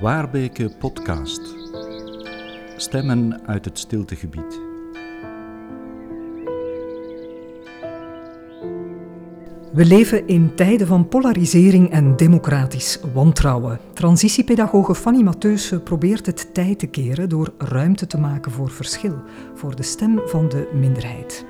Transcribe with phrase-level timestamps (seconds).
[0.00, 1.40] Waarbeke Podcast.
[2.76, 4.60] Stemmen uit het stiltegebied.
[9.72, 13.80] We leven in tijden van polarisering en democratisch wantrouwen.
[13.92, 19.22] Transitiepedagoge Fanny Matheusen probeert het tijd te keren door ruimte te maken voor verschil,
[19.54, 21.44] voor de stem van de minderheid.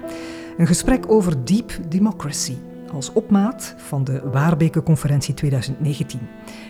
[0.56, 2.54] Een gesprek over deep democracy
[2.90, 6.20] als opmaat van de Waarbeke-conferentie 2019.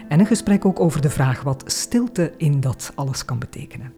[0.08, 3.92] En een gesprek ook over de vraag wat stilte in dat alles kan betekenen.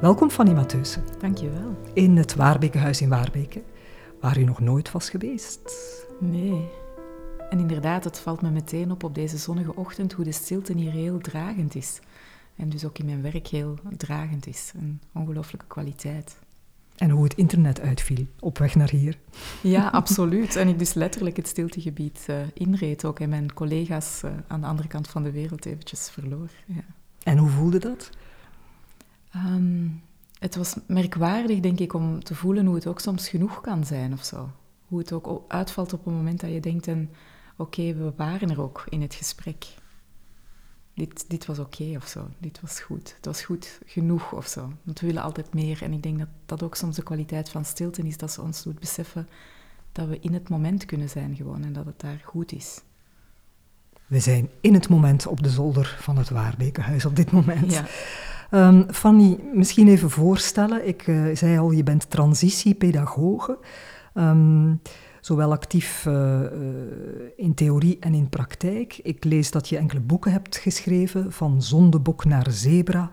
[0.00, 1.04] Welkom Fanny Matheusen.
[1.18, 1.76] Dankjewel.
[1.92, 3.62] In het Waarbekenhuis in Waarbeke,
[4.20, 5.60] waar u nog nooit was geweest.
[6.20, 6.68] Nee.
[7.50, 10.90] En inderdaad, het valt me meteen op op deze zonnige ochtend hoe de stilte hier
[10.90, 12.00] heel dragend is.
[12.56, 14.72] En dus ook in mijn werk heel dragend is.
[14.76, 16.38] Een ongelooflijke kwaliteit.
[16.96, 19.18] En hoe het internet uitviel op weg naar hier.
[19.62, 20.56] Ja, absoluut.
[20.56, 23.20] En ik dus letterlijk het stiltegebied uh, inreed ook.
[23.20, 26.50] En mijn collega's uh, aan de andere kant van de wereld eventjes verloor.
[26.66, 26.84] Ja.
[27.22, 28.10] En hoe voelde dat?
[29.36, 30.02] Um,
[30.38, 34.12] het was merkwaardig, denk ik, om te voelen hoe het ook soms genoeg kan zijn
[34.12, 34.50] of zo.
[34.88, 37.06] Hoe het ook uitvalt op een moment dat je denkt, oké,
[37.56, 39.66] okay, we waren er ook in het gesprek
[40.94, 42.28] dit, dit was oké okay of zo.
[42.38, 43.14] Dit was goed.
[43.16, 44.72] Het was goed genoeg of zo.
[44.82, 45.82] Want we willen altijd meer.
[45.82, 48.62] En ik denk dat dat ook soms de kwaliteit van stilte is, dat ze ons
[48.62, 49.28] doet beseffen
[49.92, 52.80] dat we in het moment kunnen zijn gewoon en dat het daar goed is.
[54.06, 57.72] We zijn in het moment op de zolder van het Waarbekenhuis op dit moment.
[57.72, 57.86] Ja.
[58.68, 60.88] Um, Fanny, misschien even voorstellen.
[60.88, 63.58] Ik uh, zei al, je bent transitiepedagoge.
[64.14, 64.80] Um,
[65.24, 66.40] zowel actief uh,
[67.36, 69.00] in theorie en in praktijk.
[69.02, 73.10] Ik lees dat je enkele boeken hebt geschreven, van zondebok naar zebra.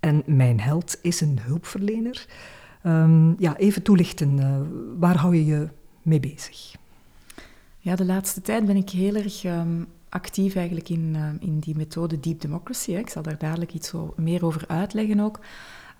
[0.00, 2.26] En Mijn held is een hulpverlener.
[2.86, 4.60] Um, ja, even toelichten, uh,
[4.98, 5.68] waar hou je je
[6.02, 6.74] mee bezig?
[7.78, 11.76] Ja, de laatste tijd ben ik heel erg um, actief eigenlijk in, uh, in die
[11.76, 12.92] methode Deep Democracy.
[12.92, 12.98] Hè.
[12.98, 15.40] Ik zal daar dadelijk iets meer over uitleggen ook.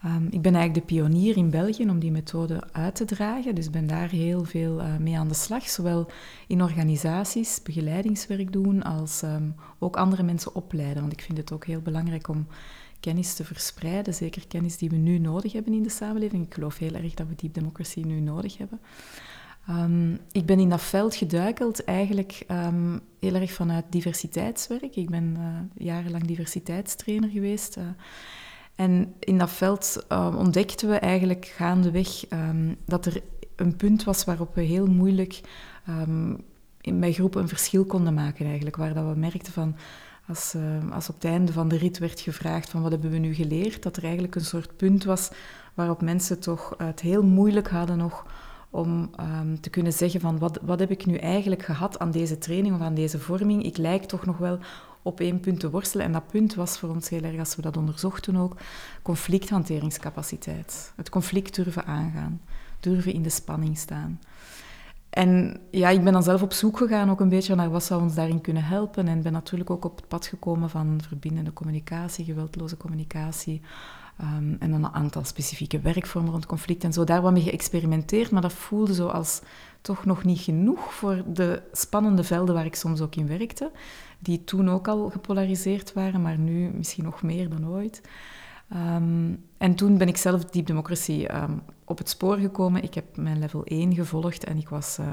[0.07, 3.71] Um, ik ben eigenlijk de pionier in België om die methode uit te dragen, dus
[3.71, 6.11] ben daar heel veel uh, mee aan de slag, zowel
[6.47, 11.01] in organisaties begeleidingswerk doen, als um, ook andere mensen opleiden.
[11.01, 12.47] Want ik vind het ook heel belangrijk om
[13.01, 16.47] kennis te verspreiden, zeker kennis die we nu nodig hebben in de samenleving.
[16.47, 18.81] Ik geloof heel erg dat we deep democracy nu nodig hebben.
[19.71, 22.47] Um, ik ben in dat veld geduikeld eigenlijk
[23.21, 24.97] heel erg vanuit diversiteitswerk.
[24.97, 27.77] Ik ben uh, jarenlang diversiteitstrainer geweest.
[27.77, 27.85] Uh,
[28.77, 33.23] en in dat veld uh, ontdekten we eigenlijk gaandeweg um, dat er
[33.57, 35.41] een punt was waarop we heel moeilijk
[35.89, 36.37] um,
[36.81, 38.77] in, bij groepen een verschil konden maken eigenlijk.
[38.77, 39.77] Waar dat we merkten van,
[40.29, 40.55] als,
[40.93, 43.83] als op het einde van de rit werd gevraagd van wat hebben we nu geleerd,
[43.83, 45.31] dat er eigenlijk een soort punt was
[45.75, 48.27] waarop mensen toch het heel moeilijk hadden nog
[48.71, 49.11] om
[49.61, 52.81] te kunnen zeggen van wat, wat heb ik nu eigenlijk gehad aan deze training of
[52.81, 53.65] aan deze vorming.
[53.65, 54.59] Ik lijk toch nog wel
[55.07, 56.07] op één punt te worstelen.
[56.07, 58.57] En dat punt was voor ons heel erg, als we dat onderzochten ook,
[59.03, 60.93] conflicthanteringscapaciteit.
[60.97, 62.41] Het conflict durven aangaan,
[62.81, 64.21] durven in de spanning staan.
[65.11, 68.03] En ja, ik ben dan zelf op zoek gegaan ook een beetje naar wat zou
[68.03, 69.09] ons daarin kunnen helpen.
[69.09, 73.61] En ben natuurlijk ook op het pad gekomen van verbindende communicatie, geweldloze communicatie.
[74.21, 77.05] Um, en een aantal specifieke werkvormen rond conflict en zo.
[77.05, 79.41] Daar wat mee geëxperimenteerd, maar dat voelde zo als
[79.87, 83.71] toch nog niet genoeg voor de spannende velden waar ik soms ook in werkte
[84.19, 88.03] die toen ook al gepolariseerd waren, maar nu misschien nog meer dan ooit.
[88.75, 92.83] Um, en toen ben ik zelf Deep Democracy um, op het spoor gekomen.
[92.83, 95.07] Ik heb mijn level 1 gevolgd en ik was, uh,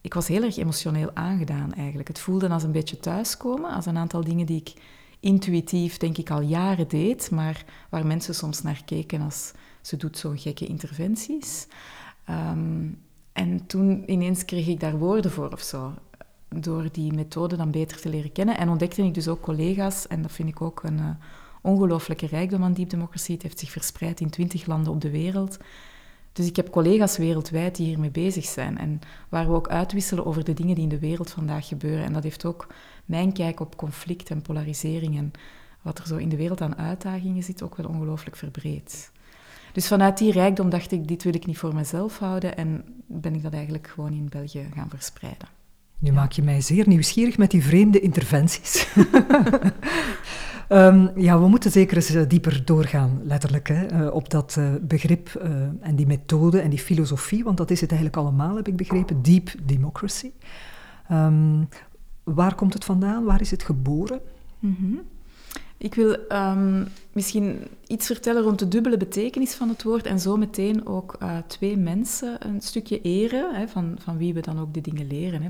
[0.00, 2.08] ik was heel erg emotioneel aangedaan eigenlijk.
[2.08, 4.72] Het voelde als een beetje thuiskomen, als een aantal dingen die ik
[5.20, 10.18] intuïtief denk ik al jaren deed, maar waar mensen soms naar keken als ze doet
[10.18, 11.66] zo'n gekke interventies.
[12.30, 12.98] Um,
[13.34, 15.94] en toen ineens kreeg ik daar woorden voor of zo
[16.48, 18.58] door die methode dan beter te leren kennen.
[18.58, 21.08] En ontdekte ik dus ook collega's, en dat vind ik ook een uh,
[21.62, 23.32] ongelooflijke rijkdom aan Deep Democracy.
[23.32, 25.58] Het heeft zich verspreid in twintig landen op de wereld.
[26.32, 30.44] Dus ik heb collega's wereldwijd die hiermee bezig zijn en waar we ook uitwisselen over
[30.44, 32.04] de dingen die in de wereld vandaag gebeuren.
[32.04, 32.66] En dat heeft ook
[33.04, 35.32] mijn kijk op conflict en polarisering en
[35.82, 39.12] wat er zo in de wereld aan uitdagingen zit, ook wel ongelooflijk verbreed.
[39.74, 43.34] Dus vanuit die rijkdom dacht ik, dit wil ik niet voor mezelf houden en ben
[43.34, 45.48] ik dat eigenlijk gewoon in België gaan verspreiden.
[45.98, 48.86] Nu maak je mij zeer nieuwsgierig met die vreemde interventies.
[50.68, 54.68] um, ja, we moeten zeker eens uh, dieper doorgaan, letterlijk, hè, uh, op dat uh,
[54.80, 55.28] begrip
[55.80, 59.22] en die methode en die filosofie, want dat is het eigenlijk allemaal, heb ik begrepen,
[59.22, 60.30] deep democracy.
[61.12, 61.68] Um,
[62.22, 63.24] waar komt het vandaan?
[63.24, 64.20] Waar is het geboren?
[64.58, 65.00] Mm -hmm.
[65.84, 70.36] Ik wil ehm, misschien iets vertellen rond de dubbele betekenis van het woord en zo
[70.36, 74.74] meteen ook uh, twee mensen een stukje eren, hè, van, van wie we dan ook
[74.74, 75.42] de dingen leren.
[75.42, 75.48] Hè.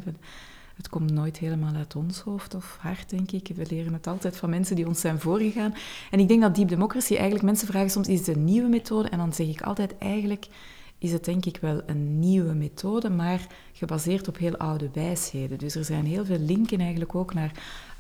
[0.77, 3.51] Het komt nooit helemaal uit ons hoofd of hart, denk ik.
[3.55, 5.75] We leren het altijd van mensen die ons zijn voorgegaan.
[6.11, 9.09] En ik denk dat deep democracy eigenlijk, mensen vragen soms, is het een nieuwe methode?
[9.09, 10.47] En dan zeg ik altijd, eigenlijk
[10.99, 15.59] is het denk ik wel een nieuwe methode, maar gebaseerd op heel oude wijsheden.
[15.59, 17.53] Dus er zijn heel veel linken eigenlijk ook naar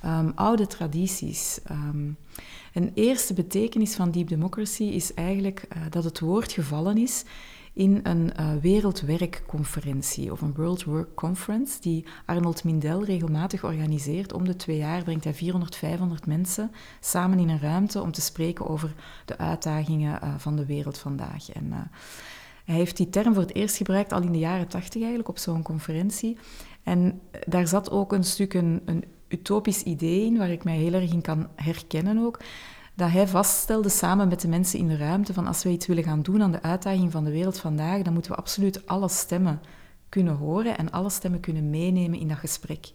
[0.07, 1.59] um, oude tradities.
[1.71, 2.17] Um,
[2.73, 7.25] een eerste betekenis van deep democracy is eigenlijk uh, dat het woord gevallen is
[7.73, 14.33] in een uh, wereldwerkconferentie of een World Work Conference die Arnold Mindel regelmatig organiseert.
[14.33, 18.21] Om de twee jaar brengt hij 400, 500 mensen samen in een ruimte om te
[18.21, 21.51] spreken over de uitdagingen uh, van de wereld vandaag.
[21.51, 21.91] En,
[22.65, 25.39] hij heeft die term voor het eerst gebruikt al in de jaren tachtig eigenlijk op
[25.39, 26.37] zo'n conferentie.
[26.83, 29.05] En daar zat ook een stuk een, een
[29.35, 32.39] utopisch idee in, waar ik mij heel erg in kan herkennen ook
[32.95, 36.05] dat hij vaststelde samen met de mensen in de ruimte van als we iets willen
[36.05, 39.61] gaan doen aan de uitdaging van de wereld vandaag, dan moeten we absoluut alle stemmen
[40.09, 42.93] kunnen horen en alle stemmen kunnen meenemen in dat gesprek.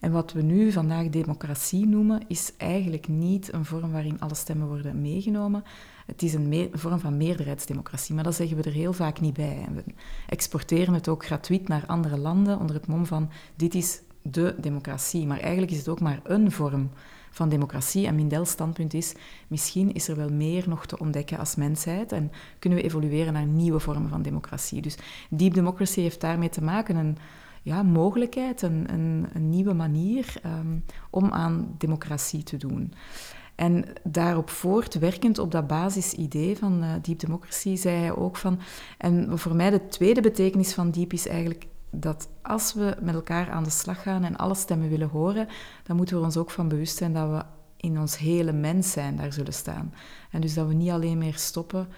[0.00, 4.66] En wat we nu vandaag democratie noemen, is eigenlijk niet een vorm waarin alle stemmen
[4.66, 5.64] worden meegenomen.
[6.06, 9.64] Het is een, vorm van meerderheidsdemocratie, maar dat zeggen we er heel vaak niet bij.
[9.66, 9.84] En we
[10.26, 15.26] exporteren het ook gratuit naar andere landen onder het mom van dit is de democratie.
[15.26, 16.90] Maar eigenlijk is het ook maar een vorm
[17.30, 18.06] van democratie.
[18.06, 19.14] En Mindels standpunt is,
[19.48, 23.46] misschien is er wel meer nog te ontdekken als mensheid en kunnen we evolueren naar
[23.46, 24.82] nieuwe vormen van democratie.
[24.82, 24.96] Dus
[25.30, 27.16] deep democracy heeft daarmee te maken, een
[27.62, 32.92] ja, mogelijkheid, een, een, een nieuwe manier um, om aan democratie te doen.
[33.54, 38.58] En daarop voortwerkend op dat basisidee van uh, deep democracy zei hij ook van...
[38.98, 43.50] En voor mij de tweede betekenis van deep is eigenlijk dat als we met elkaar
[43.50, 45.48] aan de slag gaan en alle stemmen willen horen,
[45.82, 47.42] dan moeten we ons ook van bewust zijn dat we
[47.76, 49.94] in ons hele mens zijn daar zullen staan.
[50.30, 51.88] En dus dat we niet alleen meer stoppen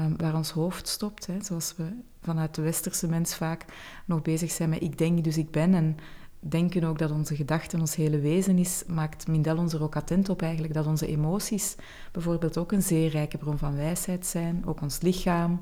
[0.00, 1.84] um, waar ons hoofd stopt, hè, zoals we
[2.22, 3.64] vanuit de westerse mens vaak
[4.04, 5.74] nog bezig zijn met ik denk, dus ik ben.
[5.74, 5.96] En
[6.40, 10.28] denken ook dat onze gedachten ons hele wezen is, maakt Mindel ons er ook attent
[10.28, 11.76] op eigenlijk dat onze emoties
[12.12, 15.60] bijvoorbeeld ook een zeer rijke bron van wijsheid zijn, ook ons lichaam,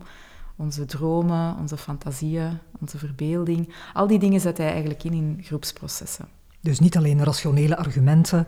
[0.59, 3.75] onze dromen, onze fantasieën, onze verbeelding.
[3.93, 6.29] Al die dingen zet hij eigenlijk in in groepsprocessen.
[6.61, 8.47] Dus niet alleen rationele argumenten.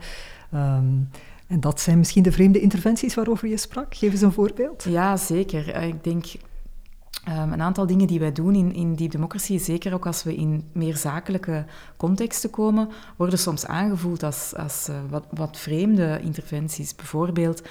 [0.54, 1.08] Um,
[1.46, 3.94] en dat zijn misschien de vreemde interventies waarover je sprak.
[3.94, 4.84] Geef eens een voorbeeld.
[4.84, 5.70] Ja, zeker.
[5.70, 6.24] Eh, ik denk
[7.28, 10.34] Um, een aantal dingen die wij doen in, in Deep Democracy, zeker ook als we
[10.34, 11.64] in meer zakelijke
[11.96, 16.94] contexten komen, worden soms aangevoeld als, als uh, wat, wat, vreemde interventies.
[16.94, 17.62] Bijvoorbeeld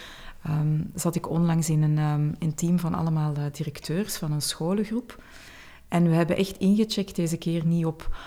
[0.50, 1.98] um, zat ik onlangs in een,
[2.40, 5.24] een team van allemaal uh, directeurs van een scholengroep.
[5.88, 8.18] En we hebben echt ingecheckt deze keer niet op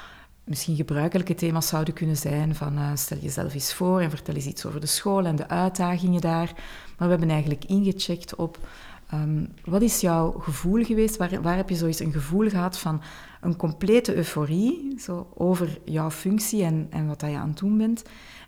[0.45, 4.47] misschien gebruikelijke thema's zouden kunnen zijn van uh, stel jezelf eens voor en vertel eens
[4.47, 6.53] iets over de school en de uitdagingen daar.
[6.99, 8.59] Maar we hebben eigenlijk ingecheckt op
[9.15, 13.03] um, wat is jouw gevoel geweest, waar, waar heb je zoiets een gevoel gehad van
[13.41, 17.79] een complete euforie zo, over jouw functie en, en wat dat je aan het doen
[17.79, 18.03] bent.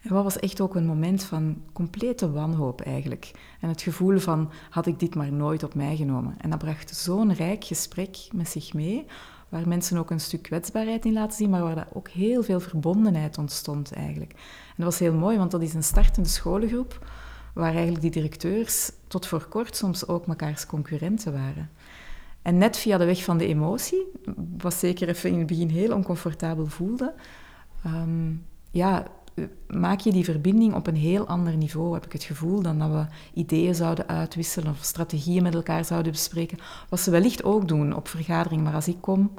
[0.05, 3.31] En wat was echt ook een moment van complete wanhoop eigenlijk.
[3.61, 6.35] En het gevoel van, had ik dit maar nooit op mij genomen.
[6.39, 9.07] En dat bracht zo'n rijk gesprek met zich mee,
[9.49, 12.61] waar mensen ook een stuk kwetsbaarheid in laten zien, maar waar dat ook heel veel
[12.61, 14.33] verbondenheid ontstond eigenlijk.
[14.33, 17.07] En dat was heel mooi, want dat is een startende scholengroep,
[17.55, 21.71] waar eigenlijk die directeurs tot voor kort soms ook mekaars concurrenten waren.
[22.43, 24.03] En net via de weg van de emotie,
[24.59, 27.15] wat zeker even in het begin heel oncomfortabel voelde,
[27.87, 29.07] um, ja,
[29.69, 32.91] maak je die verbinding op een heel ander niveau, heb ik het gevoel, dan dat
[32.91, 36.59] we ideeën zouden uitwisselen of strategieën met elkaar zouden bespreken.
[36.89, 39.31] Wat ze wellicht ook doen op vergadering, maar als ik kom,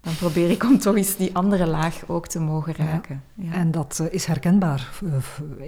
[0.00, 3.22] dan probeer ik om toch eens die andere laag ook te mogen raken.
[3.34, 3.52] Ja.
[3.52, 5.14] En dat uh, is herkenbaar uh,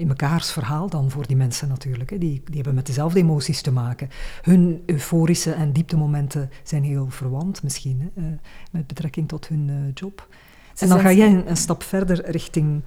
[0.01, 2.09] in mekaars verhaal dan voor die mensen natuurlijk.
[2.09, 4.09] Die, die hebben met dezelfde emoties te maken.
[4.43, 8.29] Hun euforische en dieptemomenten zijn heel verwant misschien, hè, uh,
[8.71, 10.29] met betrekking tot hun job.
[10.75, 12.83] Ze en dan ga jij een, een stap verder richting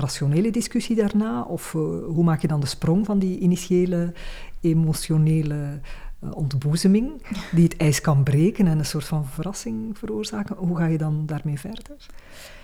[0.00, 1.42] rationele discussie daarna?
[1.42, 4.12] Of uh, hoe maak je dan de sprong van die initiële
[4.60, 5.80] emotionele
[6.24, 10.56] uh, ontboezeming, die het ijs kan breken en een soort van verrassing veroorzaken?
[10.56, 11.96] Hoe ga je dan daarmee verder?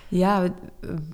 [0.07, 0.53] Ja,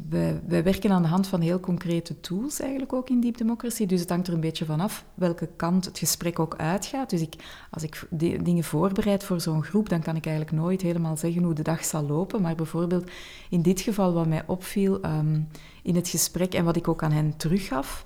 [0.09, 3.85] wij, werken aan de hand van heel concrete tools eigenlijk ook in Deep Democracy.
[3.85, 7.09] Dus het hangt er een beetje vanaf welke kant het gesprek ook uitgaat.
[7.09, 7.35] Dus ik,
[7.69, 8.07] als ik
[8.43, 11.85] dingen voorbereid voor zo'n groep, dan kan ik eigenlijk nooit helemaal zeggen hoe de dag
[11.85, 12.41] zal lopen.
[12.41, 13.09] Maar bijvoorbeeld
[13.49, 15.47] in dit geval wat mij opviel um,
[15.81, 18.05] in het gesprek en wat ik ook aan hen teruggaf...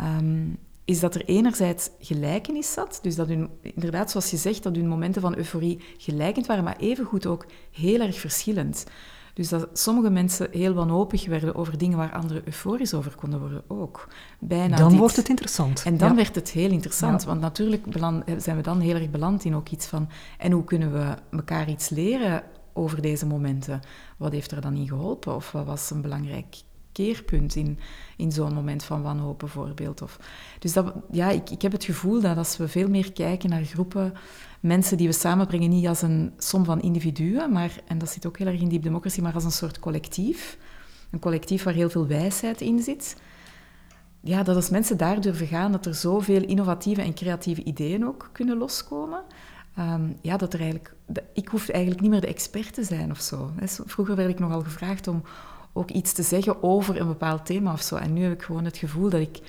[0.00, 2.98] Um, is dat er enerzijds gelijkenis zat.
[3.02, 6.76] Dus dat hun, inderdaad, zoals je zegt, dat hun momenten van euforie gelijkend waren, maar
[6.76, 8.86] evengoed ook heel erg verschillend.
[9.34, 13.62] Dus dat sommige mensen heel wanhopig werden over dingen waar anderen euforisch over konden worden
[13.68, 14.08] ook.
[14.38, 15.82] Bijna dan wordt het interessant.
[15.84, 17.86] En dan werd het heel interessant, want natuurlijk
[18.36, 20.08] zijn we dan heel erg beland in ook iets van...
[20.38, 23.80] En hoe kunnen we elkaar iets leren over deze momenten?
[24.16, 25.34] Wat heeft er dan in geholpen?
[25.34, 26.56] Of wat was een belangrijk
[26.92, 27.78] keerpunt in,
[28.16, 30.02] in zo'n moment van wanhoop bijvoorbeeld.
[30.02, 30.18] Of,
[30.58, 33.64] dus dat, ja, ik, ik heb het gevoel dat als we veel meer kijken naar
[33.64, 34.12] groepen
[34.62, 38.38] mensen die we samenbrengen, niet als een som van individuen, maar, en dat zit ook
[38.38, 40.58] heel erg in diep democratie, maar als een soort collectief.
[41.10, 43.16] Een collectief waar heel veel wijsheid in zit.
[44.20, 48.30] Ja, dat als mensen daar durven gaan, dat er zoveel innovatieve en creatieve ideeën ook
[48.32, 49.22] kunnen loskomen.
[49.76, 50.94] Ehm, ja, dat er eigenlijk...
[51.32, 53.52] Ik hoef eigenlijk niet meer de expert te zijn of zo.
[53.64, 55.22] Vroeger werd ik nogal gevraagd om
[55.72, 57.96] ook iets te zeggen over een bepaald thema of zo.
[57.96, 59.40] En nu heb ik gewoon het gevoel dat ik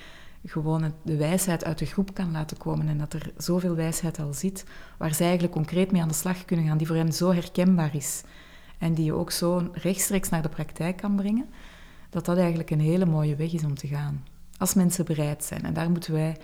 [0.46, 4.34] gewoon de wijsheid uit de groep kan laten komen en dat er zoveel wijsheid al
[4.34, 4.66] zit,
[4.98, 7.96] waar zij eigenlijk concreet mee aan de slag kunnen gaan, die voor hen zo herkenbaar
[7.96, 8.24] is
[8.78, 11.50] en die je ook zo rechtstreeks naar de praktijk kan brengen,
[12.10, 14.26] dat dat eigenlijk een hele mooie weg is om te gaan.
[14.58, 15.64] Als mensen bereid zijn.
[15.64, 16.38] En daar moeten wij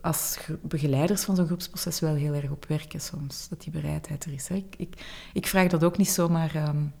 [0.00, 4.32] als begeleiders van zo'n groepsproces wel heel erg op werken soms, dat die bereidheid er
[4.32, 4.50] is.
[4.50, 4.88] Ik,
[5.32, 6.68] ik, vraag dat ook niet zomaar...
[6.68, 6.92] Um,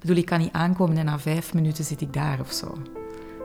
[0.00, 2.74] bedoel, ik kan niet aankomen en na vijf minuten zit ik daar of zo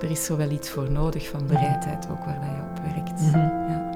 [0.02, 3.22] er is zo wel iets voor nodig van bereidheid ook waar je op werkt.
[3.32, 3.96] Ja.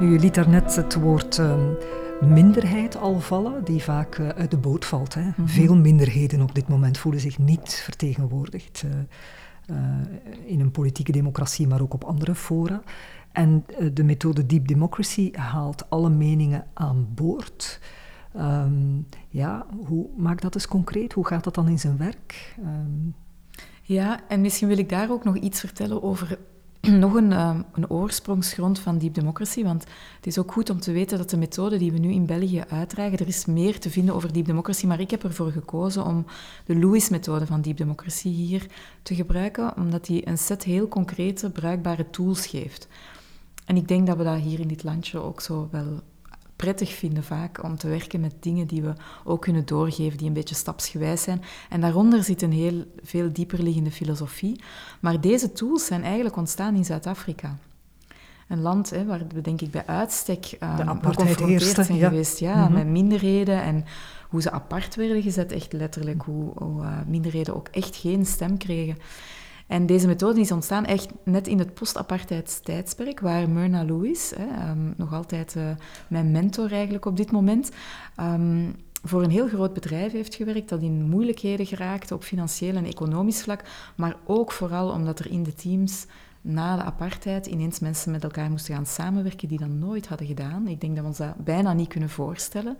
[0.00, 1.72] je liet daarnet het woord ehm,
[2.20, 5.14] minderheid al vallen, die vaak uh, uit de boot valt.
[5.14, 5.22] Hè.
[5.22, 5.46] Mhm.
[5.46, 8.82] Veel minderheden op dit moment voelen zich niet vertegenwoordigd.
[8.84, 8.90] Uh,
[9.70, 9.76] uh,
[10.44, 12.82] in een politieke democratie, maar ook op andere fora.
[13.36, 17.80] En eh, de methode Deep Democracy haalt alle meningen aan boord.
[18.36, 21.12] Um, ja, hoe maakt dat eens concreet?
[21.12, 22.56] Hoe gaat dat dan in zijn werk?
[22.60, 23.14] Um...
[23.82, 26.38] Ja, en misschien wil ik daar ook nog iets vertellen over
[26.80, 29.62] nog een, um, een oorsprongsgrond van Deep Democracy.
[29.62, 29.84] Want
[30.16, 32.64] het is ook goed om te weten dat de methode die we nu in België
[32.68, 36.26] uitdragen, er is meer te vinden over Deep Democracy, maar ik heb ervoor gekozen om
[36.64, 38.66] de Lewis-methode van Deep Democracy hier
[39.02, 42.88] te gebruiken, omdat die een set heel concrete, bruikbare tools geeft.
[43.66, 46.00] En ik denk dat we dat hier in dit landje ook zo wel
[46.56, 48.92] prettig vinden vaak om te werken met dingen die we
[49.24, 51.42] ook kunnen doorgeven, die een beetje stapsgewijs zijn.
[51.68, 54.60] En daaronder zit een heel veel dieper liggende filosofie.
[55.00, 57.58] Maar deze tools zijn eigenlijk ontstaan in Zuid-Afrika.
[58.48, 62.08] Een land hè, waar we denk ik bij uitstek um, geconfronteerd zijn ja.
[62.08, 62.72] geweest ja, mhm.
[62.72, 63.84] met minderheden en
[64.28, 68.58] hoe ze apart werden gezet, echt letterlijk, hoe, hoe uh, minderheden ook echt geen stem
[68.58, 68.96] kregen.
[69.66, 74.94] En deze methode is ontstaan echt net in het post-apartheidstijdsperk, waar Myrna Lewis, hè, um,
[74.96, 75.62] nog altijd uh,
[76.08, 77.70] mijn mentor eigenlijk op dit moment,
[78.20, 82.84] um, voor een heel groot bedrijf heeft gewerkt dat in moeilijkheden geraakte op financieel en
[82.84, 83.62] economisch vlak,
[83.96, 86.06] maar ook vooral omdat er in de teams
[86.40, 90.66] na de apartheid ineens mensen met elkaar moesten gaan samenwerken die dat nooit hadden gedaan.
[90.66, 92.76] Ik denk dat we ons dat bijna niet kunnen voorstellen.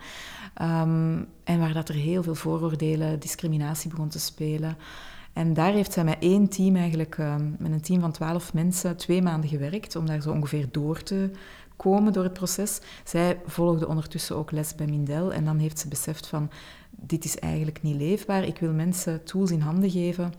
[0.63, 4.77] Um, en waar dat er heel veel vooroordelen, discriminatie begon te spelen.
[5.37, 8.97] En daar heeft zij met één team eigenlijk, ehm, met een team van twaalf mensen,
[8.97, 11.31] twee maanden gewerkt om daar zo ongeveer door te
[11.77, 12.81] komen door het proces.
[13.05, 16.51] Zij volgde ondertussen ook les bij Mindel en dan heeft ze beseft van,
[16.91, 18.45] dit is eigenlijk niet leefbaar.
[18.45, 20.33] Ik wil mensen tools in handen geven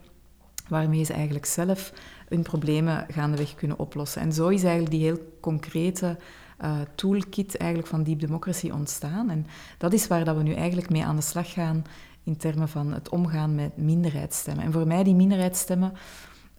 [0.70, 1.94] waarmee ze eigenlijk zelf
[2.28, 4.22] hun problemen gaandeweg kunnen oplossen.
[4.22, 6.18] En zo is eigenlijk die heel concrete
[6.62, 9.30] uh, toolkit eigenlijk van Deep Democracy ontstaan.
[9.30, 9.46] En
[9.78, 11.84] dat is waar dat we nu eigenlijk mee aan de slag gaan
[12.28, 14.64] in termen van het omgaan met minderheidsstemmen.
[14.64, 15.94] En voor mij die minderheidsstemmen,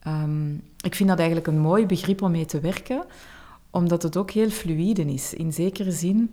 [0.06, 3.04] um, ik vind dat eigenlijk een mooi begrip om mee te werken,
[3.70, 5.34] omdat het ook heel fluïde is.
[5.34, 6.30] In zekere zin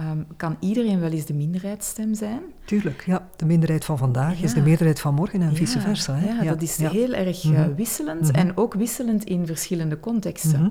[0.00, 2.40] um, kan iedereen wel eens de minderheidsstem zijn.
[2.64, 3.28] Tuurlijk, ja.
[3.36, 6.14] De minderheid van vandaag is de meerderheid van morgen en vice versa.
[6.14, 6.42] Hè?
[6.42, 8.34] Ja, dat is heel erg uh, wisselend mhm.
[8.34, 10.60] en ook wisselend in verschillende contexten.
[10.60, 10.70] Mhm.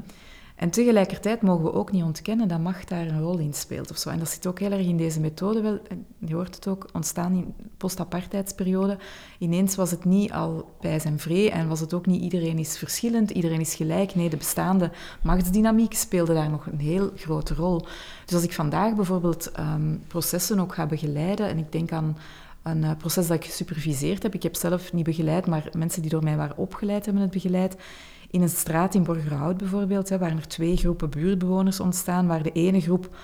[0.55, 3.91] En tegelijkertijd mogen we ook niet ontkennen dat macht daar een rol in speelt.
[3.91, 4.09] Of zo.
[4.09, 5.79] En dat zit ook heel erg in deze methode wel.
[6.19, 8.97] Je hoort het ook, ontstaan in de post-apartheidsperiode.
[9.39, 12.77] Ineens was het niet al bij zijn vree en was het ook niet iedereen is
[12.77, 14.15] verschillend, iedereen is gelijk.
[14.15, 14.91] Nee, de bestaande
[15.23, 17.85] machtsdynamiek speelde daar nog een heel grote rol.
[18.25, 22.17] Dus als ik vandaag bijvoorbeeld um, processen ook ga begeleiden, en ik denk aan
[22.63, 24.33] een uh, proces dat ik gesuperviseerd heb.
[24.33, 27.75] Ik heb zelf niet begeleid, maar mensen die door mij waren opgeleid hebben het begeleid
[28.29, 32.51] in een straat in Borgerhout bijvoorbeeld, hè, waren er twee groepen buurtbewoners ontstaan, waar de
[32.51, 33.17] ene groep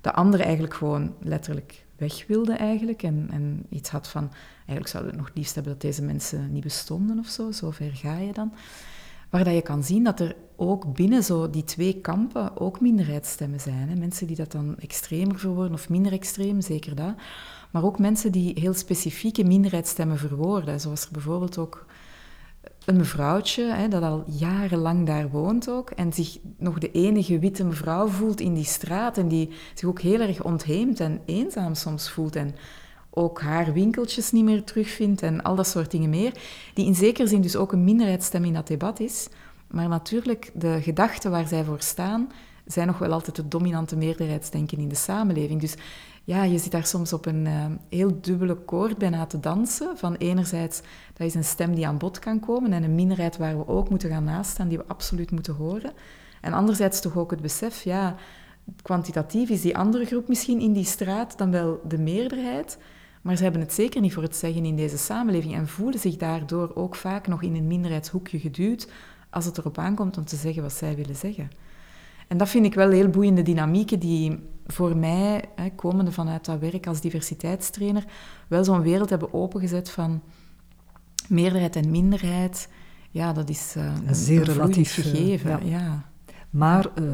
[0.00, 3.02] de andere eigenlijk gewoon letterlijk weg wilde eigenlijk.
[3.02, 6.52] En, en iets had van, eigenlijk zouden we het nog liefst hebben dat deze mensen
[6.52, 8.52] niet bestonden of zo, zo ver ga je dan.
[9.30, 13.60] Waar dat je kan zien dat er ook binnen zo die twee kampen ook minderheidsstemmen
[13.60, 13.88] zijn.
[13.88, 13.94] Hè.
[13.94, 17.14] Mensen die dat dan extremer verwoorden of minder extreem, zeker dat.
[17.70, 20.80] Maar ook mensen die heel specifieke minderheidsstemmen verwoorden.
[20.80, 21.86] Zoals er bijvoorbeeld ook
[22.88, 27.64] een mevrouwtje hè, dat al jarenlang daar woont ook en zich nog de enige witte
[27.64, 32.10] mevrouw voelt in die straat en die zich ook heel erg ontheemd en eenzaam soms
[32.10, 32.54] voelt en
[33.10, 36.32] ook haar winkeltjes niet meer terugvindt en al dat soort dingen meer,
[36.74, 39.28] die in zekere zin dus ook een minderheidsstem in dat debat is.
[39.66, 42.32] Maar natuurlijk, de gedachten waar zij voor staan,
[42.66, 45.60] zijn nog wel altijd het dominante meerderheidsdenken in de samenleving.
[45.60, 45.74] Dus
[46.28, 49.96] ja, je zit daar soms op een uh, heel dubbele koord bijna te dansen.
[49.96, 50.80] Van enerzijds,
[51.14, 53.88] dat is een stem die aan bod kan komen en een minderheid waar we ook
[53.88, 55.92] moeten gaan nastaan, die we absoluut moeten horen.
[56.40, 58.16] En anderzijds toch ook het besef, ja,
[58.82, 62.78] kwantitatief is die andere groep misschien in die straat dan wel de meerderheid,
[63.22, 66.16] maar ze hebben het zeker niet voor het zeggen in deze samenleving en voelen zich
[66.16, 68.88] daardoor ook vaak nog in een minderheidshoekje geduwd
[69.30, 71.50] als het erop aankomt om te zeggen wat zij willen zeggen.
[72.26, 74.38] En dat vind ik wel heel boeiende dynamieken die
[74.72, 78.04] voor mij, hè, komende vanuit dat werk als diversiteitstrainer,
[78.48, 80.22] wel zo'n wereld hebben opengezet van
[81.28, 82.68] meerderheid en minderheid.
[83.10, 85.66] Ja, dat is uh, een, zeer relatief eh, gegeven.
[85.68, 86.06] ja.
[86.50, 87.12] Maar uh,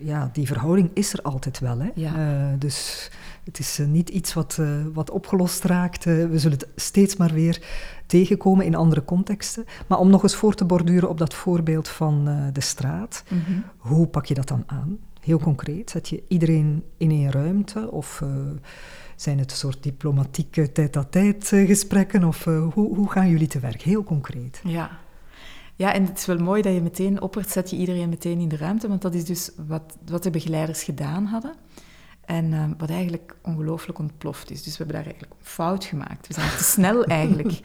[0.00, 1.78] ja, die verhouding is er altijd wel.
[1.78, 1.90] Hè?
[1.94, 2.14] Ja.
[2.16, 3.10] Uh, dus
[3.44, 4.60] het is uh, niet iets wat,
[4.92, 6.04] wat opgelost raakt.
[6.04, 7.62] we zullen het steeds maar weer
[8.06, 9.64] tegenkomen in andere contexten.
[9.86, 13.64] Maar om nog eens voor te borduren op dat voorbeeld van de straat, mm -hmm.
[13.76, 14.98] hoe pak je dat dan aan?
[15.24, 18.22] Heel concreet, zet je iedereen in één ruimte of
[19.16, 22.24] zijn het een soort diplomatieke tijd-à-tijd gesprekken?
[22.24, 23.82] Of hoe, hoe gaan jullie te werk?
[23.82, 24.60] Heel concreet.
[24.64, 24.98] Ja,
[25.76, 28.48] ja, en het is wel mooi dat je meteen oppert, zet je iedereen meteen in
[28.48, 31.54] de ruimte, want dat is dus wat, wat de begeleiders gedaan hadden.
[32.24, 34.62] En uh, wat eigenlijk ongelooflijk ontploft is.
[34.62, 36.26] Dus we hebben daar eigenlijk een fout gemaakt.
[36.26, 37.60] We zijn te snel eigenlijk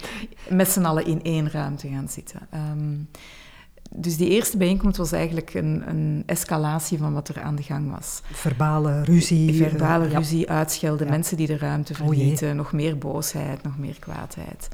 [0.49, 2.47] met z'n allen in één ruimte gaan zitten.
[2.53, 3.09] Um,
[3.89, 7.91] dus die eerste bijeenkomst was eigenlijk een, een, escalatie van wat er aan de gang
[7.91, 8.21] was.
[8.31, 9.53] Verbale ruzie.
[9.53, 10.47] Verbale uh, ruzie, ja.
[10.47, 11.11] uitschelden, ja.
[11.11, 14.67] mensen die de ruimte verlieten, oh nog meer boosheid, nog meer kwaadheid.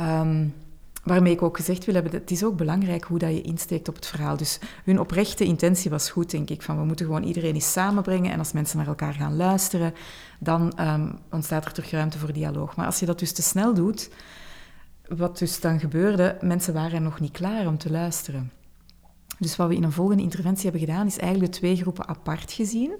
[0.00, 0.54] Um,
[1.06, 3.94] Waarmee ik ook gezegd wil hebben, het is ook belangrijk hoe dat je insteekt op
[3.94, 4.36] het verhaal.
[4.36, 6.62] Dus hun oprechte intentie was goed, denk ik.
[6.62, 9.94] Van we moeten gewoon iedereen eens samenbrengen en als mensen naar elkaar gaan luisteren,
[10.38, 12.76] dan um, ontstaat er terug ruimte voor dialoog.
[12.76, 14.10] Maar als je dat dus te snel doet,
[15.08, 18.52] wat dus dan gebeurde, mensen waren nog niet klaar om te luisteren.
[19.38, 22.52] Dus wat we in een volgende interventie hebben gedaan, is eigenlijk de twee groepen apart
[22.52, 22.92] gezien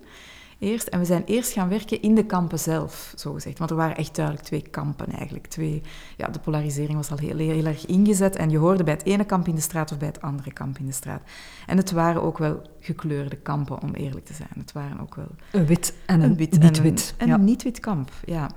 [0.59, 0.87] eerst.
[0.87, 3.59] En we zijn eerst gaan werken in de kampen zelf, zo gezegd.
[3.59, 5.47] Want er waren echt duidelijk twee kampen eigenlijk.
[5.47, 5.83] Twee,
[6.17, 8.37] ja, de polarisering was al heel, heel, erg ingezet.
[8.37, 10.79] En je hoorde bij het ene kamp in de straat of bij het andere kamp
[10.79, 11.23] in de straat.
[11.67, 14.49] En het waren ook wel gekleurde kampen, om eerlijk te zijn.
[14.57, 15.31] Het waren ook wel...
[15.53, 17.15] Een wit en een, wit niet-wit.
[17.17, 18.51] En een, niet-wit kamp, ja.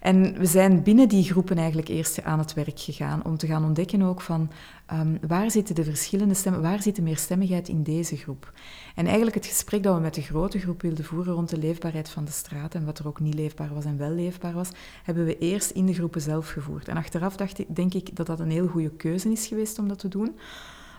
[0.00, 3.64] En we zijn binnen die groepen eigenlijk eerst aan het werk gegaan om te gaan
[3.64, 4.50] ontdekken ook van
[4.92, 8.52] um, waar zitten de verschillende stemmen, waar zit de meerstemmigheid in deze groep.
[8.94, 12.08] En eigenlijk het gesprek dat we met de grote groep wilden voeren rond de leefbaarheid
[12.08, 14.70] van de straat en wat er ook niet leefbaar was en wel leefbaar was,
[15.02, 16.88] hebben we eerst in de groepen zelf gevoerd.
[16.88, 19.88] En achteraf dacht ik, denk ik dat dat een heel goede keuze is geweest om
[19.88, 20.36] dat te doen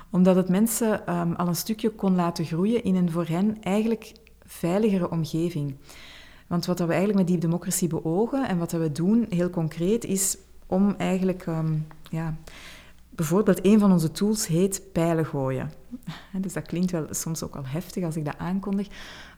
[0.10, 4.12] omdat het mensen um, al een stukje kon laten groeien in een voor hen eigenlijk
[4.45, 5.76] veiligere omgeving.
[6.48, 10.38] Want wat we eigenlijk met Deep Democracy beogen en wat we doen heel concreet is
[10.65, 12.36] om eigenlijk, um, ja,
[13.15, 15.71] bijvoorbeeld een van onze tools heet pijlen gooien.
[16.41, 18.88] Dus dat klinkt wel soms ook al heftig als ik dat aankondig.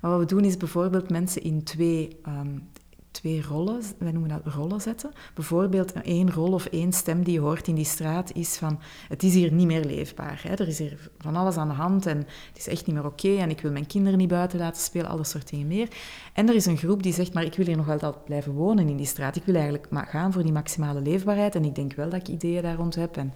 [0.02, 2.70] Maar wat we doen is bijvoorbeeld mensen in twee um,
[3.18, 5.12] twee rollen, wij noemen dat rollen zetten.
[5.34, 9.24] Bijvoorbeeld één rol of één stem die je hoort in die straat is van het
[9.24, 10.40] is hier niet meer leefbaar.
[10.44, 10.54] Hè?
[10.54, 13.36] Er is hier van alles aan de hand en het is echt niet meer oké
[13.36, 15.88] en ik wil mijn kinderen niet buiten laten spelen, al dat soort dingen meer.
[16.34, 18.90] En er is een groep die zegt, maar ik wil hier nog altijd blijven wonen
[18.90, 19.36] in die straat.
[19.36, 22.62] Ik wil eigenlijk gaan voor die maximale leefbaarheid en ik denk wel dat ik ideeën
[22.62, 23.18] daar rond heb.
[23.18, 23.34] En,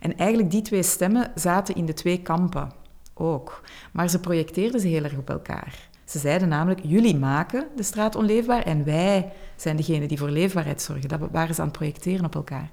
[0.00, 2.72] en eigenlijk die twee stemmen zaten in de twee kampen
[3.14, 3.60] ook.
[3.92, 5.92] Maar ze projecteerden ze heel erg op elkaar.
[6.04, 10.82] Ze zeiden namelijk, jullie maken de straat onleefbaar en wij zijn degene die voor leefbaarheid
[10.82, 11.08] zorgen.
[11.08, 12.70] Dat waren ze aan het projecteren op elkaar.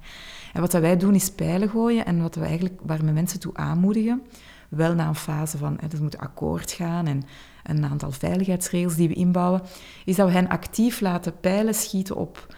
[0.54, 3.54] En wat wij doen is pijlen gooien en wat we eigenlijk, waar we mensen toe
[3.56, 4.22] aanmoedigen,
[4.70, 7.24] wel na een fase van, het moet akkoord gaan en
[7.64, 9.62] een aantal veiligheidsregels die we inbouwen,
[10.06, 12.56] is dat we hen actief laten pijlen schieten op,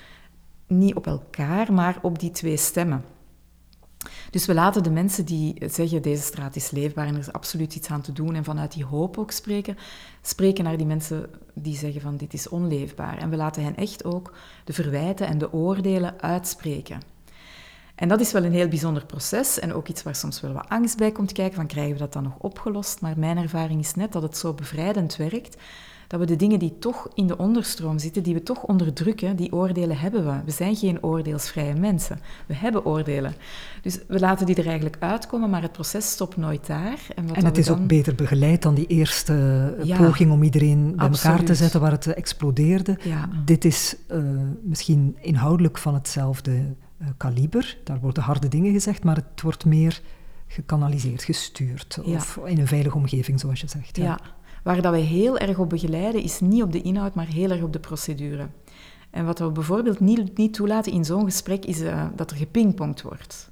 [0.68, 3.04] niet op elkaar, maar op die twee stemmen.
[4.34, 7.76] Dus we laten de mensen die zeggen deze straat is leefbaar en er is absoluut
[7.76, 9.78] iets aan te doen en vanuit die hoop ook spreken,
[10.22, 13.18] spreken naar die mensen die zeggen van dit is onleefbaar.
[13.18, 17.02] En we laten hen echt ook de verwijten en de oordelen uitspreken.
[17.96, 20.70] En dat is wel een heel bijzonder proces en ook iets waar soms wel wat
[20.70, 23.02] angst bij komt kijken van krijgen we dat dan nog opgelost.
[23.02, 25.58] Maar mijn ervaring is net dat het zo bevrijdend werkt
[26.14, 29.54] dat we de dingen die toch in de onderstroom zitten, die we toch onderdrukken, die
[29.54, 30.44] oordelen hebben we.
[30.46, 32.20] We zijn geen oordeelsvrije mensen.
[32.46, 33.34] We hebben oordelen.
[33.82, 37.00] Dus we laten die er eigenlijk uitkomen, maar het proces stopt nooit daar.
[37.16, 37.80] En, wat en het is dan...
[37.80, 39.34] ook beter begeleid dan die eerste
[39.84, 41.24] ja, poging om iedereen bij absoluut.
[41.24, 42.98] elkaar te zetten waar het explodeerde.
[43.04, 43.30] Ja.
[43.46, 44.24] Dit is uh,
[44.64, 47.78] misschien inhoudelijk van hetzelfde uh, kaliber.
[47.84, 50.02] Daar worden harde dingen gezegd, maar het wordt meer
[50.48, 52.00] gekanaliseerd, gestuurd.
[52.04, 53.98] Of in een veilige omgeving, zoals je zegt.
[53.98, 54.20] Ja.
[54.64, 57.62] Waar dat wij heel erg op begeleiden, is niet op de inhoud, maar heel erg
[57.62, 58.48] op de procedure.
[59.10, 63.02] En wat we bijvoorbeeld niet, niet toelaten in zo'n gesprek, is uh, dat er gepingpongd
[63.02, 63.52] wordt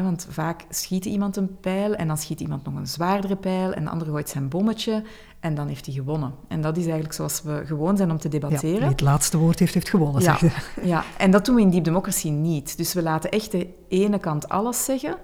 [0.00, 3.84] want vaak schiet iemand een pijl en dan schiet iemand nog een zwaardere pijl en
[3.84, 5.02] de ander gooit zijn bommetje
[5.40, 6.34] en dan heeft hij gewonnen.
[6.48, 8.72] En dat is eigenlijk zoals we gewoon zijn om te debatteren.
[8.72, 10.38] Ja, wie het laatste woord heeft, heeft gewonnen, ja,
[10.82, 12.76] Ja, en dat doen we in Deep Democracy niet.
[12.76, 15.16] Dus we laten echt de ene kant alles zeggen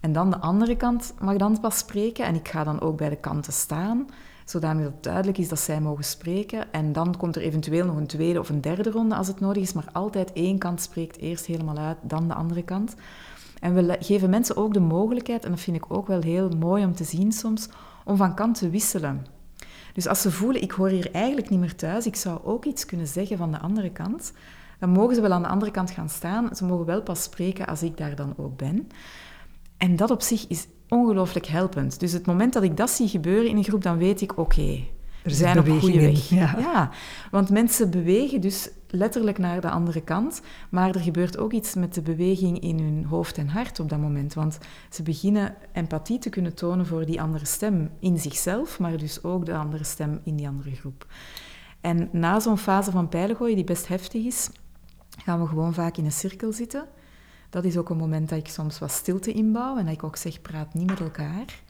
[0.00, 2.24] en dan de andere kant mag dan pas spreken.
[2.24, 4.06] En ik ga dan ook bij de kanten staan,
[4.44, 6.72] zodanig dat het duidelijk is dat zij mogen spreken.
[6.72, 9.62] En dan komt er eventueel nog een tweede of een derde ronde als het nodig
[9.62, 12.94] is, maar altijd één kant spreekt eerst helemaal uit, dan de andere kant.
[13.60, 16.84] En we geven mensen ook de mogelijkheid, en dat vind ik ook wel heel mooi
[16.84, 17.68] om te zien soms,
[18.04, 19.26] om van kant te wisselen.
[19.92, 22.84] Dus als ze voelen, ik hoor hier eigenlijk niet meer thuis, ik zou ook iets
[22.84, 24.32] kunnen zeggen van de andere kant,
[24.78, 26.56] dan mogen ze wel aan de andere kant gaan staan.
[26.56, 28.88] Ze mogen wel pas spreken als ik daar dan ook ben.
[29.76, 32.00] En dat op zich is ongelooflijk helpend.
[32.00, 34.84] Dus het moment dat ik dat zie gebeuren in een groep, dan weet ik, oké,
[35.24, 36.28] er zijn op goede weg.
[36.28, 36.54] Ja.
[36.58, 36.90] ja.
[37.30, 41.94] want mensen bewegen dus letterlijk naar de andere kant, maar er gebeurt ook iets met
[41.94, 44.58] de beweging in hun hoofd en hart op dat moment, want
[44.90, 49.46] ze beginnen empathie te kunnen tonen voor die andere stem in zichzelf, maar dus ook
[49.46, 51.06] de andere stem in die andere groep.
[51.80, 54.50] En na zo'n fase van pijlengooien, die best heftig is,
[55.24, 56.84] gaan we gewoon vaak in een cirkel zitten.
[57.54, 60.16] Dat is ook een moment dat ik soms wat stilte inbouw en dat ik ook
[60.16, 61.62] zeg, praat niet met elkaar.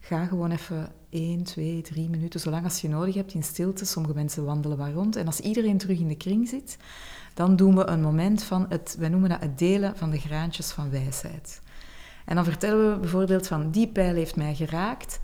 [0.00, 3.84] Ga gewoon even 1, 2, 3 minuten, zolang als je nodig hebt in stilte.
[3.84, 5.16] Sommige mensen wandelen waar rond.
[5.16, 6.76] En als iedereen terug in de kring zit,
[7.34, 10.70] dan doen we een moment van, het, wij noemen dat het delen van de graantjes
[10.70, 11.60] van wijsheid.
[12.24, 15.20] En dan vertellen we bijvoorbeeld van, die pijl heeft mij geraakt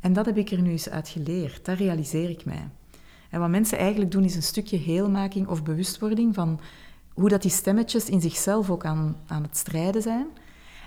[0.00, 1.64] en dat heb ik er nu eens uit geleerd.
[1.64, 2.68] Dat realiseer ik mij.
[3.30, 6.60] En wat mensen eigenlijk doen is een stukje heelmaking of bewustwording van
[7.14, 10.26] hoe dat die stemmetjes in zichzelf ook aan, aan het strijden zijn.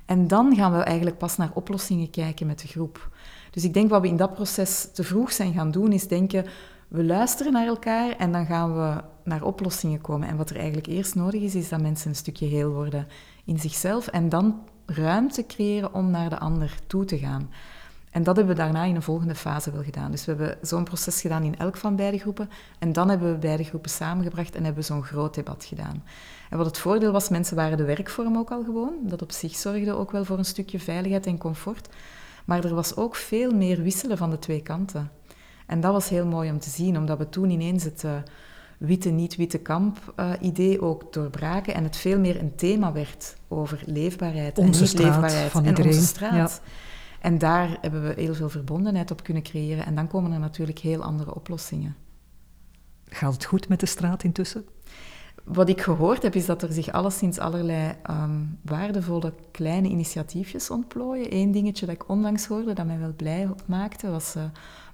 [0.05, 3.09] En dan gaan we eigenlijk pas naar oplossingen kijken met de groep.
[3.51, 6.45] Dus ik denk wat we in dat proces te vroeg zijn gaan doen, is denken,
[6.87, 10.27] we luisteren naar elkaar en dan gaan we naar oplossingen komen.
[10.27, 13.07] En wat er eigenlijk eerst nodig is, is dat mensen een stukje heel worden
[13.45, 17.49] in zichzelf en dan ruimte creëren om naar de ander toe te gaan.
[18.17, 20.11] En dat hebben we daarna in een volgende fase wel gedaan.
[20.11, 22.49] Dus we hebben zo'n proces gedaan in elk van beide groepen.
[22.79, 26.03] En dan hebben we beide groepen samengebracht en hebben we zo'n groot debat gedaan.
[26.49, 28.93] En wat het voordeel was, mensen waren de werkvorm ook al gewoon.
[29.01, 31.89] Dat op zich zorgde ook wel voor een stukje veiligheid en comfort.
[32.45, 35.11] Maar er was ook veel meer wisselen van de twee kanten.
[35.65, 38.11] En dat was heel mooi om te zien, omdat we toen ineens het uh,
[38.77, 44.57] witte, niet-witte kamp-idee uh, ook doorbraken en het veel meer een thema werd over leefbaarheid
[44.57, 45.91] onze en niet-leefbaarheid van iedereen.
[45.91, 46.61] onze straat.
[47.21, 49.85] En daar hebben we heel veel verbondenheid op kunnen creëren.
[49.85, 51.95] En dan komen er natuurlijk heel andere oplossingen.
[53.05, 54.65] Gaat het goed met de straat intussen?
[55.43, 61.33] Wat ik gehoord heb, is dat er zich alleszins allerlei ehm, waardevolle kleine initiatiefjes ontplooien.
[61.35, 64.43] Eén dingetje dat ik onlangs hoorde, dat mij wel blij maakte, was uh,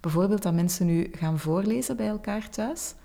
[0.02, 2.96] bijvoorbeeld dat mensen nu gaan voorlezen bij elkaar thuis.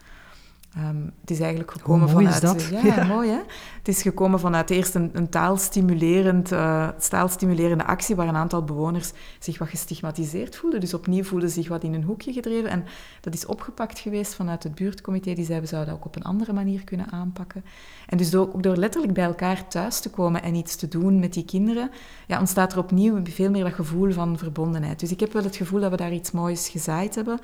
[0.79, 2.41] Um, het is eigenlijk gekomen vanuit...
[2.41, 2.62] dat?
[2.85, 3.41] Ja, mooi hè?
[3.79, 9.12] Het is gekomen vanuit eerst een, een taalstimulerend, uh, taalstimulerende actie waar een aantal bewoners
[9.38, 10.81] zich wat gestigmatiseerd voelden.
[10.81, 12.71] Dus opnieuw voelden zich wat in een hoekje gedreven.
[12.71, 12.85] En
[13.21, 15.35] dat is opgepakt geweest vanuit het buurtcomité.
[15.35, 17.64] Die zei, we zouden dat ook op een andere manier kunnen aanpakken.
[18.07, 21.19] En dus door, ook door letterlijk bij elkaar thuis te komen en iets te doen
[21.19, 21.91] met die kinderen,
[22.27, 25.01] ja, ontstaat er opnieuw veel meer dat gevoel van verbondenheid.
[25.01, 27.38] Dus ik heb wel het gevoel dat we daar iets moois gezaaid hebben.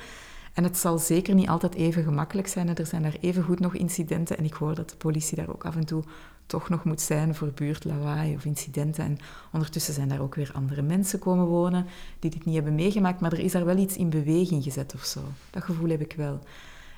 [0.55, 2.77] En het zal zeker niet altijd even gemakkelijk zijn.
[2.77, 4.39] Er zijn daar even goed nog incidenten.
[4.39, 6.03] En ik hoor dat de politie daar ook af en toe
[6.47, 9.05] toch nog moet zijn voor buurtlawaai of incidenten.
[9.05, 9.19] En
[9.53, 11.87] ondertussen zijn daar ook weer andere mensen komen wonen
[12.19, 13.21] die dit niet hebben meegemaakt.
[13.21, 15.21] Maar er is daar wel iets in beweging gezet of zo.
[15.51, 16.39] Dat gevoel heb ik wel.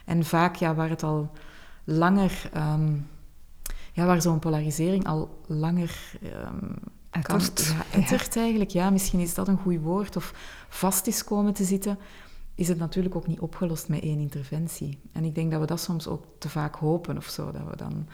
[0.04, 1.30] En vaak, ja, waar het al
[1.84, 2.50] langer...
[2.56, 3.08] Um,
[3.92, 6.18] ja, waar zo'n polarisering al langer...
[6.22, 6.74] Um,
[7.10, 7.64] ettert.
[7.66, 8.70] ja, ettert eigenlijk.
[8.70, 10.16] Ja, misschien is dat een goed woord.
[10.16, 10.32] Of
[10.68, 11.98] vast is komen te zitten
[12.56, 14.98] is het natuurlijk ook niet opgelost met één interventie.
[15.12, 17.76] En ik denk dat we dat soms ook te vaak hopen of zo, dat we
[17.76, 18.06] dan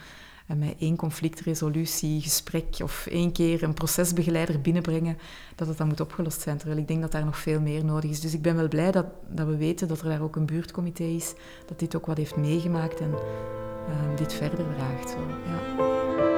[0.47, 5.17] eh, met één conflictresolutie, gesprek of één keer een procesbegeleider binnenbrengen,
[5.55, 6.57] dat het dan moet opgelost zijn.
[6.57, 8.19] Terwijl ik denk dat daar nog veel meer nodig is.
[8.19, 11.03] Dus ik ben wel blij dat, dat we weten dat er daar ook een buurtcomité
[11.03, 11.33] is,
[11.65, 15.09] dat dit ook wat heeft meegemaakt en uh, dit verder draagt.
[15.09, 15.17] Zo.
[15.45, 16.32] Ja.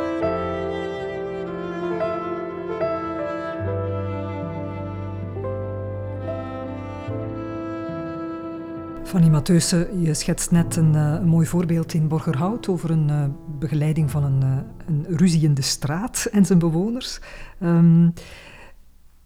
[9.05, 13.25] Fanny Matheusen, je schetst net een, uh, een, mooi voorbeeld in Borgerhout over een uh,
[13.59, 17.19] begeleiding van een, uh, een, ruzie in de straat en zijn bewoners.
[17.59, 18.13] Um,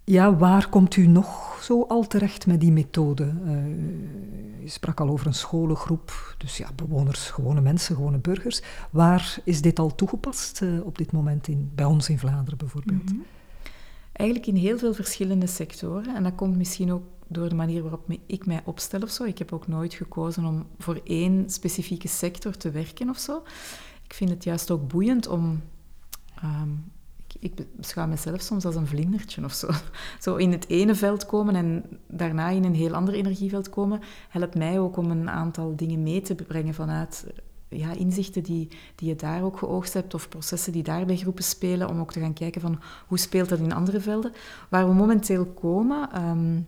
[0.03, 3.33] ja, waar komt u nog zo al terecht met die methode?
[4.59, 8.61] je sprak al over een scholengroep, dus ja, bewoners, gewone mensen, gewone burgers.
[8.89, 13.09] Waar is dit al toegepast op dit moment in, bij ons in Vlaanderen bijvoorbeeld?
[13.09, 13.25] -hmm.
[14.19, 16.15] Eigenlijk in heel veel verschillende sectoren.
[16.15, 19.23] En dat komt misschien ook door de manier waarop ik mij opstel of zo.
[19.23, 23.43] Ik heb ook nooit gekozen om voor één specifieke sector te werken of zo.
[24.03, 25.61] Ik vind het juist ook boeiend om...
[26.35, 26.69] Ehm,
[27.27, 29.69] ik, ik beschouw mezelf soms als een vlindertje of zo.
[30.25, 34.55] Zo in het ene veld komen en daarna in een heel ander energieveld komen, helpt
[34.55, 37.25] mij ook om een aantal dingen mee te brengen vanuit
[37.69, 41.43] ja, inzichten die, die je daar ook geoogst hebt of processen die daar bij groepen
[41.43, 44.31] spelen, om ook te gaan kijken van hoe speelt dat in andere velden.
[44.69, 46.59] Waar we momenteel komen, ehm,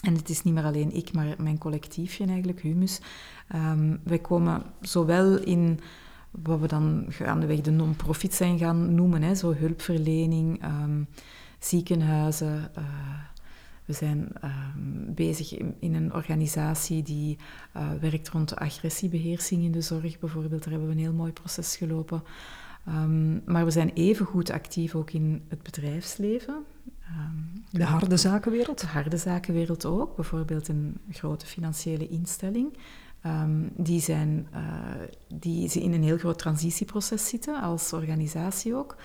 [0.00, 3.00] en het is niet meer alleen ik, maar mijn collectiefje eigenlijk, Humus,
[3.54, 5.80] um, wij komen zowel in
[6.30, 11.06] wat we dan gaandeweg de non-profit zijn gaan noemen, hè, zo hulpverlening, um,
[11.58, 12.70] ziekenhuizen.
[12.78, 12.84] Uh,
[13.90, 17.38] we zijn um, bezig in, in, een organisatie die
[17.76, 20.62] uh, werkt rond de agressiebeheersing in de zorg bijvoorbeeld.
[20.62, 22.22] Daar hebben we een heel mooi proces gelopen.
[22.88, 26.64] Um, maar we zijn even goed actief ook in het bedrijfsleven.
[27.70, 28.80] de harde zakenwereld?
[28.80, 30.16] De harde zakenwereld ook.
[30.16, 32.76] Bijvoorbeeld een grote financiële instelling.
[33.26, 34.60] Um, die, zijn, uh,
[35.34, 38.96] die in een heel groot transitieproces zitten, als organisatie ook.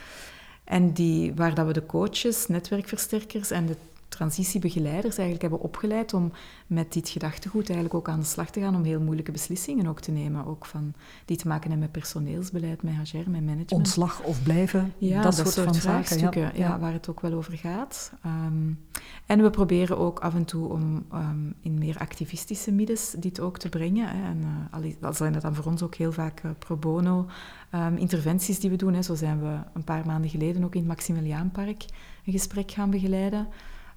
[0.63, 3.75] En die, waar dat we de coaches, netwerkversterkers en de
[4.15, 6.31] transitiebegeleiders eigenlijk hebben opgeleid om
[6.67, 9.99] met dit gedachtegoed eigenlijk ook aan de slag te gaan om heel moeilijke beslissingen ook
[9.99, 10.45] te nemen.
[10.45, 10.93] Ook van,
[11.25, 13.71] die te maken hebben met personeelsbeleid, met HR, met management.
[13.71, 16.51] Ontslag of blijven, ja, dat, soort, van vraagstukken, ja.
[16.53, 16.79] ja.
[16.79, 18.11] waar het ook wel over gaat.
[18.25, 18.79] Um,
[19.25, 23.57] en we proberen ook af en toe om um, in meer activistische middens dit ook
[23.57, 24.07] te brengen.
[24.07, 24.29] Hè.
[24.29, 24.41] En
[24.83, 27.27] uh, al zijn dat dan voor ons ook heel vaak uh, pro bono
[27.71, 28.93] um, interventies die we doen.
[28.93, 29.01] Hè.
[29.01, 31.85] Zo zijn we een paar maanden geleden ook in het Maximiliaanpark
[32.25, 33.47] een gesprek gaan begeleiden.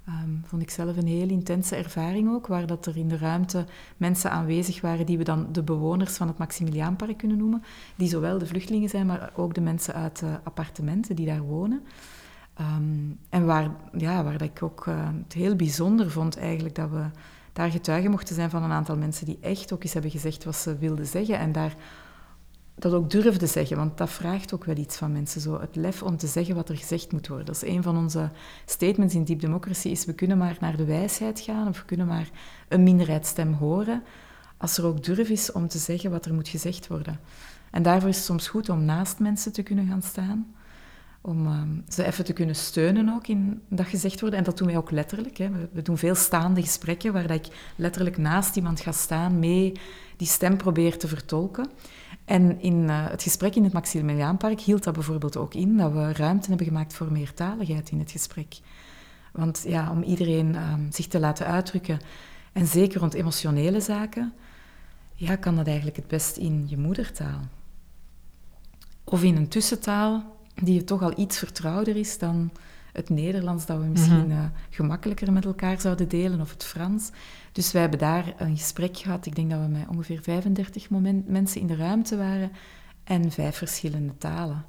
[0.08, 3.64] Um, vond ik zelf een heel intense ervaring ook, waar dat er in de ruimte
[3.96, 7.62] mensen aanwezig waren die we dan de bewoners van het Maximiliaanpark kunnen noemen,
[7.96, 11.82] die zowel de vluchtelingen zijn, maar ook de mensen uit de appartementen die daar wonen.
[12.60, 16.90] Um, en waar, ja, waar dat ik ook uh, het heel bijzonder vond eigenlijk dat
[16.90, 17.04] we
[17.52, 20.56] daar getuigen mochten zijn van een aantal mensen die echt ook eens hebben gezegd wat
[20.56, 21.74] ze wilden zeggen en daar
[22.78, 25.40] dat ook durfde zeggen, want dat vraagt ook wel iets van mensen.
[25.40, 27.46] Zo het lef om te zeggen wat er gezegd moet worden.
[27.46, 28.30] Dat is een van onze
[28.64, 32.06] statements in Deep Democracy, is we kunnen maar naar de wijsheid gaan, of we kunnen
[32.06, 32.30] maar
[32.68, 34.02] een minderheidsstem horen,
[34.56, 37.20] als er ook durf is om te zeggen wat er moet gezegd worden.
[37.70, 40.54] En daarvoor is het soms goed om naast mensen te kunnen gaan staan,
[41.28, 44.38] om um, ze even te kunnen steunen ook in dat gezegd worden.
[44.38, 45.36] En dat doen wij ook letterlijk.
[45.36, 45.50] Hè.
[45.72, 49.72] We, doen veel staande gesprekken waar dat ik letterlijk naast iemand ga staan, mee
[50.16, 51.70] die stem probeer te vertolken.
[52.24, 56.12] En in uh, het gesprek in het Maximiliaanpark hield dat bijvoorbeeld ook in dat we
[56.12, 58.58] ruimte hebben gemaakt voor meertaligheid in het gesprek.
[59.32, 62.00] Want ja, om iedereen uh, zich te laten uitdrukken,
[62.52, 64.32] en zeker rond emotionele zaken,
[65.14, 67.40] ja, kan dat eigenlijk het best in je moedertaal.
[69.04, 72.50] Of in een tussentaal die toch al iets vertrouwder is dan
[72.92, 74.40] het Nederlands dat we misschien mm -hmm.
[74.40, 77.10] uh, gemakkelijker met elkaar zouden delen, of het Frans.
[77.52, 79.26] Dus wij hebben daar een gesprek gehad.
[79.26, 82.52] Ik denk dat we met ongeveer 35 moment, mensen in de ruimte waren
[83.04, 84.64] en vijf verschillende talen.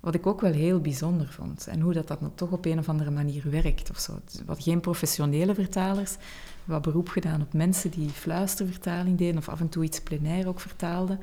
[0.00, 1.66] Wat ik ook wel heel bijzonder vond.
[1.66, 3.90] En hoe dat, dat toch op een of andere manier werkt.
[3.90, 4.20] Of zo.
[4.46, 6.16] Wat geen professionele vertalers,
[6.64, 10.60] wat beroep gedaan op mensen die fluistervertaling deden of af en toe iets plenair ook
[10.60, 11.20] vertaalden.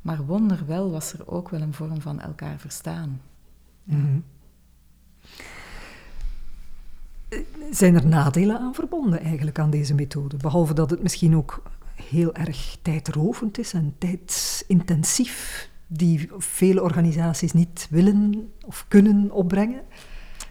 [0.00, 3.20] Maar wonderwel was er ook wel een vorm van elkaar verstaan.
[3.88, 4.24] Mm -hmm.
[7.70, 10.36] Zijn er nadelen aan verbonden eigenlijk aan deze methode?
[10.36, 11.62] Behalve dat het misschien ook
[11.94, 19.80] heel erg tijdrovend is en tijdsintensief, die vele organisaties niet willen of kunnen opbrengen.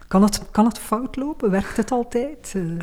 [0.08, 1.50] Kan het, kan het fout lopen?
[1.50, 2.52] Werkt het altijd?
[2.56, 2.78] Uh...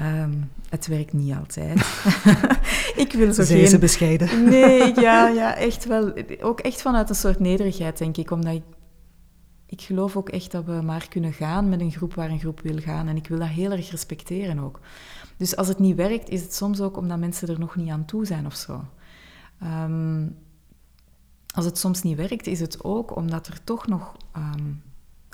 [0.00, 1.78] Um, het werkt niet altijd.
[3.04, 3.68] ik wil zo Zijn geen...
[3.68, 4.44] ze bescheiden?
[4.44, 6.12] nee, ja, ja, echt wel.
[6.40, 8.30] Ook echt vanuit een soort nederigheid, denk ik.
[8.30, 8.62] Omdat ik
[9.68, 12.60] ik geloof ook echt dat we maar kunnen gaan met een groep waar een groep
[12.60, 13.08] wil gaan.
[13.08, 14.80] En ik wil dat heel erg respecteren ook.
[15.36, 18.04] Dus als het niet werkt, is het soms ook omdat mensen er nog niet aan
[18.04, 18.84] toe zijn of zo.
[19.62, 20.36] Um,
[21.54, 24.82] als het soms niet werkt, is het ook omdat er toch nog um,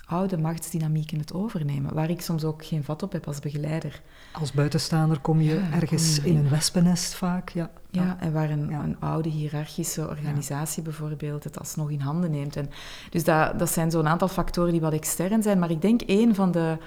[0.06, 4.02] oude machtsdynamieken het overnemen, waar ik soms ook geen vat op heb als begeleider.
[4.32, 7.70] Als buitenstaander kom je ja, ergens kom je in een wespennest vaak, ja.
[7.90, 8.82] Ja, en waar een, ja.
[8.82, 12.56] een oude hiërarchische organisatie bijvoorbeeld het alsnog in handen neemt.
[12.56, 12.70] En
[13.10, 16.34] dus dat, dat zijn zo'n aantal factoren die wat extern zijn, maar ik denk een
[16.34, 16.78] van de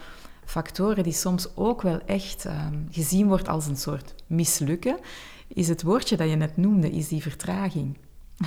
[0.46, 4.98] factoren die soms ook wel echt um, gezien wordt als een soort mislukken,
[5.48, 7.98] is het woordje dat je net noemde, is die vertraging.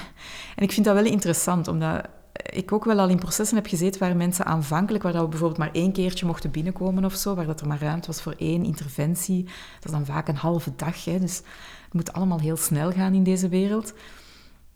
[0.56, 4.00] En ik vind dat wel interessant, omdat ik ook wel al in processen heb gezeten
[4.00, 7.46] waar mensen aanvankelijk, waar dat we bijvoorbeeld maar één keertje mochten binnenkomen of zo, waar
[7.46, 9.44] dat er maar ruimte was voor één interventie.
[9.44, 11.36] Dat is dan vaak een halve dag, hè, dus
[11.84, 13.92] het moet allemaal heel snel gaan in deze wereld.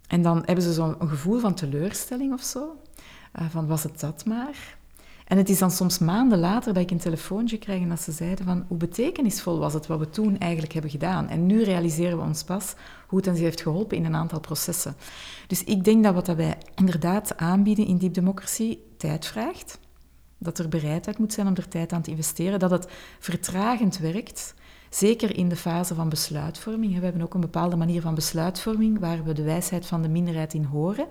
[0.06, 2.76] En dan hebben ze zo'n gevoel van teleurstelling of zo,
[3.40, 4.76] uh, van was het dat maar?
[5.24, 8.12] En het is dan soms maanden later dat ik een telefoontje krijg en dat ze
[8.12, 11.28] zeiden van hoe betekenisvol was het wat we toen eigenlijk hebben gedaan.
[11.28, 12.74] En nu realiseren we ons pas
[13.06, 14.96] hoe het ons heeft geholpen in een aantal processen.
[15.46, 19.78] Dus ik denk dat wat dat wij inderdaad aanbieden in Deep Democracy tijd vraagt.
[20.38, 22.58] Dat er bereidheid moet zijn om er tijd aan te investeren.
[22.58, 24.54] Dat het vertragend werkt.
[24.90, 26.98] Zeker in de fase van besluitvorming.
[26.98, 30.54] We hebben ook een bepaalde manier van besluitvorming waar we de wijsheid van de minderheid
[30.54, 31.06] in horen.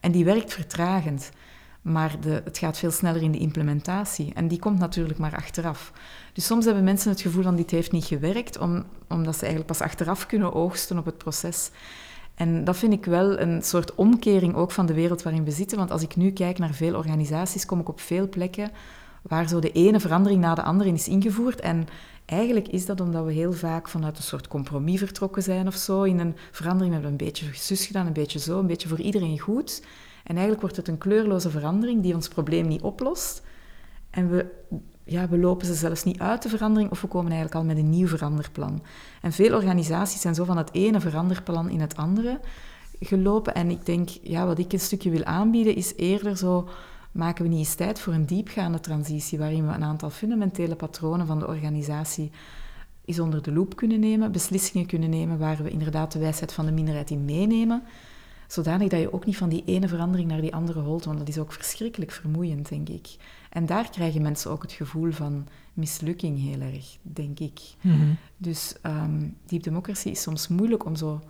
[0.00, 1.30] En die werkt vertragend.
[1.86, 4.32] Maar de, het gaat veel sneller in de implementatie.
[4.34, 5.92] En die komt natuurlijk maar achteraf.
[6.32, 9.70] Dus soms hebben mensen het gevoel dat dit heeft niet gewerkt, om, omdat ze eigenlijk
[9.70, 11.70] pas achteraf kunnen oogsten op het proces.
[12.34, 15.78] En dat vind ik wel een soort omkering ook van de wereld waarin we zitten.
[15.78, 18.70] Want als ik nu kijk naar veel organisaties, kom ik op veel plekken
[19.22, 21.60] waar zo de ene verandering na de andere is ingevoerd.
[21.60, 21.86] En
[22.24, 26.02] eigenlijk is dat omdat we heel vaak vanuit een soort compromis vertrokken zijn of zo.
[26.02, 29.00] In een verandering hebben we een beetje zus gedaan, een beetje zo, een beetje voor
[29.00, 29.82] iedereen goed.
[30.26, 33.42] En eigenlijk wordt het een kleurloze verandering die ons probleem niet oplost.
[34.10, 34.46] En we,
[35.04, 37.76] ja, we lopen ze zelfs niet uit de verandering of we komen eigenlijk al met
[37.76, 38.82] een nieuw veranderplan.
[39.22, 42.40] En veel organisaties zijn zo van het ene veranderplan in het andere
[43.00, 43.54] gelopen.
[43.54, 46.68] En ik denk, ja, wat ik een stukje wil aanbieden is eerder zo
[47.12, 51.26] maken we niet eens tijd voor een diepgaande transitie waarin we een aantal fundamentele patronen
[51.26, 52.30] van de organisatie
[53.04, 56.66] eens onder de loep kunnen nemen, beslissingen kunnen nemen waar we inderdaad de wijsheid van
[56.66, 57.82] de minderheid in meenemen,
[58.46, 61.28] zodanig dat je ook niet van die ene verandering naar die andere holt, want dat
[61.28, 63.16] is ook verschrikkelijk vermoeiend, denk ik.
[63.50, 67.60] En daar krijgen mensen ook het gevoel van mislukking heel erg, denk ik.
[67.80, 68.12] Mhm.
[68.36, 71.20] Dus um, deep democracy is soms moeilijk om zo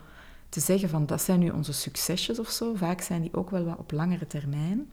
[0.48, 2.74] te zeggen van dat zijn nu onze succesjes of zo.
[2.74, 4.90] Vaak zijn die ook wel wat op langere termijn.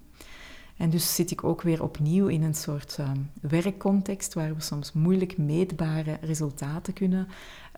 [0.78, 4.94] En dus zit ik ook weer opnieuw in een soort um, werkcontext waar we soms
[4.94, 7.28] moeilijk meetbare resultaten kunnen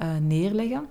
[0.02, 0.88] uh, neerleggen.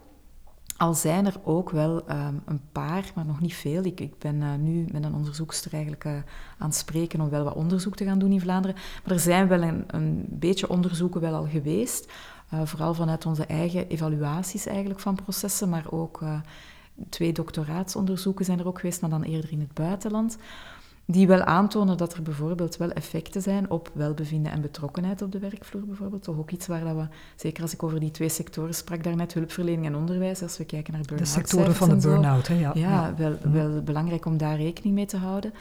[0.84, 3.84] Al zijn er ook wel um, een paar, maar nog niet veel.
[3.84, 6.12] Ik, ik ben uh, nu met een onderzoekster eigenlijk uh,
[6.58, 8.76] aan het spreken om wel wat onderzoek te gaan doen in Vlaanderen.
[9.04, 12.12] Maar er zijn wel een, een beetje onderzoeken wel al geweest.
[12.54, 16.22] Uh, vooral vanuit onze eigen evaluaties eigenlijk van processen, maar ook
[17.08, 20.38] twee doctoraatsonderzoeken zijn er ook geweest, maar dan eerder in het buitenland
[21.06, 25.38] die wel aantonen dat er bijvoorbeeld wel effecten zijn op welbevinden en betrokkenheid op de
[25.38, 26.22] werkvloer bijvoorbeeld.
[26.22, 29.34] Toch ook iets waar dat we, zeker als ik over die twee sectoren sprak daarnet,
[29.34, 32.54] hulpverlening en onderwijs, als we kijken naar burn-out De sectoren van de burn-out, hè?
[32.54, 35.52] Ja, ja, Wel, wel belangrijk om daar rekening mee te houden.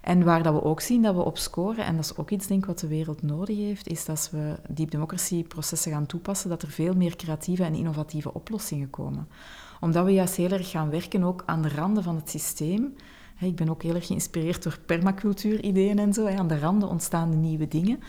[0.00, 2.46] En waar dat we ook zien dat we op scoren, en dat is ook iets
[2.46, 6.48] denk ik wat de wereld nodig heeft, is dat we deep democracy processen gaan toepassen,
[6.48, 9.28] dat er veel meer creatieve en innovatieve oplossingen komen.
[9.80, 12.94] Omdat we juist heel erg gaan werken ook aan de randen van het systeem,
[13.40, 16.26] ik ben ook heel erg geïnspireerd door permacultuur-ideeën en zo.
[16.26, 18.00] Aan de randen ontstaan de nieuwe dingen.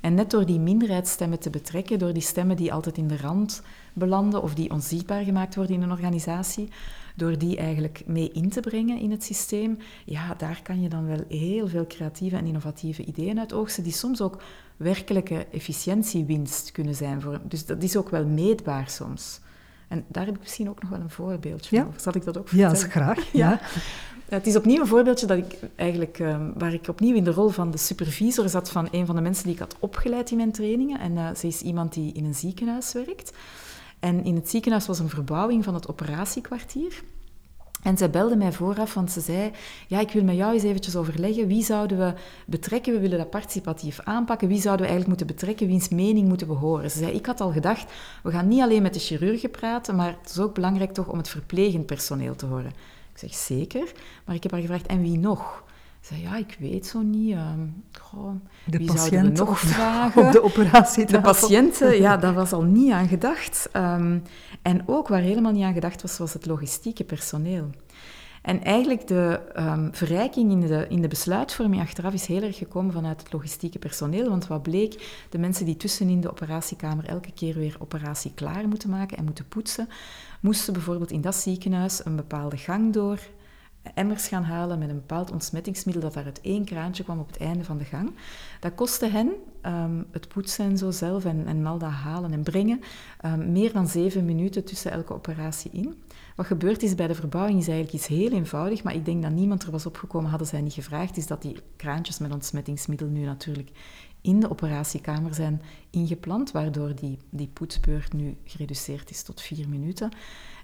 [0.00, 3.62] En net door die minderheidsstemmen te betrekken, door die stemmen die altijd in de rand
[3.92, 6.68] belanden of die onzichtbaar gemaakt worden in een organisatie,
[7.14, 11.06] door die eigenlijk mee in te brengen in het systeem, ja, daar kan je dan
[11.06, 14.42] wel heel veel creatieve en innovatieve ideeën uit oogsten, die soms ook
[14.76, 17.20] werkelijke efficiëntiewinst kunnen zijn.
[17.22, 19.40] Voor, dus dat is ook wel meetbaar soms.
[19.88, 21.88] En daar heb ik misschien ook nog wel een voorbeeldje ja?
[21.96, 22.76] Zal ik dat ook vertellen?
[22.82, 23.32] Ja, graag.
[23.32, 23.60] ja.
[24.28, 27.48] Het is opnieuw een voorbeeldje dat ik eigenlijk, ehm, waar ik opnieuw in de rol
[27.48, 30.52] van de supervisor zat van een van de mensen die ik had opgeleid in mijn
[30.52, 31.00] trainingen.
[31.00, 33.32] En uh, ze is iemand die in een ziekenhuis werkt.
[34.00, 37.02] En in het ziekenhuis was een verbouwing van het operatiekwartier.
[37.82, 39.50] En zij belde mij vooraf, want ze zei,
[39.86, 42.14] ja, ik wil met jou eens eventjes overleggen, wie zouden we
[42.46, 46.48] betrekken, we willen dat participatief aanpakken, wie zouden we eigenlijk moeten betrekken, wiens mening moeten
[46.48, 46.90] we horen.
[46.90, 50.16] Ze zei, ik had al gedacht, we gaan niet alleen met de chirurgen praten, maar
[50.20, 52.72] het is ook belangrijk toch om het verplegend personeel te horen.
[53.16, 53.92] Ik zeg zeker,
[54.24, 55.64] maar ik heb haar gevraagd, en wie nog?
[56.00, 57.36] Ze zei, ja, ik weet zo niet.
[58.00, 60.26] Goh, de wie we nog vragen?
[60.26, 61.06] Op de operatie.
[61.06, 63.68] De patiënten, ja, daar was al niet aan gedacht.
[63.72, 64.22] Um,
[64.62, 67.70] en ook waar helemaal niet aan gedacht was, was het logistieke personeel.
[68.42, 72.92] En eigenlijk de um, verrijking in de, in de besluitvorming achteraf is heel erg gekomen
[72.92, 74.28] vanuit het logistieke personeel.
[74.28, 78.90] Want wat bleek, de mensen die tussenin de operatiekamer elke keer weer operatie klaar moeten
[78.90, 79.88] maken en moeten poetsen,
[80.46, 83.18] moesten bijvoorbeeld in dat ziekenhuis een bepaalde gang door,
[83.94, 87.36] emmers gaan halen met een bepaald ontsmettingsmiddel dat daar uit één kraantje kwam op het
[87.36, 88.14] einde van de gang.
[88.60, 89.32] Dat kostte hen,
[89.66, 92.80] um, het poetsen en zo zelf en, en al dat halen en brengen,
[93.24, 95.94] um, meer dan zeven minuten tussen elke operatie in.
[96.36, 99.32] Wat gebeurd is bij de verbouwing is eigenlijk iets heel eenvoudig, maar ik denk dat
[99.32, 103.24] niemand er was opgekomen, hadden zij niet gevraagd, is dat die kraantjes met ontsmettingsmiddel nu
[103.24, 103.70] natuurlijk
[104.26, 110.10] in de operatiekamer zijn ingeplant, waardoor die, die poetsbeurt nu gereduceerd is tot vier minuten.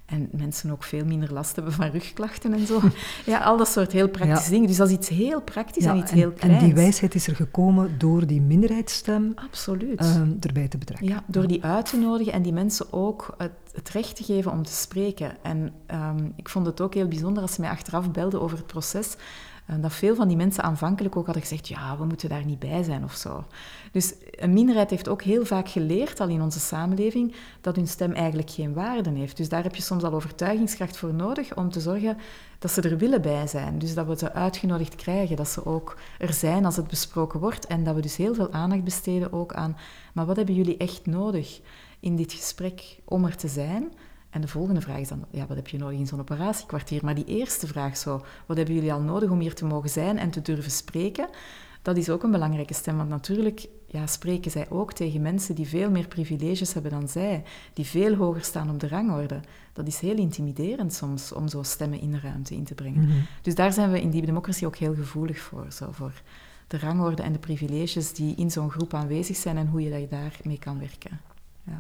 [0.07, 2.81] En mensen ook veel minder last hebben van rugklachten en zo.
[3.27, 4.67] Ja, al dat soort heel praktische dingen.
[4.67, 6.61] Dus dat is iets heel praktisch en iets heel kleins.
[6.61, 10.01] En die wijsheid is er gekomen door die minderheidsstem Absoluut.
[10.01, 11.09] Uh, erbij te betrekken.
[11.09, 13.35] Ja, door die uit te nodigen en die mensen ook
[13.73, 15.37] het recht te geven om te spreken.
[15.43, 18.67] En ehm, ik vond het ook heel bijzonder als ze mij achteraf belden over het
[18.67, 19.17] proces.
[19.71, 22.59] Uh, dat veel van die mensen aanvankelijk ook hadden gezegd: ja, we moeten daar niet
[22.59, 23.45] bij zijn of zo.
[23.93, 28.13] Dus een minderheid heeft ook heel vaak geleerd, al in onze samenleving, dat hun stem
[28.13, 29.37] eigenlijk geen waarde heeft.
[29.37, 32.17] Dus daar heb je soms al overtuigingskracht voor nodig om te zorgen
[32.59, 33.79] dat ze er willen bij zijn.
[33.79, 37.67] Dus dat we ze uitgenodigd krijgen, dat ze ook er zijn als het besproken wordt.
[37.67, 39.77] En dat we dus heel veel aandacht besteden ook aan:
[40.15, 41.61] maar wat hebben jullie echt nodig?
[42.03, 43.93] In dit gesprek om er te zijn.
[44.31, 47.05] En de volgende vraag is dan, ja, wat heb je nodig in zo'n operatiekwartier?
[47.05, 50.19] Maar die eerste vraag zo, wat hebben jullie al nodig om hier te mogen zijn
[50.19, 51.29] en te durven spreken?
[51.83, 55.69] Dat is ook een belangrijke stem, want natuurlijk ja, spreken zij ook tegen mensen die
[55.69, 59.41] veel meer privileges hebben dan zij, die veel hoger staan op de rangorde.
[59.73, 63.05] Dat is heel intimiderend soms om zo stemmen in de ruimte in te brengen.
[63.05, 63.19] Mhm.
[63.43, 66.23] Dus daar zijn we in die democratie ook heel gevoelig voor, zo voor
[66.67, 70.59] de rangorde en de privileges die in zo'n groep aanwezig zijn en hoe je daarmee
[70.59, 71.21] kan werken.
[71.63, 71.79] Ja.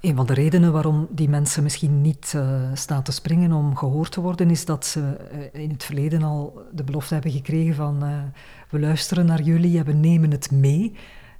[0.00, 4.12] Een van de redenen waarom die mensen misschien niet uh, staan te springen om gehoord
[4.12, 8.04] te worden, is dat ze uh, in het verleden al de belofte hebben gekregen van
[8.04, 8.22] uh,
[8.70, 10.92] we luisteren naar jullie en we nemen het mee.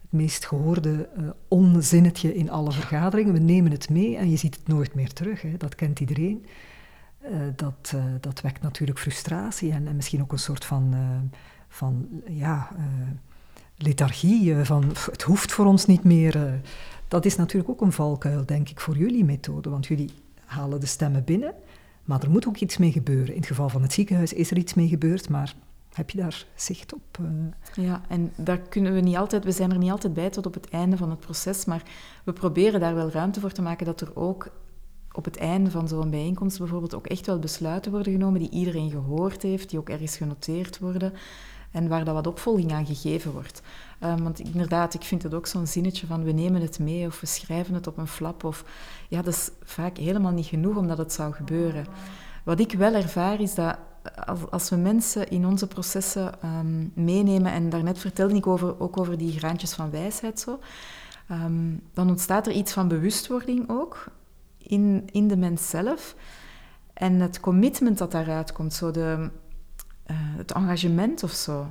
[0.03, 1.09] Het meest gehoorde
[1.49, 5.43] onzinnetje in alle vergaderingen, we nemen het mee en je ziet het nooit meer terug.
[5.43, 5.57] Hè.
[5.57, 6.47] Dat kent iedereen.
[7.57, 10.95] dat, dat wekt natuurlijk frustratie en, en, misschien ook een soort van,
[11.69, 12.69] van ja,
[13.77, 16.61] lethargie, van het hoeft voor ons niet meer
[17.09, 19.70] dat is natuurlijk ook een valkuil, denk ik, voor jullie methode.
[19.70, 20.11] Want jullie
[20.45, 21.55] halen de stemmen binnen,
[22.05, 23.35] maar er moet ook iets mee gebeuren.
[23.35, 25.55] In het geval van het ziekenhuis is er iets mee gebeurd, maar
[25.93, 27.18] heb je daar zicht op?
[27.20, 27.85] Uh...
[27.85, 30.55] Ja, en daar kunnen we niet altijd, we zijn er niet altijd bij tot op
[30.55, 31.83] het einde van het proces, maar
[32.24, 34.49] we proberen daar wel ruimte voor te maken dat er ook
[35.12, 38.91] op het einde van zo'n bijeenkomst bijvoorbeeld ook echt wel besluiten worden genomen die iedereen
[38.91, 41.12] gehoord heeft, die ook ergens genoteerd worden
[41.77, 43.62] en waar dat wat opvolging aan gegeven wordt.
[44.05, 47.20] Um, want inderdaad, ik vind het ook zo'n zinnetje van we nemen het mee of
[47.20, 48.45] we schrijven het op een flap.
[48.45, 48.64] Of,
[49.09, 51.87] ja, dat is vaak helemaal niet genoeg omdat het zou gebeuren.
[52.45, 53.77] Wat ik wel ervaar is dat
[54.51, 59.18] als, we mensen in onze processen um, meenemen, en daarnet vertelde ik over, ook over
[59.18, 60.59] die graantjes van wijsheid zo,
[61.31, 64.05] um, dan ontstaat er iets van bewustwording ook
[64.59, 66.14] in, in de mens zelf.
[66.93, 69.31] En het commitment dat daaruit komt, zo de,
[70.11, 71.67] uh, het engagement of zo,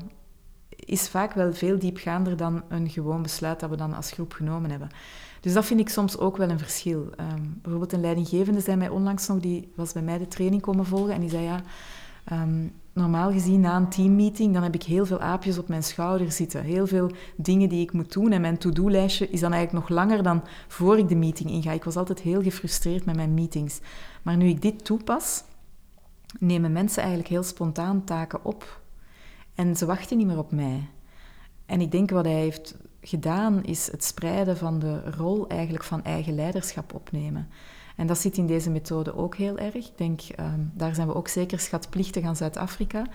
[0.70, 4.70] is vaak wel veel diepgaander dan een gewoon besluit dat we dan als groep genomen
[4.70, 4.90] hebben.
[5.42, 7.10] Dus dat vind ik soms ook wel een verschil.
[7.20, 10.86] Um, bijvoorbeeld een leidinggevende zei mij onlangs nog, die was bij mij de training komen
[10.86, 11.62] volgen en die zei ja,
[12.32, 16.32] um, normaal gezien na een teammeeting, dan heb ik heel veel aapjes op mijn schouder
[16.32, 16.64] zitten.
[16.64, 20.24] Heel veel dingen die ik moet doen en mijn to-do-lijstje is dan eigenlijk nog langer
[20.24, 21.72] dan voor ik de meeting inga.
[21.72, 23.80] Ik was altijd heel gefrustreerd met mijn meetings.
[24.22, 25.44] Maar nu ik dit toepas,
[26.40, 28.82] nemen mensen eigenlijk heel spontaan taken op
[29.56, 30.90] en ze wachten niet meer op mij.
[31.66, 36.04] En ik denk wat hij heeft gedaan, is het spreiden van de rol eigenlijk van
[36.04, 37.50] eigen leiderschap opnemen.
[37.96, 39.76] En dat zit in deze methode ook heel erg.
[39.76, 43.06] Ik denk, um, daar zijn we ook zeker schatplichtig aan Zuid-Afrika,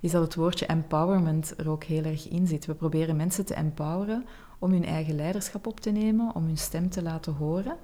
[0.00, 2.66] is dat het woordje empowerment er ook heel erg in zit.
[2.66, 4.26] We proberen mensen te empoweren
[4.58, 7.76] om hun eigen leiderschap op te nemen, om hun stem te laten horen.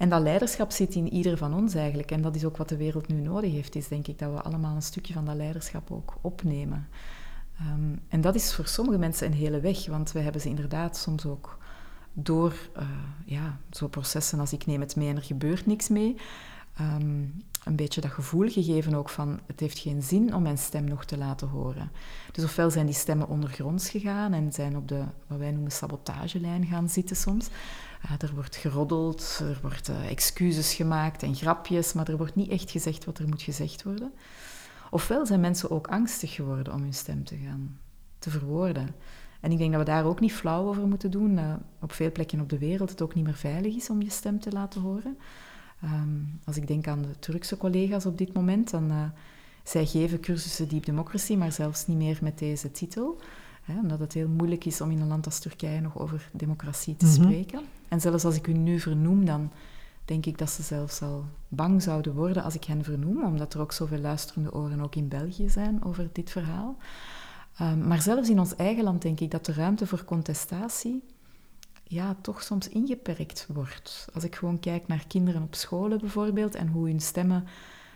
[0.00, 2.10] En dat leiderschap zit in ieder van ons eigenlijk.
[2.10, 4.42] En dat is ook wat de wereld nu nodig heeft, is denk ik dat we
[4.42, 6.88] allemaal een stukje van dat leiderschap ook opnemen.
[7.60, 10.96] Um, en dat is voor sommige mensen een hele weg, want we hebben ze inderdaad
[10.96, 11.58] soms ook
[12.12, 12.82] door uh,
[13.24, 16.16] ja, zo'n processen als ik neem het mee en er gebeurt niks mee,
[16.80, 20.84] um, een beetje dat gevoel gegeven ook van het heeft geen zin om mijn stem
[20.84, 21.90] nog te laten horen.
[22.32, 26.66] Dus ofwel zijn die stemmen ondergronds gegaan en zijn op de, wat wij noemen, sabotagelijn
[26.66, 27.48] gaan zitten soms.
[28.04, 32.50] Uh, er wordt geroddeld, er worden uh, excuses gemaakt en grapjes, maar er wordt niet
[32.50, 34.12] echt gezegd wat er moet gezegd worden.
[34.90, 37.78] Ofwel zijn mensen ook angstig geworden om hun stem te gaan
[38.18, 38.88] te verwoorden.
[39.40, 41.34] En ik denk dat we daar ook niet flauw over moeten doen.
[41.34, 44.10] Dat op veel plekken op de wereld het ook niet meer veilig is om je
[44.10, 45.18] stem te laten horen.
[45.84, 49.04] Um, als ik denk aan de Turkse collega's op dit moment, dan uh,
[49.64, 53.20] zij geven cursussen Deep Democracy, maar zelfs niet meer met deze titel.
[53.62, 56.96] Hè, omdat het heel moeilijk is om in een land als Turkije nog over democratie
[56.96, 57.22] te mm -hmm.
[57.22, 57.60] spreken.
[57.90, 59.52] En zelfs als ik u nu vernoem, dan
[60.04, 63.60] denk ik dat ze zelfs al bang zouden worden als ik hen vernoem, omdat er
[63.60, 66.76] ook zoveel luisterende oren ook in België zijn over dit verhaal.
[67.60, 71.02] Um, maar zelfs in ons eigen land denk ik dat de ruimte voor contestatie
[71.84, 74.08] ja, toch soms ingeperkt wordt.
[74.14, 77.44] Als ik gewoon kijk naar kinderen op scholen bijvoorbeeld en hoe hun stemmen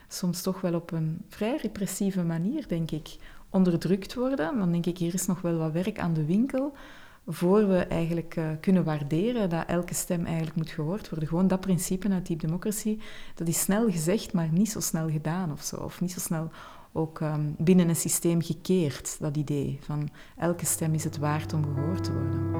[0.08, 3.16] soms toch wel op een vrij repressieve manier, denk ik,
[3.50, 6.74] onderdrukt worden, dan denk ik hier is nog wel wat werk aan de winkel
[7.26, 11.28] voor we eigenlijk uh, kunnen waarderen dat elke stem eigenlijk moet gehoord worden.
[11.28, 12.98] Gewoon dat principe uit Deep Democracy,
[13.34, 15.76] dat is snel gezegd, maar niet zo snel gedaan of zo.
[15.76, 16.50] Of niet zo snel
[16.92, 21.64] ook um, binnen een systeem gekeerd, dat idee van elke stem is het waard om
[21.64, 22.52] gehoord te worden.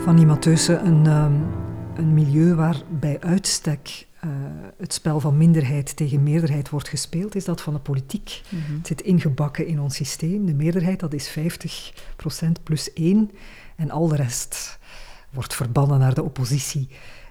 [0.00, 1.40] Van die Matheusen, een, ehm,
[1.94, 4.32] een milieu waar bij uitstek uh,
[4.78, 8.42] het spel van minderheid tegen meerderheid wordt gespeeld, is dat van de politiek.
[8.48, 8.76] Mhm.
[8.76, 10.46] Het zit ingebakken in ons systeem.
[10.46, 13.30] De meerderheid, dat is 50% plus 1.
[13.76, 14.78] En al de rest
[15.30, 16.88] wordt verbannen naar de oppositie.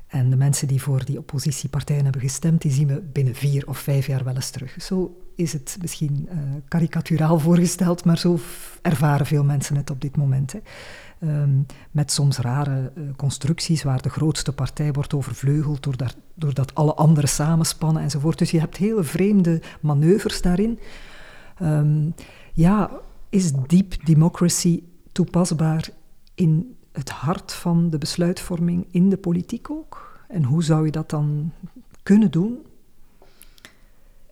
[0.08, 3.78] En de mensen die voor die oppositiepartijen hebben gestemd, die zien we binnen vier of
[3.78, 4.76] vijf jaar wel eens terug.
[4.82, 6.38] Zo is het misschien uh,
[6.68, 8.40] karikaturaal voorgesteld, maar zo
[8.82, 10.52] ervaren veel mensen het op dit moment.
[10.52, 10.60] Hè.
[11.26, 11.62] Ehm,
[11.92, 17.30] met soms rare uh, constructies waar de grootste partij wordt overvleugeld doordat, doordat alle anderen
[17.30, 18.38] samenspannen enzovoort.
[18.38, 20.80] Dus je hebt hele vreemde manoeuvres daarin.
[21.62, 22.14] Um,
[22.54, 22.92] ja,
[23.30, 25.90] is deep democracy toepasbaar
[26.36, 30.24] in het hart van de besluitvorming in de politiek ook?
[30.28, 31.52] En hoe zou je dat dan
[32.04, 32.58] kunnen doen?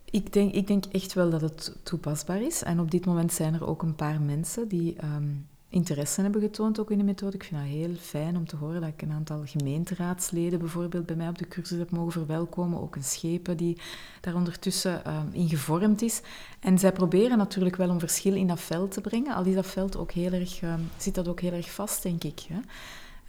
[0.04, 2.62] Ik denk, ik denk echt wel dat het toepasbaar is.
[2.62, 5.30] En op dit moment zijn er ook een paar mensen die ehm,
[5.74, 7.36] interesse hebben getoond ook in de methode.
[7.36, 11.16] Ik vind dat heel fijn om te horen dat ik een aantal gemeenteraadsleden bijvoorbeeld bij
[11.16, 12.80] mij op de cursus heb mogen verwelkomen.
[12.80, 13.78] Ook een schepen die
[14.20, 16.20] daar ondertussen um, in gevormd is.
[16.60, 19.34] En zij proberen natuurlijk wel een verschil in dat veld te brengen.
[19.34, 22.24] Al is dat veld ook heel erg, um, zit dat ook heel erg vast, denk
[22.24, 22.40] ik.
[22.48, 22.58] Hè?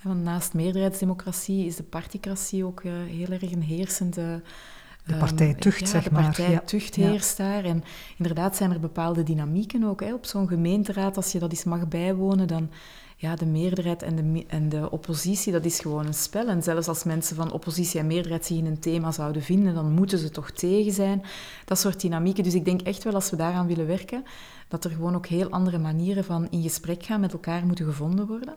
[0.01, 4.41] Want naast meerderheidsdemocratie is de particratie ook uh, heel erg een heersende
[5.05, 6.21] de partijtucht, um, ja, zeg maar.
[6.21, 7.09] De partijtucht ja.
[7.09, 7.63] heerst daar.
[7.63, 7.83] En
[8.17, 10.01] inderdaad zijn er bepaalde dynamieken ook.
[10.01, 10.13] Hè.
[10.13, 12.69] Op zo'n gemeenteraad, als je dat eens mag bijwonen, dan...
[13.17, 16.47] Ja, de meerderheid en de, en de oppositie, dat is gewoon een spel.
[16.47, 19.91] En zelfs als mensen van oppositie en meerderheid zich in een thema zouden vinden, dan
[19.91, 21.23] moeten ze toch tegen zijn.
[21.65, 22.43] Dat soort dynamieken.
[22.43, 24.23] Dus ik denk echt wel, als we daaraan willen werken,
[24.67, 28.27] dat er gewoon ook heel andere manieren van in gesprek gaan met elkaar moeten gevonden
[28.27, 28.55] worden.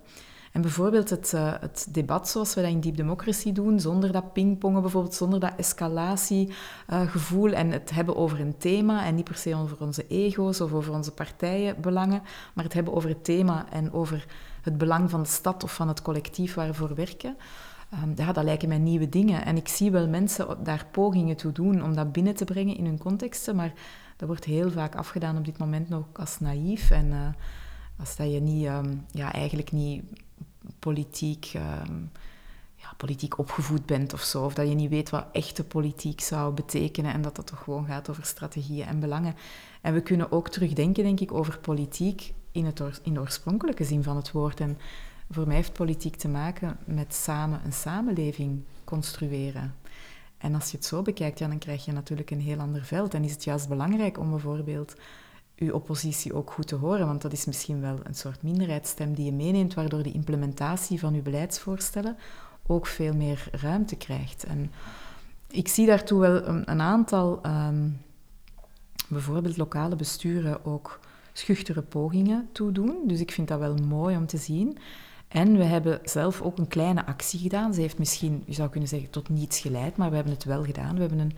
[0.60, 4.82] Bijvoorbeeld het, uh, het, debat zoals we dat in Deep Democracy doen, zonder dat pingpongen
[4.82, 9.54] bijvoorbeeld, zonder dat escalatiegevoel uh, en het hebben over een thema en niet per se
[9.54, 12.22] over onze ego's of over onze partijenbelangen,
[12.54, 14.26] maar het hebben over het thema en over
[14.62, 17.36] het belang van de stad of van het collectief waar we werken.
[18.04, 19.44] Um, ja, dat lijken mij nieuwe dingen.
[19.44, 22.84] En ik zie wel mensen daar pogingen toe doen om dat binnen te brengen in
[22.84, 23.72] hun contexten, maar
[24.16, 27.28] dat wordt heel vaak afgedaan op dit moment nog als naïef en uh,
[27.98, 30.02] als dat je niet, um, ja, eigenlijk niet
[30.78, 32.00] politiek, ehm,
[32.74, 34.44] ja, politiek opgevoed bent of zo.
[34.44, 37.86] Of dat je niet weet wat echte politiek zou betekenen en dat dat toch gewoon
[37.86, 39.34] gaat over strategieën en belangen.
[39.80, 44.02] En we kunnen ook terugdenken, denk ik, over politiek in, het in de oorspronkelijke zin
[44.02, 44.60] van het woord.
[44.60, 44.78] En
[45.30, 49.74] voor mij heeft politiek te maken met samen een samenleving construeren.
[50.38, 53.14] En als je het zo bekijkt, ja, dan krijg je natuurlijk een heel ander veld.
[53.14, 54.94] En is het juist belangrijk om bijvoorbeeld
[55.58, 59.24] uw oppositie ook goed te horen, want dat is misschien wel een soort minderheidsstem die
[59.24, 62.16] je meeneemt, waardoor de implementatie van uw beleidsvoorstellen
[62.66, 64.44] ook veel meer ruimte krijgt.
[64.44, 64.72] En
[65.50, 68.00] ik zie daartoe wel een, een aantal, um,
[69.08, 71.00] bijvoorbeeld lokale besturen, ook
[71.32, 72.98] schuchtere pogingen toedoen.
[73.06, 74.78] Dus ik vind dat wel mooi om te zien.
[75.28, 77.74] En we hebben zelf ook een kleine actie gedaan.
[77.74, 80.64] Ze heeft misschien, je zou kunnen zeggen, tot niets geleid, maar we hebben het wel
[80.64, 80.94] gedaan.
[80.94, 81.36] We hebben een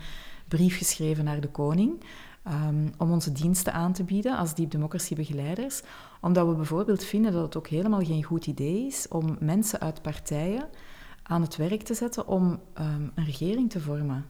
[0.49, 2.03] brief geschreven naar de koning
[2.47, 5.83] um, om onze diensten aan te bieden als Deep Democracy begeleiders.
[6.21, 10.03] Omdat we bijvoorbeeld vinden dat het ook helemaal geen goed idee is om mensen uit
[10.03, 10.69] partijen
[11.23, 12.45] aan het werk te zetten om
[12.79, 14.25] um, een regering te vormen.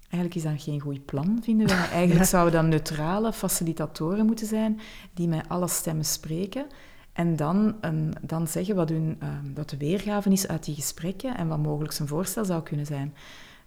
[0.00, 1.72] Eigenlijk is dat geen goed plan, vinden we.
[1.92, 4.80] Eigenlijk zouden dat neutrale facilitatoren moeten zijn
[5.14, 6.66] die met alle stemmen spreken.
[7.12, 11.36] En dan, een, dan zeggen wat, hun, uh, wat de weergave is uit die gesprekken
[11.36, 13.14] en wat mogelijk zijn voorstel zou kunnen zijn.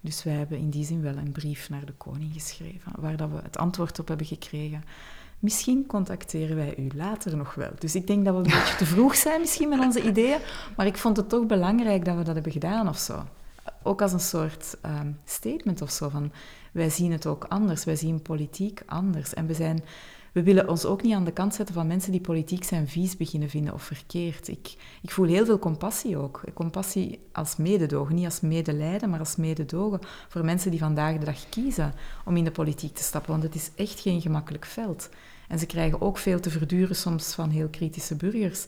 [0.01, 3.29] Dus wij hebben in die zin wel een brief naar de koning geschreven, waar dat
[3.29, 4.83] we het antwoord op hebben gekregen.
[5.39, 7.71] Misschien contacteren wij u later nog wel.
[7.79, 10.39] Dus ik denk dat we een beetje te vroeg zijn misschien met onze ideeën,
[10.75, 13.23] maar ik vond het toch belangrijk dat we dat hebben gedaan of zo.
[13.83, 16.31] Ook als een soort um, statement of zo van
[16.71, 19.33] wij zien het ook anders, wij zien politiek anders.
[19.33, 19.83] En we zijn
[20.31, 23.17] we willen ons ook niet aan de kant zetten van mensen die politiek zijn vies
[23.17, 24.47] beginnen vinden of verkeerd.
[24.47, 26.41] Ik, ik voel heel veel compassie ook.
[26.53, 31.49] Compassie als mededogen, niet als medelijden, maar als mededogen voor mensen die vandaag de dag
[31.49, 31.93] kiezen
[32.25, 33.31] om in de politiek te stappen.
[33.31, 35.09] Want het is echt geen gemakkelijk veld.
[35.47, 38.67] En ze krijgen ook veel te verduren soms van heel kritische burgers.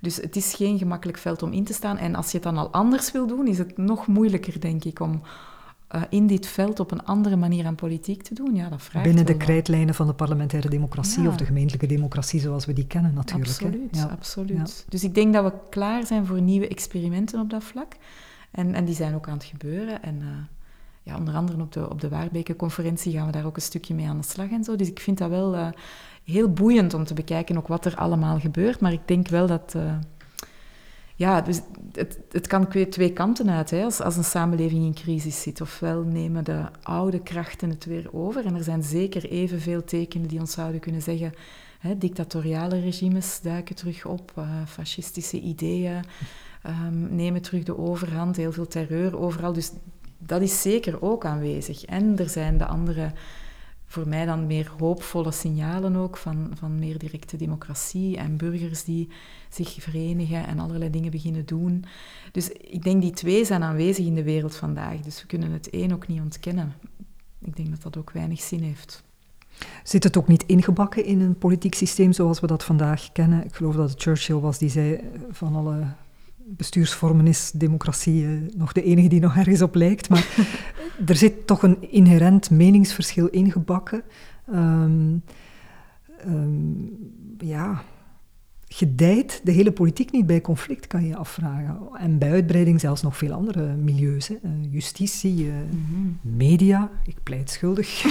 [0.00, 1.96] Dus het is geen gemakkelijk veld om in te staan.
[1.96, 5.00] En als je het dan al anders wil doen, is het nog moeilijker, denk ik,
[5.00, 5.22] om,
[5.94, 8.54] uh, in dit veld op een andere manier aan politiek te doen.
[8.54, 12.66] Ja, dat vraagt Binnen de krijtlijnen van de parlementaire democratie of de gemeentelijke democratie zoals
[12.66, 13.48] we die kennen natuurlijk.
[13.48, 14.04] Absoluut, ja.
[14.04, 14.84] absoluut.
[14.88, 17.92] Dus ik denk dat we klaar zijn voor nieuwe experimenten op dat vlak.
[18.50, 20.02] En, en die zijn ook aan het gebeuren.
[20.02, 20.26] En uh,
[21.02, 24.08] ja, onder andere op de, op de Waarbeke-conferentie gaan we daar ook een stukje mee
[24.08, 24.76] aan de slag en zo.
[24.76, 25.68] Dus ik vind dat wel uh,
[26.24, 28.80] heel boeiend om te bekijken ook wat er allemaal gebeurt.
[28.80, 29.76] Maar ik denk wel dat
[31.20, 31.60] ja, dus
[31.92, 35.60] het, het kan twee kanten uit hè, als, als een samenleving in crisis zit.
[35.60, 38.46] Ofwel nemen de oude krachten het weer over.
[38.46, 41.32] En er zijn zeker evenveel tekenen die ons zouden kunnen zeggen...
[41.78, 46.04] Hè, dictatoriale regimes duiken terug op, uh, fascistische ideeën,
[46.66, 49.52] um, nemen terug de overhand, heel veel terreur overal.
[49.52, 49.72] Dus
[50.18, 51.84] dat is zeker ook aanwezig.
[51.84, 53.12] En er zijn de andere,
[53.90, 59.08] voor mij dan meer hoopvolle signalen ook van, van meer directe democratie en burgers die
[59.48, 61.84] zich verenigen en allerlei dingen beginnen doen.
[62.32, 65.00] Dus ik denk die twee zijn aanwezig in de wereld vandaag.
[65.00, 66.74] Dus we kunnen het één ook niet ontkennen.
[67.38, 69.02] Ik denk dat dat ook weinig zin heeft.
[69.84, 73.44] Zit het ook niet ingebakken in een politiek systeem zoals we dat vandaag kennen?
[73.44, 75.86] Ik geloof dat het Churchill was die zei van alle
[76.56, 80.08] bestuursvormen is democratie eh, nog de enige die nog ergens op lijkt.
[80.08, 80.26] Maar
[81.06, 84.02] er zit toch een inherent meningsverschil ingebakken.
[84.54, 85.22] Um,
[87.38, 87.82] ja,
[88.72, 91.78] gedijt de hele politiek niet bij conflict, kan je afvragen.
[91.98, 94.28] En bij uitbreiding zelfs nog veel andere milieus.
[94.28, 94.34] Hè.
[94.34, 95.54] Eh, justitie, uh,
[96.20, 98.02] media, ik pleit schuldig.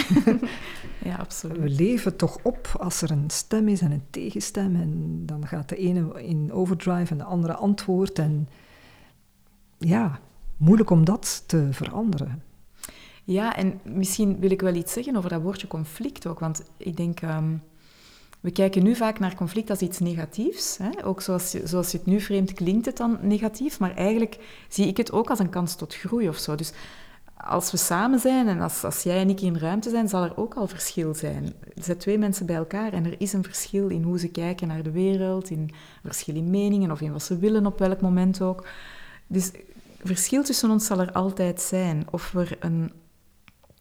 [1.10, 1.58] ja, absoluut.
[1.58, 4.76] We leven toch op als er een stem is en een tegenstem.
[4.76, 8.20] En dan gaat de ene in overdrive en de andere antwoord.
[8.20, 8.50] En
[9.78, 10.20] ja,
[10.58, 12.44] moeilijk om dat te veranderen.
[13.24, 16.40] Ja, en misschien wil ik wel iets zeggen over dat woordje conflict ook.
[16.40, 17.22] Want ik denk...
[17.22, 17.54] Ehm,
[18.40, 20.78] we kijken nu vaak naar conflict als iets negatiefs.
[20.78, 21.06] Hè?
[21.06, 24.38] Ook zoals, zoals je het nu vreemd klinkt het dan negatief, maar eigenlijk
[24.70, 26.56] zie ik het ook als een kans tot groei of zo.
[26.56, 26.74] Dus
[27.38, 30.38] als we samen zijn en als, als jij en ik in ruimte zijn, zal er
[30.38, 31.44] ook al verschil zijn.
[31.76, 34.68] Er zijn twee mensen bij elkaar en er is een verschil in hoe ze kijken
[34.68, 35.72] naar de wereld, in
[36.04, 38.68] verschil in meningen of in wat ze willen op welk moment ook.
[39.28, 39.52] Dus
[40.04, 42.08] verschil tussen ons zal er altijd zijn.
[42.12, 42.92] Of we een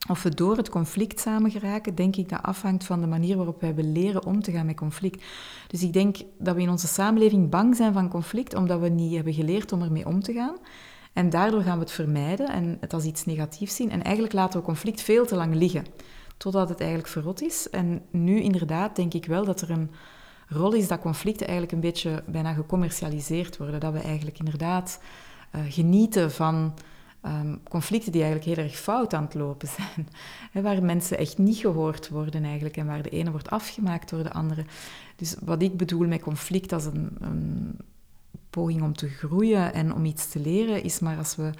[0.08, 3.60] of we door het conflict samen geraken, denk ik dat afhangt van de manier waarop
[3.60, 5.24] wij leren om te gaan met conflict.
[5.66, 9.14] Dus ik denk dat we in onze samenleving bang zijn van conflict, omdat we niet
[9.14, 10.56] hebben geleerd om ermee om te gaan.
[11.12, 13.90] En daardoor gaan we het vermijden en het als iets negatiefs zien.
[13.90, 15.84] En eigenlijk laten we conflict veel te lang liggen,
[16.36, 17.70] totdat het eigenlijk verrot is.
[17.70, 19.90] En nu inderdaad denk ik wel dat er een
[20.48, 23.80] rol is dat conflicten eigenlijk een beetje bijna gecommercialiseerd worden.
[23.80, 25.00] Dat we eigenlijk inderdaad
[25.54, 26.74] uh, genieten van
[27.20, 30.08] Ehm, conflicten die eigenlijk heel erg fout aan het lopen zijn.
[30.64, 34.32] waar mensen echt niet gehoord worden eigenlijk en waar de ene wordt afgemaakt door de
[34.32, 34.64] andere.
[35.16, 37.76] Dus wat ik bedoel met conflict als een,
[38.50, 41.50] poging om te groeien en om iets te leren, is maar als we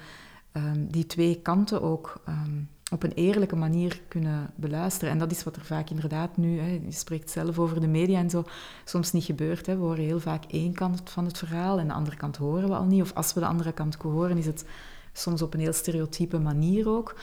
[0.51, 5.13] ehm, die twee kanten ook ehm, op een eerlijke manier kunnen beluisteren.
[5.13, 8.29] En dat is wat er vaak inderdaad nu, je spreekt zelf over de media en
[8.29, 8.43] zo,
[8.85, 9.65] soms niet gebeurt.
[9.65, 12.75] We horen heel vaak één kant van het verhaal en de andere kant horen we
[12.75, 13.01] al niet.
[13.01, 14.65] Of als we de andere kant horen, is het
[15.13, 17.15] soms op een heel stereotype manier ook.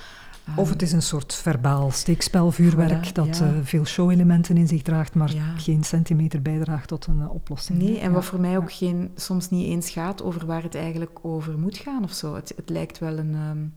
[0.57, 5.34] Of het is een soort verbaal steekspelvuurwerk dat uh, veel show-elementen in zich draagt, maar
[5.57, 7.78] geen centimeter bijdraagt tot een oplossing.
[7.78, 11.18] Nee, en wat voor mij ook geen, soms niet eens gaat over waar het eigenlijk
[11.22, 12.34] over moet gaan of zo.
[12.34, 13.74] Het, het lijkt wel een, um,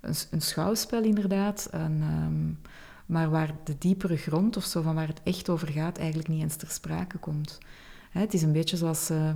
[0.00, 2.58] een, een, schouwspel inderdaad, een, um,
[3.06, 6.42] maar waar de diepere grond of zo, van waar het echt over gaat, eigenlijk niet
[6.42, 7.58] eens ter sprake komt.
[8.10, 9.10] Hè, het is een beetje zoals...
[9.10, 9.30] Uh,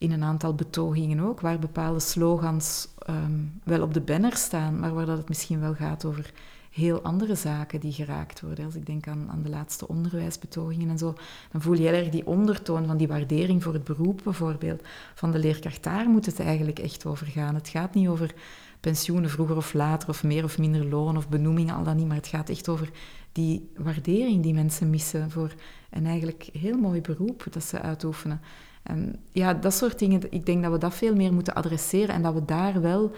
[0.00, 4.94] in een aantal betogingen ook, waar bepaalde slogans ehm, wel op de banner staan, maar
[4.94, 6.32] waar dat het misschien wel gaat over
[6.70, 8.64] heel andere zaken die geraakt worden.
[8.64, 11.14] Als ik denk aan, aan de laatste onderwijsbetogingen en zo,
[11.52, 14.82] dan voel je heel erg die ondertoon van die waardering voor het beroep bijvoorbeeld.
[15.14, 17.54] Van de leerkracht, daar moet het eigenlijk echt over gaan.
[17.54, 18.34] Het gaat niet over
[18.80, 22.16] pensioenen vroeger of later, of meer of minder loon of benoemingen, al dan niet, maar
[22.16, 22.90] het gaat echt over
[23.32, 25.54] die waardering die mensen missen voor
[25.90, 28.40] een eigenlijk heel mooi beroep dat ze uitoefenen.
[28.82, 32.22] En ja, dat soort dingen, ik denk dat we dat veel meer moeten adresseren en
[32.22, 33.12] dat we daar wel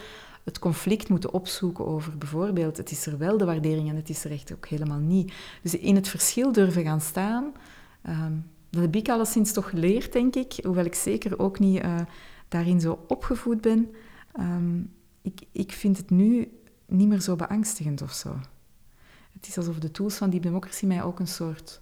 [0.45, 4.25] het conflict moeten opzoeken over bijvoorbeeld, het is er wel de waardering en het is
[4.25, 5.33] er echt ook helemaal niet.
[5.63, 7.53] Dus in het verschil durven gaan staan,
[8.09, 12.01] um, dat heb ik alleszins toch geleerd, denk ik, hoewel ik zeker ook niet uh,
[12.49, 13.95] daarin zo opgevoed ben.
[14.41, 14.93] Um,
[15.23, 16.53] ik, ik vind het nu
[16.87, 18.41] niet meer zo beangstigend of zo.
[19.33, 21.81] Het is alsof de tools van die democratie mij ook een soort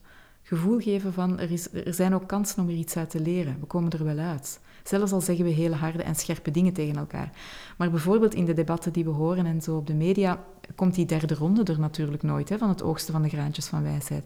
[0.51, 3.57] gevoel geven van er, is, er zijn ook kansen om er iets uit te leren.
[3.61, 4.61] We komen er wel uit.
[4.85, 7.31] Zelfs al zeggen we hele harde en scherpe dingen tegen elkaar.
[7.79, 10.45] Maar bijvoorbeeld in de debatten die we horen en zo op de media,
[10.75, 13.83] komt die derde ronde er natuurlijk nooit, hè, van het oogsten van de graantjes van
[13.83, 14.25] wijsheid.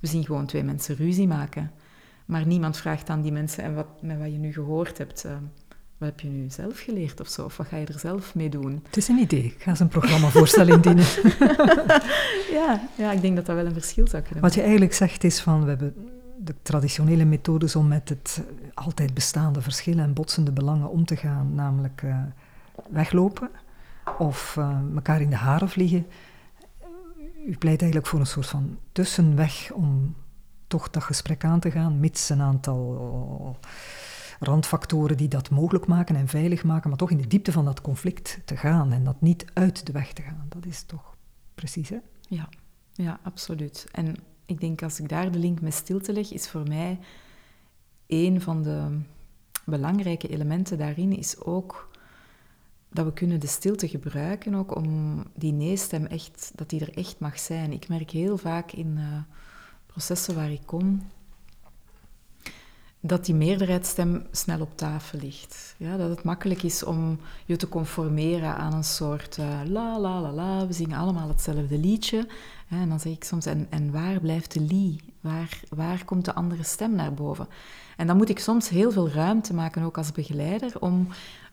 [0.00, 1.70] We zien gewoon twee mensen ruzie maken.
[2.24, 5.32] Maar niemand vraagt aan die mensen, en wat, met wat je nu gehoord hebt, uh,
[5.98, 7.44] wat heb je nu zelf geleerd of zo?
[7.44, 8.82] Of wat ga je er zelf mee doen?
[8.86, 9.44] Het is een idee.
[9.44, 11.04] Ik ga eens een programmavoorstel indienen.
[12.58, 15.24] ja, ja, ik denk dat dat wel een verschil zou kunnen Wat je eigenlijk zegt
[15.24, 15.94] is van, we hebben
[16.38, 18.42] de traditionele methodes om met het
[18.74, 22.18] altijd bestaande verschillen en botsende belangen om te gaan, namelijk uh,
[22.90, 23.50] weglopen
[24.18, 26.06] of uh, elkaar in de haren vliegen.
[27.46, 30.14] U pleit eigenlijk voor een soort van tussenweg om
[30.66, 33.58] toch dat gesprek aan te gaan, mits een aantal
[34.38, 37.80] randfactoren die dat mogelijk maken en veilig maken, maar toch in de diepte van dat
[37.80, 40.46] conflict te gaan en dat niet uit de weg te gaan.
[40.48, 41.16] Dat is toch
[41.54, 41.98] precies, hè?
[42.28, 42.48] Ja,
[42.92, 43.86] ja absoluut.
[43.92, 44.16] En
[44.46, 46.98] ik denk als ik daar de link met stilte leg, is voor mij
[48.06, 48.98] een van de
[49.64, 51.88] belangrijke elementen daarin is ook
[52.90, 57.18] dat we kunnen de stilte gebruiken ook om die nee-stem echt, dat die er echt
[57.18, 57.72] mag zijn.
[57.72, 59.18] Ik merk heel vaak in uh,
[59.86, 61.02] processen waar ik kom,
[63.06, 65.74] dat die meerderheidsstem snel op tafel ligt.
[65.76, 70.20] Ja, dat het makkelijk is om je te conformeren aan een soort uh, la la
[70.20, 72.26] la la, we zingen allemaal hetzelfde liedje.
[72.68, 75.00] En dan zeg ik soms, en, en waar blijft de lie?
[75.20, 77.48] Waar, waar komt de andere stem naar boven?
[77.96, 81.08] En dan moet ik soms heel veel ruimte maken, ook als begeleider, om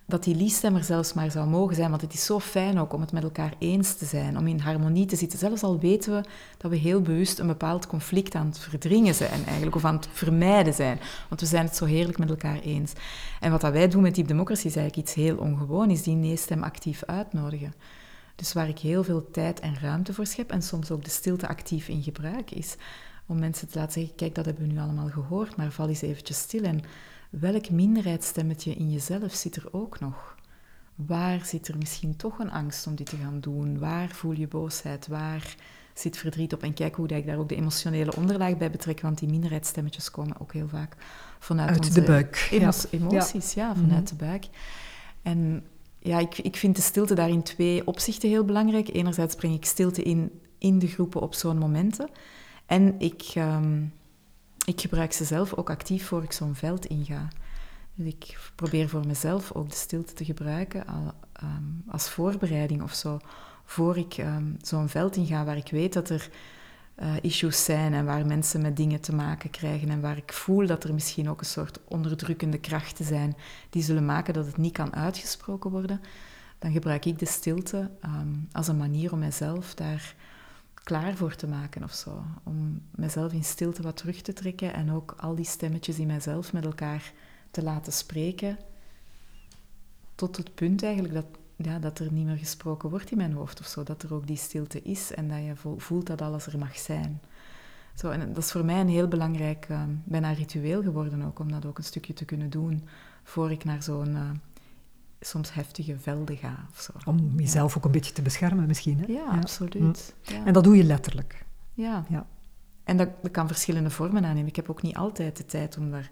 [0.06, 1.90] dat die liefstem er zelfs maar zou mogen zijn.
[1.90, 4.60] Want het is zo fijn ook om het met elkaar eens te zijn, om in
[4.60, 5.40] harmonie te zitten.
[5.40, 6.24] Zelfs al weten we
[6.58, 10.08] dat we heel bewust een bepaald conflict aan het verdringen zijn eigenlijk, of aan het
[10.12, 11.00] vermijden zijn.
[11.30, 12.94] Want we zijn het zo heerlijk met elkaar eens.
[13.40, 16.16] En wat dat wij doen met Deep Democracy is eigenlijk iets heel ongewoon, is die
[16.16, 17.74] nee-stem actief uitnodigen.
[18.36, 21.48] Dus waar ik heel veel tijd en ruimte voor schep en soms ook de stilte
[21.48, 22.76] actief in gebruik is
[23.26, 26.02] om mensen te laten zeggen, kijk, dat hebben we nu allemaal gehoord, maar val eens
[26.02, 26.82] eventjes stil en
[27.40, 30.36] welk minderheidsstemmetje in jezelf zit er ook nog?
[30.96, 33.80] Waar zit er misschien toch een angst om dit te gaan doen?
[33.80, 35.08] Waar voel je boosheid?
[35.08, 35.56] Waar
[35.94, 36.64] zit verdriet op?
[36.64, 40.40] En kijk hoe ik daar ook de emotionele onderlaag bij betrek, want die minderheidsstemmetjes komen
[40.40, 40.96] ook heel vaak
[41.40, 42.48] vanuit Uit onze de buik.
[42.92, 44.18] emoties, ja, vanuit mhm.
[44.18, 44.48] de buik.
[45.22, 45.64] En
[46.00, 48.90] ja, ik, ik vind de stilte daar in twee opzichten heel belangrijk.
[48.94, 50.32] Enerzijds breng ik stilte in
[50.64, 52.10] in de groepen op zo'n momenten.
[52.66, 53.82] En ik, ehm,
[54.66, 57.28] ik gebruik ze zelf ook actief voor ik zo'n veld inga.
[57.96, 61.48] Dus ik probeer voor mezelf ook de stilte te gebruiken ehm,
[61.88, 63.20] als voorbereiding of zo.
[63.66, 66.30] Voor ik um, zo'n veld inga waar ik weet dat er
[67.02, 70.68] uh, issues zijn en waar mensen met dingen te maken krijgen en waar ik voel
[70.68, 73.36] dat er misschien ook een soort onderdrukkende krachten zijn
[73.70, 76.02] die zullen maken dat het niet kan uitgesproken worden,
[76.60, 80.16] dan gebruik ik de stilte ehm, als een manier om mijzelf daar
[80.84, 82.24] klaar voor te maken of zo.
[82.44, 86.54] Om mezelf in stilte wat terug te trekken en ook al die stemmetjes in mijzelf
[86.54, 87.12] met elkaar
[87.52, 88.58] te laten spreken.
[90.16, 91.26] Tot het punt eigenlijk dat,
[91.56, 93.84] ja, dat er niet meer gesproken wordt in mijn hoofd of zo.
[93.84, 97.22] Dat er ook die stilte is en dat je voelt dat alles er mag zijn.
[97.96, 101.52] Zo, en dat is voor mij een heel belangrijk, uh, bijna ritueel geworden ook, om
[101.52, 102.88] dat ook een stukje te kunnen doen
[103.24, 104.30] voor ik naar zo'n uh,
[105.26, 106.66] soms heftige velden ga.
[106.72, 106.92] Of zo.
[107.06, 109.00] Om jezelf ook een beetje te beschermen misschien.
[109.00, 109.14] Hè?
[109.14, 110.14] Ja, absoluut.
[110.24, 110.34] Hm.
[110.34, 110.46] Ja.
[110.46, 111.46] En dat doe je letterlijk.
[111.74, 112.06] Ja.
[112.10, 112.28] ja.
[112.84, 114.50] En dat, dat, kan verschillende vormen aannemen.
[114.50, 116.12] Ik heb ook niet altijd de tijd om daar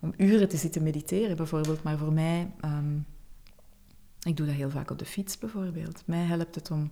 [0.00, 1.82] om uren te zitten mediteren bijvoorbeeld.
[1.82, 3.06] Maar voor mij, um,
[4.22, 6.02] ik doe dat heel vaak op de fiets bijvoorbeeld.
[6.06, 6.90] Mij helpt het om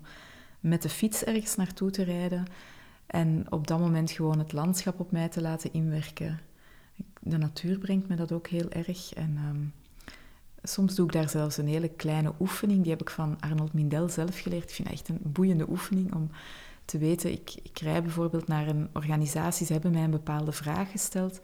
[0.61, 2.44] met de fiets ergens naartoe te rijden
[3.06, 6.40] en op dat moment gewoon het landschap op mij te laten inwerken.
[7.20, 9.12] De natuur brengt me dat ook heel erg.
[9.14, 9.72] En um,
[10.62, 12.82] Soms doe ik daar zelfs een hele kleine oefening.
[12.82, 14.62] Die heb ik van Arnold Mindel zelf geleerd.
[14.62, 16.30] Ik vind het echt een boeiende oefening om
[16.84, 17.32] te weten.
[17.32, 19.66] Ik, ik rij bijvoorbeeld naar een organisatie.
[19.66, 21.40] Ze hebben mij een bepaalde vraag gesteld.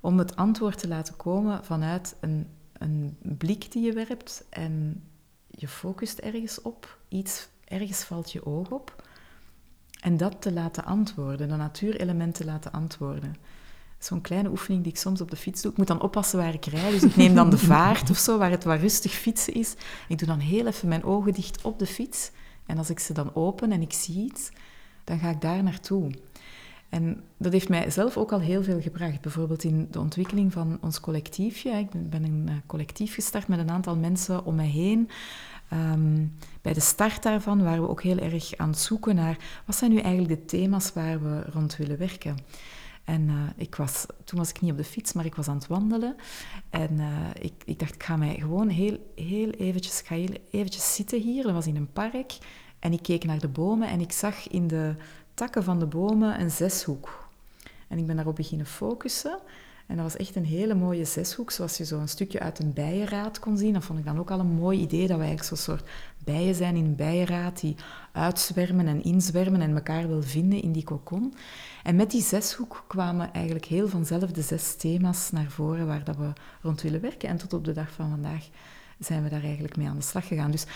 [0.00, 4.44] Om het antwoord te laten komen vanuit een, een blik die je werpt.
[4.48, 5.02] En
[5.48, 6.98] je focust ergens op.
[7.08, 9.04] Iets, ergens valt je oog op.
[10.00, 11.48] En dat te laten antwoorden.
[11.48, 13.34] De natuurelementen laten antwoorden
[14.04, 15.70] zo'n kleine oefening die ik soms op de fiets doe.
[15.70, 18.38] Ik moet dan oppassen waar ik rijd, dus ik neem dan de vaart of zo,
[18.38, 19.74] waar het wat rustig fietsen is.
[20.08, 22.30] Ik doe dan heel even mijn ogen dicht op de fiets.
[22.66, 24.50] En als ik ze dan open en ik zie iets,
[25.04, 26.10] dan ga ik daar naartoe.
[26.88, 29.20] En dat heeft mij zelf ook al heel veel gebracht.
[29.20, 31.70] Bijvoorbeeld in de ontwikkeling van ons collectiefje.
[31.70, 35.08] Ik ben een eh, collectief gestart met een aantal mensen om mij heen.
[35.68, 36.26] Ehm,
[36.62, 39.36] bij de start daarvan waren we ook heel erg aan het zoeken naar
[39.66, 42.36] wat zijn nu eigenlijk de thema's waar we rond willen werken.
[43.04, 45.56] En uh, ik was, toen was ik niet op de fiets, maar ik was aan
[45.56, 46.16] het wandelen.
[46.70, 50.16] En uh, ik, ik, dacht, ik ga mij gewoon heel, heel eventjes, ga
[50.50, 51.42] eventjes zitten hier.
[51.42, 52.38] Dat was in een park.
[52.78, 54.94] En ik keek naar de bomen en ik zag in de
[55.34, 57.28] takken van de bomen een zeshoek.
[57.88, 59.38] En ik ben daarop beginnen focussen.
[59.86, 62.72] En dat was echt een hele mooie zeshoek, zoals je zo een stukje uit een
[62.72, 63.72] bijenraad kon zien.
[63.72, 65.88] Dat vond ik dan ook al een mooi idee, dat wij eigenlijk zo'n soort
[66.24, 67.76] bijen zijn in een bijenraad die
[68.12, 71.34] uitzwermen en inzwermen en elkaar wil vinden in die kokon.
[71.82, 76.16] En met die zeshoek kwamen eigenlijk heel vanzelf de zes thema's naar voren waar dat
[76.16, 77.28] we rond willen werken.
[77.28, 78.48] En tot op de dag van vandaag
[78.98, 80.50] zijn we daar eigenlijk mee aan de slag gegaan.
[80.50, 80.66] Dus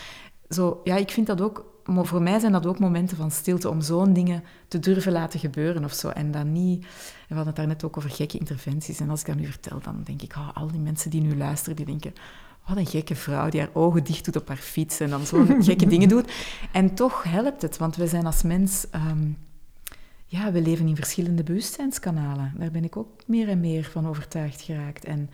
[0.49, 3.81] zo, ja, ik vind dat ook, voor mij zijn dat ook momenten van stilte om
[3.81, 6.09] zo'n dingen te durven laten gebeuren of zo.
[6.09, 6.81] En dan niet,
[7.27, 8.99] we hadden het daar net ook over gekke interventies.
[8.99, 11.37] En als ik dat nu vertel, dan denk ik, oh, al die mensen die nu
[11.37, 12.13] luisteren, die denken,
[12.67, 15.63] wat een gekke vrouw die haar ogen dicht doet op haar fiets en dan zo'n
[15.63, 16.31] gekke dingen doet.
[16.71, 18.89] En toch helpt het, want we zijn als mens...
[18.91, 19.29] Ehm,
[20.29, 22.53] ja, we leven in verschillende bewustzijnskanalen.
[22.57, 25.05] Daar ben ik ook meer en meer van overtuigd geraakt.
[25.05, 25.29] En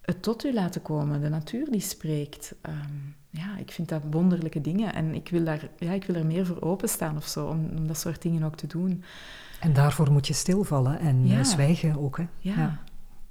[0.00, 2.54] het tot u laten komen, de natuur die spreekt.
[2.62, 2.96] Ehm,
[3.30, 4.94] ja, ik vind dat wonderlijke dingen.
[4.94, 7.86] En ik wil daar, ja, ik wil er meer voor openstaan of zo, om, om
[7.86, 9.04] dat soort dingen ook te doen.
[9.60, 12.26] En daarvoor moet je stilvallen en eh, zwijgen ook, hè?
[12.38, 12.80] Ja.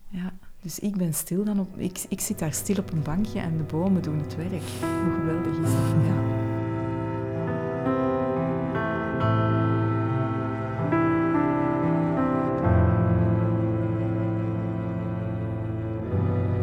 [0.07, 0.33] ja.
[0.61, 1.77] Dus ik ben stil dan op...
[1.77, 4.51] Ik, ik zit daar stil op een bankje en de bomen doen het werk.
[4.51, 6.05] Hoe geweldig is dat?
[6.05, 6.37] Ja.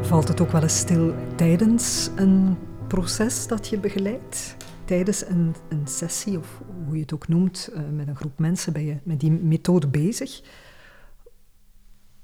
[0.02, 2.56] Valt het ook wel eens stil tijdens een
[2.86, 4.56] proces dat je begeleidt?
[4.84, 8.72] Tijdens een, een sessie, of hoe je het ook noemt, uh, met een groep mensen
[8.72, 10.42] ben je met die methode bezig.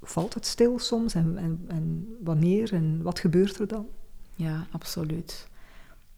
[0.03, 3.87] Valt het stil soms en, en, en wanneer en wat gebeurt er dan?
[4.35, 5.49] Ja, absoluut.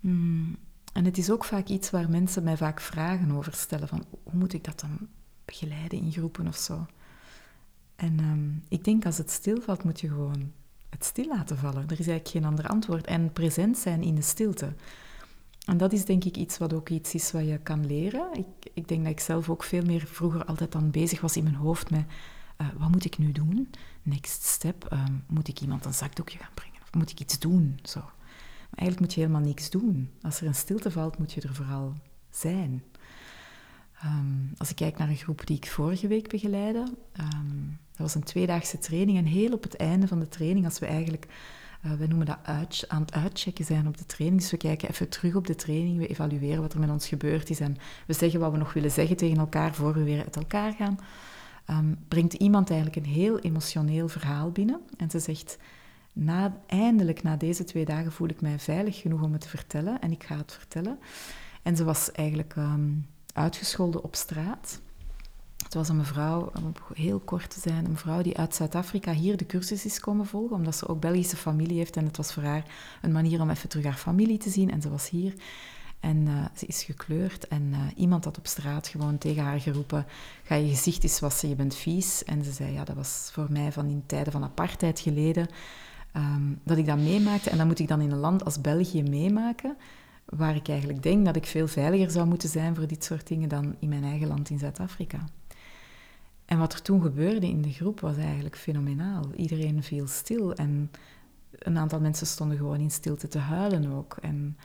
[0.00, 0.56] Mm.
[0.92, 4.34] En het is ook vaak iets waar mensen mij vaak vragen over stellen: van hoe
[4.34, 5.08] moet ik dat dan
[5.44, 6.86] begeleiden in groepen of zo?
[7.96, 10.52] En um, ik denk als het stilvalt, moet je gewoon
[10.94, 11.82] het stil laten vallen.
[11.82, 13.06] Er is eigenlijk geen ander antwoord.
[13.06, 14.72] En present zijn in de stilte.
[15.64, 18.26] En dat is denk ik iets wat ook iets is wat je kan leren.
[18.32, 21.44] Ik, ik denk dat ik zelf ook veel meer vroeger altijd dan bezig was in
[21.44, 22.04] mijn hoofd met
[22.60, 23.70] uh, wat moet ik nu doen?
[24.02, 26.80] Next step, um, moet ik iemand een zakdoekje gaan brengen?
[26.82, 27.78] Of moet ik iets doen?
[27.82, 28.00] Zo.
[28.00, 30.10] Maar eigenlijk moet je helemaal niks doen.
[30.22, 31.94] Als er een stilte valt, moet je er vooral
[32.30, 32.82] zijn.
[34.04, 36.78] Um, als ik kijk naar een groep die ik vorige week begeleidde,
[37.20, 39.18] um, dat was een tweedaagse training.
[39.18, 41.26] En heel op het einde van de training, als we eigenlijk,
[41.84, 42.38] uh, we noemen dat
[42.88, 44.40] aan het uitchecken zijn op de training.
[44.40, 47.50] Dus we kijken even terug op de training, we evalueren wat er met ons gebeurd
[47.50, 47.76] is en
[48.06, 50.98] we zeggen wat we nog willen zeggen tegen elkaar voor we weer uit elkaar gaan.
[51.70, 54.80] Um, brengt iemand eigenlijk een heel emotioneel verhaal binnen.
[54.96, 55.58] En ze zegt,
[56.12, 60.00] na, eindelijk na deze twee dagen voel ik mij veilig genoeg om het te vertellen
[60.00, 60.98] en ik ga het vertellen.
[61.62, 62.54] En ze was eigenlijk
[63.34, 64.80] uitgescholden op straat.
[65.64, 69.36] Het was een mevrouw, om heel kort te zijn, een mevrouw die uit Zuid-Afrika hier
[69.36, 71.96] de cursus is komen volgen, omdat ze ook Belgische familie heeft.
[71.96, 72.64] En het was voor haar
[73.02, 74.70] een manier om even terug haar familie te zien.
[74.70, 75.34] En ze was hier.
[76.00, 80.06] En uh, ze is gekleurd en uh, iemand had op straat gewoon tegen haar geroepen:
[80.42, 82.24] Ga je gezicht eens wassen, je bent vies.
[82.24, 85.48] En ze zei: Ja, dat was voor mij van in tijden van apartheid geleden
[86.16, 87.50] um, dat ik dat meemaakte.
[87.50, 89.76] En dat moet ik dan in een land als België meemaken,
[90.24, 93.48] waar ik eigenlijk denk dat ik veel veiliger zou moeten zijn voor dit soort dingen
[93.48, 95.24] dan in mijn eigen land in Zuid-Afrika.
[96.44, 99.24] En wat er toen gebeurde in de groep was eigenlijk fenomenaal.
[99.36, 100.90] Iedereen viel stil en
[101.58, 104.16] een aantal mensen stonden gewoon in stilte te huilen ook.
[104.20, 104.56] En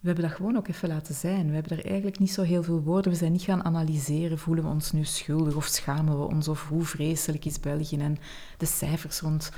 [0.00, 1.48] we hebben dat gewoon ook even laten zijn.
[1.48, 3.12] We hebben er eigenlijk niet zo heel veel woorden.
[3.12, 4.38] We zijn niet gaan analyseren.
[4.38, 6.48] Voelen we ons nu schuldig of schamen we ons?
[6.48, 7.96] Of hoe vreselijk is België?
[7.96, 8.18] En
[8.56, 9.50] de cijfers rond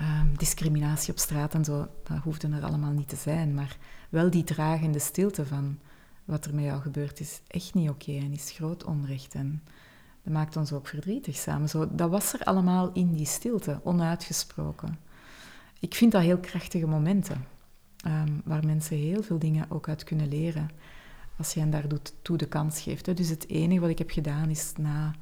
[0.00, 3.54] um, discriminatie op straat en zo, dat hoefde er allemaal niet te zijn.
[3.54, 3.76] Maar
[4.08, 5.78] wel die dragende stilte van
[6.24, 9.34] wat er met jou gebeurt is echt niet oké en is groot onrecht.
[9.34, 9.62] En
[10.22, 11.68] dat maakt ons ook verdrietig samen.
[11.68, 14.98] Zo, dat was er allemaal in die stilte, onuitgesproken.
[15.80, 17.44] Ik vind dat heel krachtige momenten,
[18.06, 20.70] um, waar mensen heel veel dingen ook uit kunnen leren,
[21.38, 21.84] als je hen daar
[22.22, 23.06] toe de kans geeft.
[23.06, 23.14] Hè.
[23.14, 25.14] Dus het enige wat ik heb gedaan is na...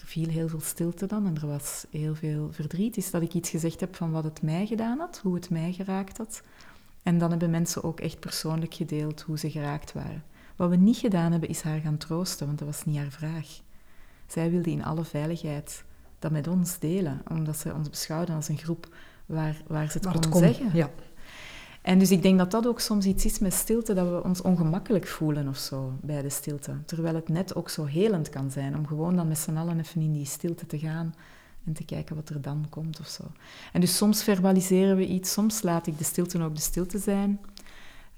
[0.00, 3.34] Er viel heel veel stilte dan en er was heel veel verdriet, is dat ik
[3.34, 6.42] iets gezegd heb van wat het mij gedaan had, hoe het mij geraakt had.
[7.02, 10.24] En dan hebben mensen ook echt persoonlijk gedeeld hoe ze geraakt waren.
[10.56, 13.60] Wat we niet gedaan hebben, is haar gaan troosten, want dat was niet haar vraag.
[14.26, 15.84] Zij wilde in alle veiligheid
[16.18, 18.94] dat met ons delen, omdat ze ons beschouwden als een groep
[19.26, 20.70] waar, waar ze het waar kon zeggen.
[20.72, 20.90] Ja.
[21.86, 24.42] En dus ik denk dat dat ook soms iets is met stilte, dat we ons
[24.42, 26.76] ongemakkelijk voelen of zo bij de stilte.
[26.86, 30.00] Terwijl het net ook zo helend kan zijn om gewoon dan met z'n allen even
[30.00, 31.14] in die stilte te gaan
[31.66, 33.22] en te kijken wat er dan komt of zo.
[33.72, 37.40] En dus soms verbaliseren we iets, soms laat ik de stilte ook de stilte zijn.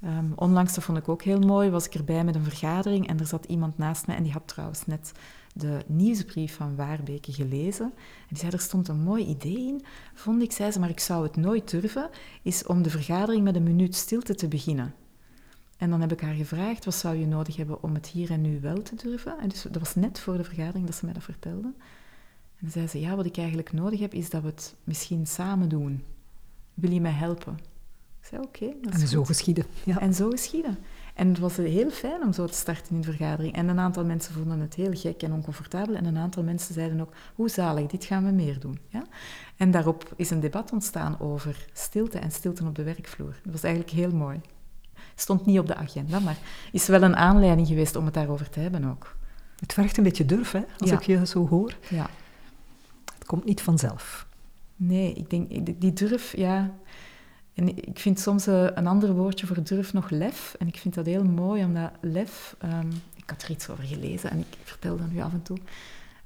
[0.05, 3.19] Um, onlangs, dat vond ik ook heel mooi, was ik erbij met een vergadering en
[3.19, 5.13] er zat iemand naast mij en die had trouwens net
[5.59, 7.93] de nieuwsbrief van Waarbeke gelezen.
[7.95, 9.85] En die zei, er stond een mooi idee in,
[10.15, 12.11] vond ik, zei ze, maar ik zou het nooit durven,
[12.43, 14.95] is om de vergadering met een minuut stilte te beginnen.
[15.77, 18.41] En dan heb ik haar gevraagd, wat zou je nodig hebben om het hier en
[18.41, 19.39] nu wel te durven?
[19.39, 21.73] En dus dat was net voor de vergadering dat ze mij dat vertelde.
[22.57, 25.27] En dan zei ze, ja, wat ik eigenlijk nodig heb, is dat we het misschien
[25.27, 26.05] samen doen.
[26.75, 27.59] Wil je mij helpen?
[28.21, 28.73] Ik zei, oké.
[28.91, 29.65] en zo geschieden.
[29.85, 30.01] Ja.
[30.01, 30.79] En zo geschieden.
[31.19, 33.55] En het was heel fijn om zo te starten in de vergadering.
[33.55, 35.95] En een aantal mensen vonden het heel gek en oncomfortabel.
[35.95, 38.79] En een aantal mensen zeiden ook, hoe zalig, dit gaan we meer doen.
[38.89, 39.05] Ja?
[39.57, 43.35] En daarop is een debat ontstaan over stilte en stilte op de werkvloer.
[43.43, 44.41] Dat was eigenlijk heel mooi.
[45.15, 46.39] Stond niet op de agenda, maar
[46.73, 49.17] is wel een aanleiding geweest om het daarover te hebben ook.
[49.61, 51.77] Het vergt een beetje durf, hè, als ik je zo hoor.
[51.89, 52.07] Ja.
[53.15, 54.27] Het komt niet vanzelf.
[54.77, 56.75] Nee, ik denk, die durf, ja...
[57.59, 60.55] En ik vind soms eh, een ander woordje voor durf nog lef.
[60.59, 62.57] En ik vind dat heel mooi, omdat lef...
[62.65, 65.59] Um, ik had er iets over gelezen en ik vertel dat nu af en toe.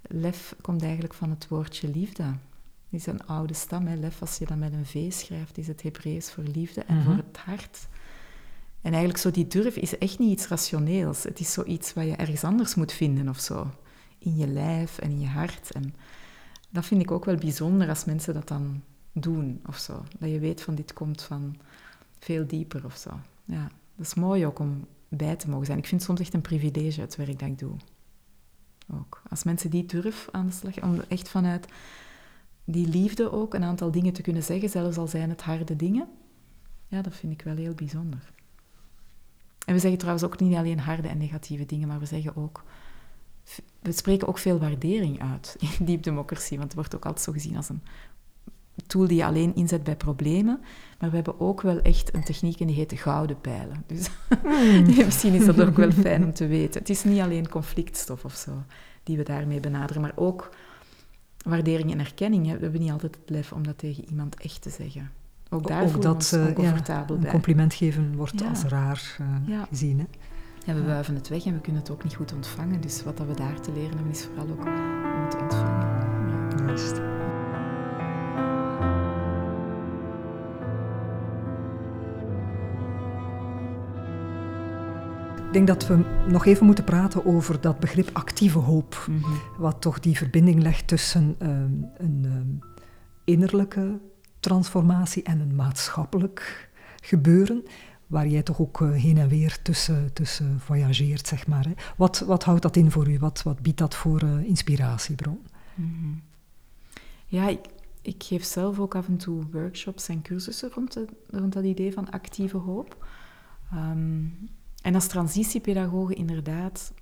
[0.03, 2.22] Lef komt eigenlijk van het woordje liefde.
[2.22, 3.97] Het is een oude stam, hè.
[3.97, 4.20] lef.
[4.20, 7.22] Als je dat met een V schrijft, is het Hebreeuws voor liefde en voor mhm.
[7.26, 7.89] het hart.
[8.80, 11.22] En eigenlijk zo die durf is echt niet iets rationeels.
[11.22, 13.70] Het is zoiets wat je ergens anders moet vinden of zo.
[14.18, 15.72] In je lijf en in je hart.
[15.72, 15.95] En
[16.70, 18.83] dat vind ik ook wel bijzonder als mensen dat dan
[19.13, 20.05] doen of zo.
[20.19, 21.57] Dat je weet van dit komt van
[22.19, 23.11] veel dieper of zo.
[23.45, 25.79] Ja, dat is mooi ook om bij te mogen zijn.
[25.79, 27.77] Ik vind het soms echt een privilege het werk dat ik doe.
[28.95, 29.23] Ook.
[29.31, 31.69] Als mensen die durven aan de slag, om echt vanuit
[32.65, 36.09] die liefde ook een aantal dingen te kunnen zeggen, zelfs al zijn het harde dingen,
[36.89, 38.33] ja, dat vind ik wel heel bijzonder.
[39.67, 42.65] En we zeggen trouwens ook niet alleen harde en negatieve dingen, maar we zeggen ook
[43.81, 47.57] we spreken ook veel waardering uit in diepdemocratie, want het wordt ook altijd zo gezien
[47.57, 47.83] als een
[48.87, 50.61] tool die je alleen inzet bij problemen.
[50.99, 53.85] Maar we hebben ook wel echt een techniek en die heet de gouden pijlen.
[53.87, 54.11] Dus
[54.43, 54.83] hmm.
[55.05, 56.81] misschien is dat ook wel fijn om te weten.
[56.81, 58.53] Het is niet alleen conflictstof of zo
[59.03, 60.51] die we daarmee benaderen, maar ook
[61.45, 62.45] waardering en erkenning.
[62.45, 65.11] We hebben niet altijd het lef om dat tegen iemand echt te zeggen.
[65.51, 69.16] Ook daar dat, we ons oncomfortabel ja, Een compliment geven wordt als raar
[69.49, 69.99] uh, gezien.
[69.99, 70.05] Hè?
[70.64, 72.81] Ja, we wuiven het weg en we kunnen het ook niet goed ontvangen.
[72.81, 76.11] Dus wat dat we daar te leren hebben, is vooral ook om het te ontvangen.
[76.29, 76.66] Ja.
[76.66, 77.22] Juist.
[85.53, 89.07] Ik denk dat we nog even moeten praten over dat begrip actieve hoop.
[89.09, 89.31] Mhm.
[89.59, 92.59] Wat toch die verbinding legt tussen um, een um,
[93.25, 94.01] innerlijke
[94.41, 96.71] transformatie en een maatschappelijk
[97.03, 97.63] gebeuren
[98.07, 101.65] waar jij toch ook eh, heen en weer tussen, tussen voyageert, zeg maar.
[101.65, 101.73] Hè.
[101.97, 103.19] Wat, wat houdt dat in voor u?
[103.19, 105.41] Wat, wat biedt dat voor uh, inspiratiebron?
[105.75, 106.15] Mhm.
[107.27, 107.61] Ja, ik,
[108.03, 110.99] ik, geef zelf ook af en toe workshops en cursussen rond,
[111.31, 113.07] rond dat idee van actieve hoop.
[113.71, 114.25] Ehm,
[114.83, 116.93] en als transitiepedagoge inderdaad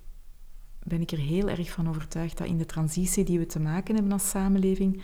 [0.83, 3.95] ben ik er heel erg van overtuigd dat in de transitie die we te maken
[3.95, 5.03] hebben als samenleving,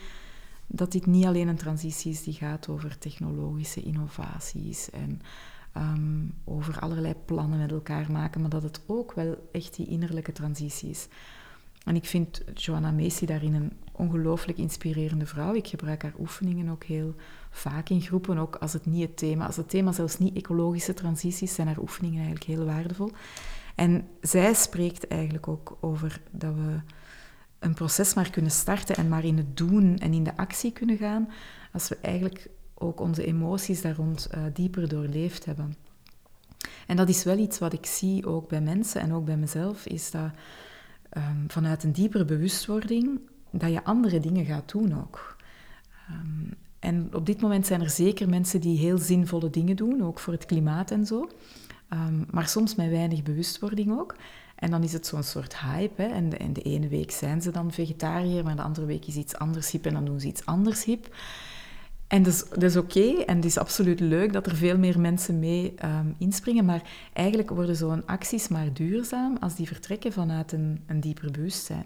[0.67, 5.21] dat dit niet alleen een transitie is die gaat over technologische innovaties en
[5.77, 10.31] Ehm, over allerlei plannen met elkaar maken, maar dat het ook wel echt die innerlijke
[10.31, 11.07] transitie is.
[11.83, 15.53] En ik vind Joanna Macy daarin een ongelooflijk inspirerende vrouw.
[15.53, 17.15] Ik gebruik haar oefeningen ook heel
[17.49, 20.93] vaak in groepen, ook als het niet het thema, als het thema zelfs niet ecologische
[20.93, 23.11] transities, zijn haar oefeningen eigenlijk heel waardevol.
[23.75, 26.79] En zij spreekt eigenlijk ook over dat we
[27.59, 30.97] een proces maar kunnen starten en maar in het doen en in de actie kunnen
[30.97, 31.29] gaan,
[31.73, 35.75] als we eigenlijk ook onze emoties daar rond uh, dieper doorleefd hebben.
[36.87, 39.85] En dat is wel iets wat ik zie ook bij mensen en ook bij mezelf,
[39.85, 40.31] is dat
[41.17, 43.19] um, vanuit een diepere bewustwording
[43.57, 45.35] dat je andere dingen gaat doen ook.
[46.09, 50.19] Um, en op dit moment zijn er zeker mensen die heel zinvolle dingen doen, ook
[50.19, 51.29] voor het klimaat en zo.
[51.89, 54.15] Um, maar soms met weinig bewustwording ook.
[54.55, 56.03] En dan is het zo'n soort hype.
[56.03, 59.35] En, de, de ene week zijn ze dan vegetariër, maar de andere week is iets
[59.35, 61.15] anders hip en dan doen ze iets anders hip.
[62.07, 64.99] En dat is, dat is oké en het is absoluut leuk dat er veel meer
[64.99, 66.81] mensen mee um, inspringen, maar
[67.13, 71.85] eigenlijk worden zo'n acties maar duurzaam als die vertrekken vanuit een, een dieper bewustzijn.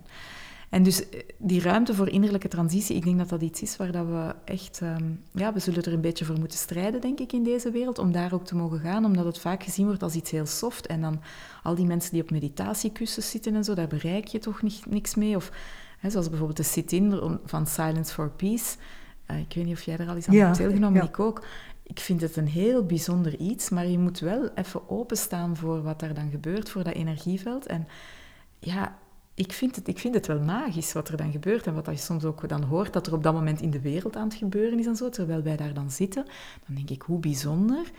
[0.71, 3.91] En dus eh, die ruimte voor innerlijke transitie, ik denk dat dat iets is waar
[3.91, 4.79] dat we echt...
[4.81, 7.99] Um, ja, we zullen er een beetje voor moeten strijden, denk ik, in deze wereld,
[7.99, 10.87] om daar ook te mogen gaan, omdat het vaak gezien wordt als iets heel soft.
[10.87, 11.21] En dan
[11.63, 15.15] al die mensen die op meditatiekussens zitten en zo, daar bereik je toch niet, niks
[15.15, 15.35] mee.
[15.35, 15.51] Of
[15.99, 18.75] hè, zoals bijvoorbeeld de sit-in van Silence for Peace
[19.31, 21.45] eh, ik weet niet of jij er al eens aan hebt deelgenomen, ik ook.
[21.83, 26.01] Ik vind het een heel bijzonder iets, maar je moet wel even openstaan voor wat
[26.01, 27.65] er dan gebeurt, voor dat energieveld.
[27.65, 27.87] En
[28.59, 28.97] ja,
[29.41, 31.97] ik vind, het, ik vind het wel magisch wat er dan gebeurt en wat je
[31.97, 34.79] soms ook dan hoort dat er op dat moment in de wereld aan het gebeuren
[34.79, 36.25] is en zo, terwijl wij daar dan zitten.
[36.65, 37.91] Dan denk ik, hoe bijzonder.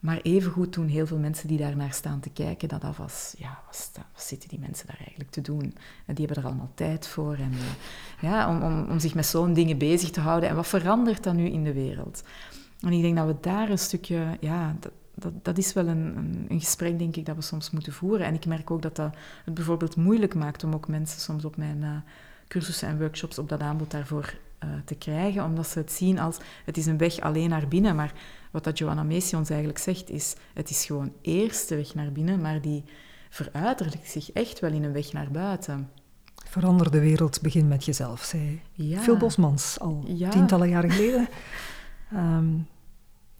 [0.00, 3.62] Maar evengoed doen heel veel mensen die daarnaar staan te kijken, dat dat was, ja,
[3.66, 5.74] wat, wat zitten die mensen daar eigenlijk te doen?
[6.06, 9.26] En die hebben er allemaal tijd voor en, uh, ja, om, om, om zich met
[9.26, 10.48] zo'n dingen bezig te houden.
[10.48, 12.22] En wat verandert dan nu in de wereld?
[12.80, 16.16] En ik denk dat we daar een stukje, ja, dat, dat, dat is wel een,
[16.16, 18.26] een, een, gesprek, denk ik, dat we soms moeten voeren.
[18.26, 21.56] En ik merk ook dat dat het bijvoorbeeld moeilijk maakt om ook mensen soms op
[21.56, 21.90] mijn uh,
[22.48, 24.34] cursussen en workshops op dat aanbod daarvoor
[24.64, 27.96] uh, te krijgen, omdat ze het zien als het is een weg alleen naar binnen,
[27.96, 28.12] maar
[28.50, 32.12] wat dat Joanna Macy ons eigenlijk zegt, is het is gewoon eerst de weg naar
[32.12, 32.84] binnen, maar die
[33.30, 35.90] veruiterlijkt zich echt wel in een weg naar buiten.
[36.34, 39.00] Verander de wereld, begin met jezelf, zei ja.
[39.00, 41.28] Phil Bosmans al tientallen jaren geleden.
[42.12, 42.46] Ehm,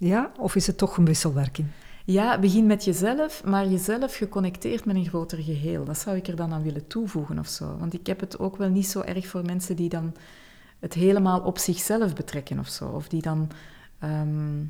[0.07, 1.69] ja, of is het toch een wisselwerking?
[2.05, 5.85] Ja, begin met jezelf, maar jezelf geconnecteerd met een groter geheel.
[5.85, 7.77] Dat zou ik er dan aan willen toevoegen of zo.
[7.79, 10.15] Want ik heb het ook wel niet zo erg voor mensen die dan
[10.79, 12.89] het helemaal op zichzelf betrekken of zo.
[12.89, 13.51] Of die dan
[13.99, 14.61] ehm,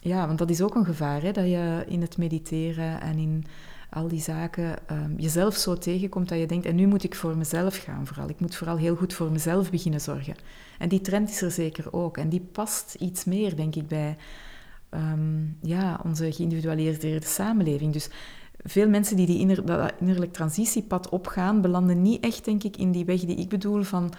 [0.00, 3.44] ja, want dat is ook een gevaar, hè, dat je in het mediteren en in
[3.90, 7.36] al die zaken um, jezelf zo tegenkomt dat je denkt, en nu moet ik voor
[7.36, 8.28] mezelf gaan vooral.
[8.28, 10.34] Ik moet vooral heel goed voor mezelf beginnen zorgen.
[10.78, 12.16] En die trend is er zeker ook.
[12.16, 14.16] En die past iets meer, denk ik, bij
[14.90, 17.92] um, ja, onze geïndividualiseerde samenleving.
[17.92, 18.08] Dus
[18.66, 22.90] veel mensen die, die inner, dat innerlijk transitiepad opgaan, belanden niet echt, denk ik, in
[22.90, 24.12] die weg die ik bedoel van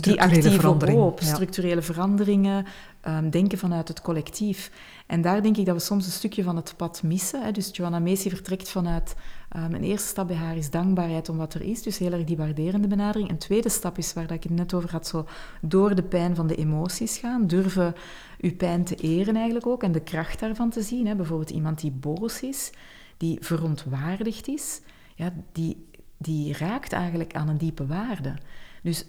[0.00, 2.64] die actieve hoop, structurele veranderingen,
[3.08, 4.70] um, denken vanuit het collectief.
[5.06, 7.42] En daar denk ik dat we soms een stukje van het pad missen.
[7.42, 7.52] Hè.
[7.52, 9.14] Dus Joanna Macy vertrekt vanuit...
[9.56, 12.24] Um, een eerste stap bij haar is dankbaarheid om wat er is, dus heel erg
[12.24, 13.30] die waarderende benadering.
[13.30, 15.26] Een tweede stap is, waar dat ik het net over had, zo
[15.60, 17.46] door de pijn van de emoties gaan.
[17.46, 17.94] Durven
[18.40, 21.06] uw pijn te eren eigenlijk ook en de kracht daarvan te zien.
[21.06, 21.14] Hè.
[21.14, 22.70] Bijvoorbeeld iemand die boos is,
[23.16, 24.80] die verontwaardigd is,
[25.14, 25.86] ja, die,
[26.16, 28.34] die raakt eigenlijk aan een diepe waarde.
[28.82, 29.06] Dus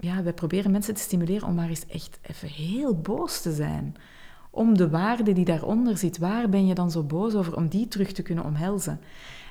[0.00, 3.96] ja, wij proberen mensen te stimuleren om maar eens echt even heel boos te zijn.
[4.50, 7.88] Om de waarde die daaronder zit, waar ben je dan zo boos over, om die
[7.88, 9.00] terug te kunnen omhelzen.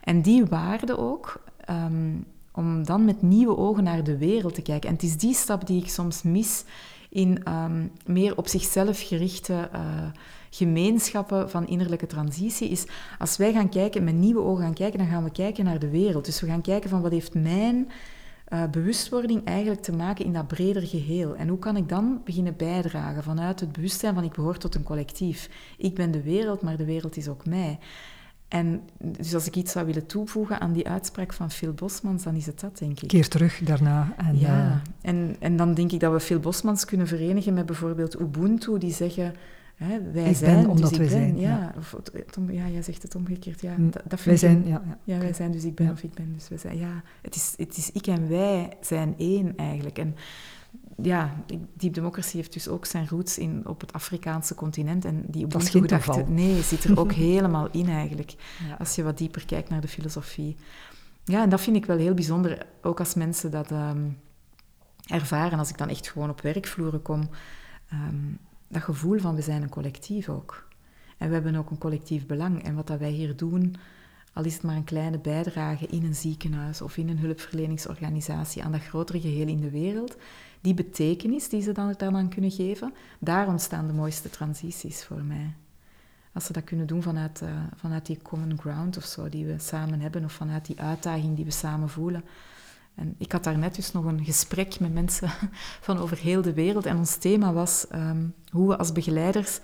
[0.04, 2.16] En die waarde ook, ehm,
[2.52, 4.89] om dan met nieuwe ogen naar de wereld te kijken.
[4.89, 6.64] En het is die stap die ik soms mis
[7.10, 9.80] in ehm, meer op zichzelf gerichte uh,
[10.54, 12.86] gemeenschappen van innerlijke transitie, is
[13.20, 15.89] als wij gaan kijken, met nieuwe ogen gaan kijken, dan gaan we kijken naar de
[15.89, 16.26] wereld.
[16.26, 17.91] Dus we gaan kijken van wat heeft mijn
[18.54, 21.36] uh, bewustwording eigenlijk te maken in dat breder geheel.
[21.36, 24.84] En hoe kan ik dan beginnen bijdragen vanuit het bewustzijn van ik behoor tot een
[24.84, 25.49] collectief.
[25.78, 27.80] Ik ben de wereld, maar de wereld is ook mij.
[28.47, 32.36] En dus als ik iets zou willen toevoegen aan die uitspraak van Phil Bosmans, dan
[32.36, 33.08] is het dat, denk ik.
[33.08, 34.14] Keer terug daarna.
[34.18, 34.76] En, ja, uh...
[35.10, 38.93] en, en dan denk ik dat we Phil Bosmans kunnen verenigen met bijvoorbeeld Ubuntu, die
[38.93, 39.36] zeggen
[39.84, 41.39] Hè, wij ik zijn, ben omdat dus wij zijn.
[41.39, 41.73] Ja, ja.
[41.77, 41.95] Of,
[42.47, 43.61] ja, jij zegt het omgekeerd.
[43.61, 44.97] Ja, mm, dat, dat wij zijn, ja, ja.
[45.03, 46.34] ja, wij zijn, dus ik ben of ik ben.
[46.34, 46.77] Dus wij zijn.
[46.77, 49.97] Ja, het is, het is ik en wij zijn één eigenlijk.
[49.97, 50.15] En
[51.01, 51.34] ja,
[51.73, 55.05] Deep Democracy heeft dus ook zijn roots in, op het Afrikaanse continent.
[55.05, 58.36] En die dat is geen gedachte, Nee, zit er ook helemaal in eigenlijk.
[58.79, 60.55] Als je wat dieper kijkt naar de filosofie.
[61.23, 62.65] Ja, en dat vind ik wel heel bijzonder.
[62.82, 64.17] Ook als mensen dat um,
[65.07, 65.59] ervaren.
[65.59, 67.29] Als ik dan echt gewoon op werkvloeren kom...
[67.93, 68.38] Um,
[68.72, 70.67] dat gevoel van we zijn een collectief ook.
[71.17, 72.63] En we hebben ook een collectief belang.
[72.63, 73.76] En wat dat wij hier doen,
[74.34, 78.72] al is het maar een kleine bijdrage in een ziekenhuis of in een hulpverleningsorganisatie aan
[78.72, 80.17] dat grotere geheel in de wereld,
[80.61, 85.53] die betekenis die ze dan daaraan kunnen geven, daar ontstaan de mooiste transities voor mij.
[86.34, 89.59] Als ze dat kunnen doen vanuit, uh, vanuit die common ground of zo die we
[89.59, 92.24] samen hebben, of vanuit die uitdaging die we samen voelen.
[92.95, 95.29] En ik had daarnet dus nog een gesprek met mensen
[95.87, 96.85] van over heel de wereld.
[96.85, 99.59] En ons thema was um, hoe we als begeleiders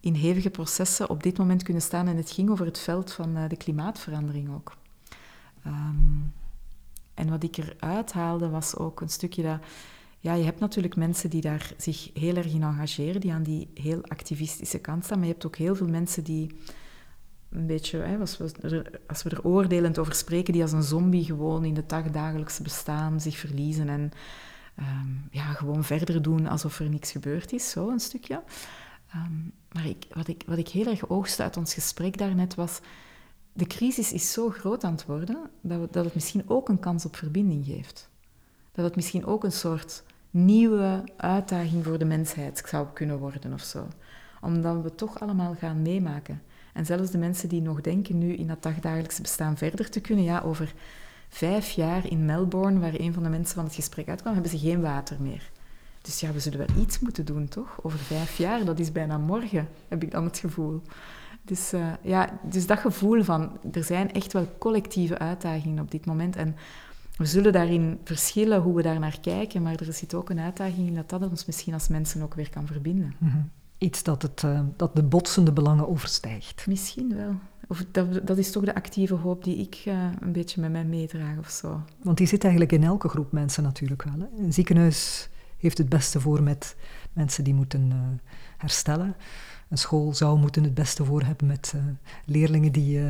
[0.00, 2.08] in hevige processen op dit moment kunnen staan.
[2.08, 4.76] En het ging over het veld van uh, de klimaatverandering ook.
[5.66, 6.32] Um,
[7.14, 9.58] en wat ik eruit haalde was ook een stukje dat...
[10.20, 13.68] Ja, je hebt natuurlijk mensen die daar zich heel erg in engageren, die aan die
[13.74, 15.18] heel activistische kant staan.
[15.18, 16.56] Maar je hebt ook heel veel mensen die
[17.54, 20.82] een beetje, hè, als, we er, als we er oordelend over spreken, die als een
[20.82, 24.12] zombie gewoon in het dagdagelijkse bestaan zich verliezen en
[24.78, 28.42] um, ja, gewoon verder doen alsof er niks gebeurd is, zo een stukje.
[29.14, 32.80] Um, maar ik, wat, ik, wat ik heel erg oogste uit ons gesprek daarnet was,
[33.52, 36.80] de crisis is zo groot aan het worden dat, we, dat het misschien ook een
[36.80, 38.08] kans op verbinding geeft.
[38.72, 43.62] Dat het misschien ook een soort nieuwe uitdaging voor de mensheid zou kunnen worden of
[43.62, 43.88] zo.
[44.40, 46.42] Omdat we toch allemaal gaan meemaken.
[46.74, 50.24] En zelfs de mensen die nog denken nu in dat dagdagelijkse bestaan verder te kunnen,
[50.24, 50.74] ja, over
[51.28, 54.58] vijf jaar in Melbourne, waar een van de mensen van het gesprek uitkwam, hebben ze
[54.58, 55.50] geen water meer.
[56.02, 57.78] Dus ja, we zullen wel iets moeten doen, toch?
[57.82, 60.82] Over vijf jaar, dat is bijna morgen, heb ik dan het gevoel.
[61.42, 66.06] Dus, uh, ja, dus dat gevoel van, er zijn echt wel collectieve uitdagingen op dit
[66.06, 66.36] moment.
[66.36, 66.56] En
[67.16, 70.86] we zullen daarin verschillen hoe we daar naar kijken, maar er zit ook een uitdaging
[70.88, 73.14] in dat dat ons misschien als mensen ook weer kan verbinden.
[73.18, 73.50] -hmm
[73.84, 76.66] iets dat, het, uh, dat de botsende belangen overstijgt.
[76.66, 77.34] Misschien wel.
[77.68, 80.84] Of dat, dat is toch de actieve hoop die ik uh, een beetje met mij
[80.84, 81.82] meedraag of zo.
[82.02, 84.14] Want die zit eigenlijk in elke groep mensen natuurlijk wel.
[84.18, 84.44] Hè.
[84.44, 86.76] Een ziekenhuis heeft het beste voor met
[87.12, 87.96] mensen die moeten uh,
[88.56, 89.16] herstellen.
[89.68, 91.74] Een school zou moeten het beste voor hebben met
[92.24, 93.00] leerlingen die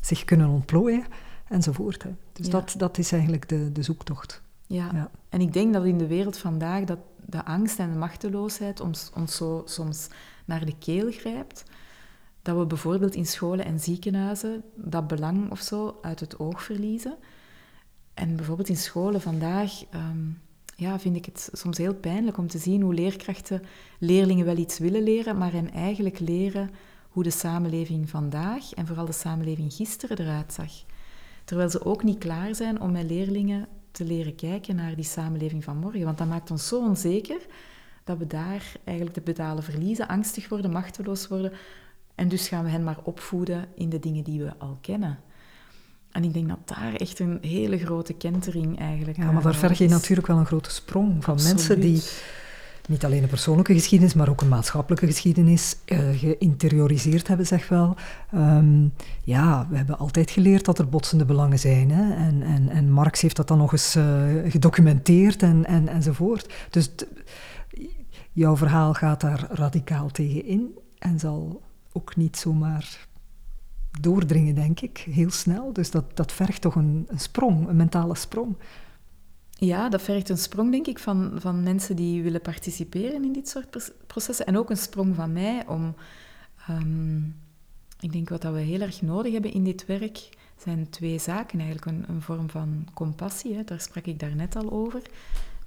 [0.00, 1.04] zich kunnen ontplooien
[1.48, 2.02] enzovoort.
[2.02, 2.10] Hè.
[2.32, 2.52] Dus ja.
[2.52, 4.42] dat, dat is eigenlijk de, de zoektocht.
[4.66, 4.90] Ja.
[4.92, 5.10] ja.
[5.28, 9.10] en ik denk dat in de wereld vandaag dat de angst en de machteloosheid ons,
[9.14, 10.08] ons zo soms
[10.44, 11.64] naar de keel grijpt.
[12.42, 17.16] Dat we bijvoorbeeld in scholen en ziekenhuizen dat belang of zo uit het oog verliezen.
[18.14, 20.40] En bijvoorbeeld in scholen vandaag um,
[20.76, 23.62] ja, vind ik het soms heel pijnlijk om te zien hoe leerkrachten
[23.98, 26.70] leerlingen wel iets willen leren, maar hen eigenlijk leren
[27.08, 30.72] hoe de samenleving vandaag en vooral de samenleving gisteren eruit zag.
[31.44, 35.64] Terwijl ze ook niet klaar zijn om met leerlingen te leren kijken naar die samenleving
[35.64, 36.04] van morgen.
[36.04, 37.40] Want dat maakt ons zo onzeker
[38.04, 41.52] dat we daar eigenlijk de pedalen verliezen, angstig worden, machteloos worden.
[42.14, 45.18] En dus gaan we hen maar opvoeden in de dingen die we al kennen.
[46.10, 49.16] En ik denk dat daar echt een hele grote kentering eigenlijk...
[49.16, 51.56] Ja, maar daar verg je natuurlijk wel een grote sprong van Absoluut.
[51.56, 52.02] mensen die
[52.88, 57.96] niet alleen een persoonlijke geschiedenis, maar ook een maatschappelijke geschiedenis uh, geïnterioriseerd hebben, zeg wel.
[58.32, 58.88] Ehm,
[59.24, 61.90] ja, we hebben altijd geleerd dat er botsende belangen zijn.
[61.90, 62.14] Hè?
[62.14, 64.04] En, en, en Marx heeft dat dan nog eens uh,
[64.48, 66.54] gedocumenteerd en, en, enzovoort.
[66.70, 66.90] Dus
[68.32, 73.06] jouw verhaal gaat daar radicaal tegen in en zal ook niet zomaar
[74.00, 75.72] doordringen, denk ik, heel snel.
[75.72, 78.56] Dus dat, dat vergt toch een, een sprong, een mentale sprong.
[79.58, 83.48] Ja, dat vergt een sprong, denk ik, van, van mensen die willen participeren in dit
[83.48, 84.46] soort processen.
[84.46, 85.94] En ook een sprong van mij om...
[86.66, 87.16] Ehm,
[88.00, 91.60] ik denk wat dat we heel erg nodig hebben in dit werk zijn twee zaken
[91.60, 91.86] eigenlijk.
[92.08, 95.02] Een, vorm van compassie, hè, daar sprak ik daarnet al over.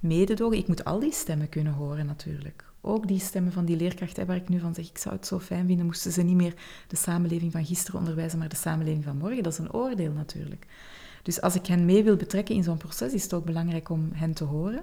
[0.00, 2.64] Mededogen, ik moet al die stemmen kunnen horen natuurlijk.
[2.80, 5.38] Ook die stemmen van die leerkrachten waar ik nu van zeg, ik zou het zo
[5.38, 6.54] fijn vinden, moesten ze niet meer
[6.88, 9.42] de samenleving van gisteren onderwijzen, maar de samenleving van morgen.
[9.42, 10.66] Dat is een oordeel natuurlijk.
[11.22, 14.08] Dus als ik hen mee wil betrekken in zo'n proces, is het ook belangrijk om
[14.12, 14.82] hen te horen.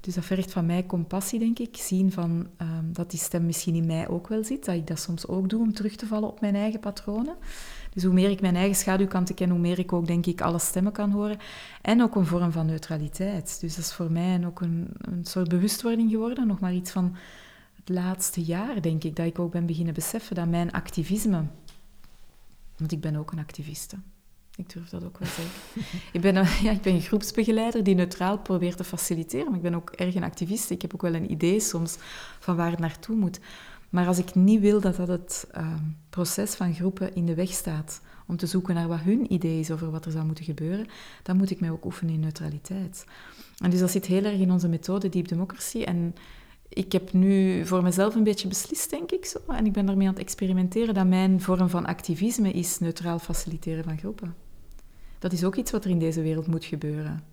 [0.00, 1.76] Dus dat vergt van mij compassie, denk ik.
[1.76, 4.64] Zien van, ehm, dat die stem misschien in mij ook wel zit.
[4.64, 7.36] Dat ik dat soms ook doe om terug te vallen op mijn eigen patronen.
[7.92, 10.58] Dus hoe meer ik mijn eigen schaduwkanten ken, hoe meer ik ook, denk ik, alle
[10.58, 11.38] stemmen kan horen.
[11.82, 13.60] En ook een vorm van neutraliteit.
[13.60, 16.46] Dus dat is voor mij ook een, een soort bewustwording geworden.
[16.46, 17.16] Nog maar iets van
[17.74, 21.44] het laatste jaar, denk ik, dat ik ook ben beginnen beseffen dat mijn activisme...
[22.76, 23.96] Want ik ben ook een activiste.
[24.56, 25.60] Ik durf dat ook wel zeggen.
[26.12, 29.62] ik, ben een, ja, ik ben een groepsbegeleider die neutraal probeert te faciliteren, maar ik
[29.62, 30.70] ben ook erg een activist.
[30.70, 31.96] Ik heb ook wel een idee soms
[32.38, 33.40] van waar het naartoe moet.
[33.90, 37.50] Maar als ik niet wil dat dat het ehm, proces van groepen in de weg
[37.50, 40.86] staat om te zoeken naar wat hun idee is over wat er zou moeten gebeuren,
[41.22, 43.04] dan moet ik mij ook oefenen in neutraliteit.
[43.58, 45.82] En dus dat zit heel erg in onze methode Deep Democracy.
[45.82, 46.14] En
[46.68, 50.06] ik heb nu voor mezelf een beetje beslist, denk ik zo, en ik ben daarmee
[50.06, 54.45] aan het experimenteren, dat mijn vorm van activisme is neutraal faciliteren van groepen.
[55.18, 57.24] Dat is ook iets wat er in deze wereld moet gebeuren.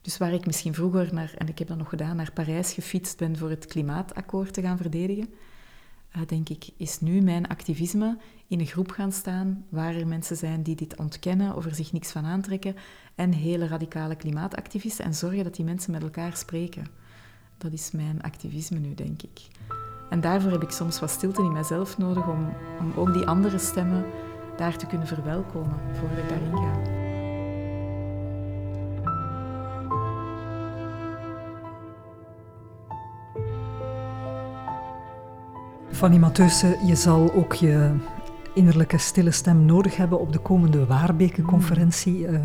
[0.00, 3.18] Dus waar ik misschien vroeger naar, en ik heb dat nog gedaan, naar Parijs gefietst
[3.18, 5.28] ben voor het klimaatakkoord te gaan verdedigen,
[6.16, 10.36] uh, denk ik, is nu mijn activisme in een groep gaan staan waar er mensen
[10.36, 12.76] zijn die dit ontkennen of er zich niks van aantrekken
[13.14, 16.86] en hele radicale klimaatactivisten en zorgen dat die mensen met elkaar spreken.
[17.58, 19.40] Dat is mijn activisme nu, denk ik.
[20.10, 22.48] En daarvoor heb ik soms wat stilte in mezelf nodig om,
[22.80, 24.04] om ook die andere stemmen
[24.56, 26.94] daar te kunnen verwelkomen voordat ik daarin ga.
[35.90, 37.94] Fanny Matheusen, je zal ook je
[38.54, 42.18] innerlijke stille stem nodig hebben op de komende Waarbeke-conferentie.
[42.18, 42.40] Uh,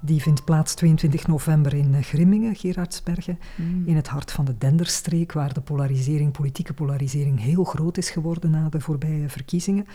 [0.00, 3.86] die vindt plaats 22 november in eh, Grimmingen, Gerardsbergen, mm.
[3.86, 8.50] in het hart van de Denderstreek, waar de polarisering, politieke polarisering heel groot is geworden
[8.50, 9.86] na de voorbije verkiezingen.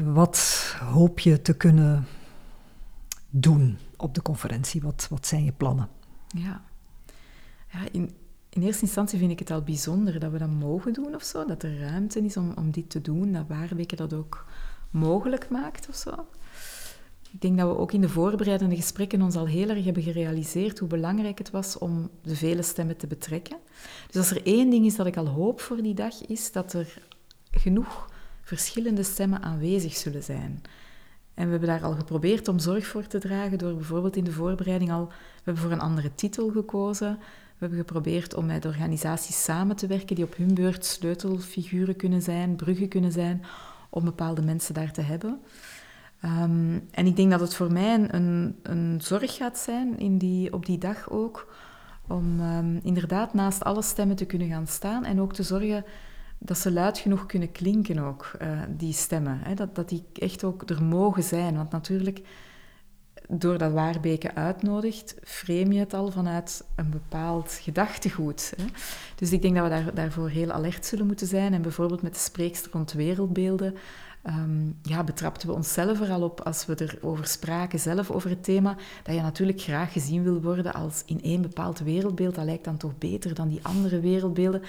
[0.00, 2.06] Wat hoop je te kunnen
[3.30, 4.82] doen op de conferentie?
[4.82, 5.88] Wat, wat zijn je plannen?
[6.26, 6.62] Ja,
[7.72, 8.14] ja in,
[8.48, 11.44] in eerste instantie vind ik het al bijzonder dat we dat mogen doen of zo.
[11.44, 13.32] Dat er ruimte is om, om dit te doen.
[13.32, 14.46] Dat Waarweken dat ook
[14.90, 16.26] mogelijk maakt of zo.
[17.32, 20.78] Ik denk dat we ook in de voorbereidende gesprekken ons al heel erg hebben gerealiseerd
[20.78, 23.58] hoe belangrijk het was om de vele stemmen te betrekken.
[24.06, 26.72] Dus als er één ding is dat ik al hoop voor die dag, is dat
[26.72, 27.02] er
[27.50, 28.10] genoeg
[28.56, 30.62] verschillende stemmen aanwezig zullen zijn.
[31.34, 34.32] En we hebben daar al geprobeerd om zorg voor te dragen door bijvoorbeeld in de
[34.32, 35.06] voorbereiding al...
[35.06, 37.16] We hebben voor een andere titel gekozen.
[37.18, 42.22] We hebben geprobeerd om met organisaties samen te werken die op hun beurt sleutelfiguren kunnen
[42.22, 43.44] zijn, bruggen kunnen zijn,
[43.90, 45.40] om bepaalde mensen daar te hebben.
[46.20, 50.52] Ehm, en ik denk dat het voor mij een, een, zorg gaat zijn in die,
[50.52, 51.54] op die dag ook,
[52.08, 55.84] om um, inderdaad naast alle stemmen te kunnen gaan staan en ook te zorgen
[56.44, 59.40] dat ze luid genoeg kunnen klinken ook, uh, die stemmen.
[59.42, 59.54] Hè?
[59.54, 61.56] Dat, dat die echt ook er mogen zijn.
[61.56, 62.20] Want natuurlijk,
[63.28, 68.52] doordat Waarbeke uitnodigt, frame je het al vanuit een bepaald gedachtegoed.
[68.56, 68.64] Hè?
[69.14, 71.54] Dus ik denk dat we daar, daarvoor heel alert zullen moeten zijn.
[71.54, 73.74] En bijvoorbeeld met de spreekster rond wereldbeelden
[74.26, 78.44] um, ja, betrapten we onszelf er al op als we erover spraken, zelf over het
[78.44, 82.34] thema, dat je natuurlijk graag gezien wil worden als in één bepaald wereldbeeld.
[82.34, 84.62] Dat lijkt dan toch beter dan die andere wereldbeelden.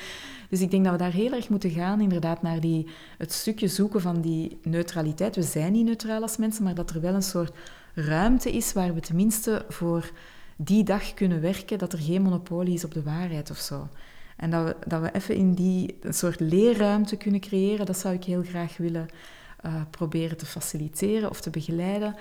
[0.50, 3.68] Dus ik denk dat we daar heel erg moeten gaan, inderdaad, naar die, het stukje
[3.68, 5.36] zoeken van die neutraliteit.
[5.36, 7.56] We zijn niet neutraal als mensen, maar dat er wel een soort
[7.94, 10.12] ruimte is waar we tenminste voor
[10.56, 13.88] die dag kunnen werken, dat er geen monopolie is op de waarheid of zo.
[14.36, 18.14] En dat we, dat we even in die een soort leerruimte kunnen creëren, dat zou
[18.14, 19.08] ik heel graag willen
[19.66, 22.16] uh, proberen te faciliteren of te begeleiden.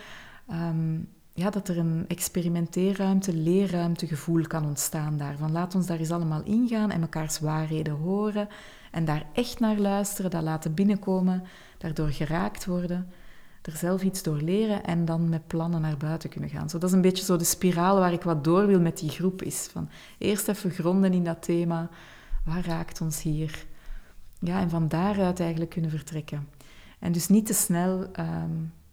[0.49, 0.99] Ehm,
[1.35, 5.53] ja, dat er een experimenteerruimte, leerruimtegevoel kan ontstaan daarvan.
[5.53, 8.49] Laat ons daar eens allemaal ingaan en mekaars waarheden horen
[8.91, 11.43] en daar echt naar luisteren, dat laten binnenkomen,
[11.79, 13.09] daardoor geraakt worden.
[13.63, 16.71] er zelf iets door leren en dan met plannen naar buiten kunnen gaan.
[16.71, 19.11] Zo, dat is een beetje zo de spiraal waar ik wat door wil met die
[19.11, 19.43] groep.
[19.43, 19.89] Is van
[20.19, 21.89] eerst even gronden in dat thema.
[22.45, 23.67] Waar raakt ons hier?
[24.39, 26.49] Ja, en van daaruit eigenlijk kunnen vertrekken.
[27.03, 28.51] En dus niet te snel, ehm,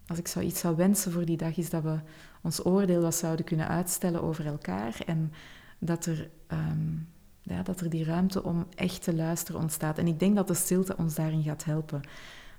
[0.07, 1.99] als ik zou iets zou wensen voor die dag, is dat we
[2.41, 5.01] ons oordeel wat zouden kunnen uitstellen over elkaar.
[5.05, 5.31] En
[5.79, 6.93] dat er, ehm,
[7.41, 9.97] ja, dat er die ruimte om echt te luisteren ontstaat.
[9.97, 12.01] En ik denk dat de stilte ons daarin gaat helpen.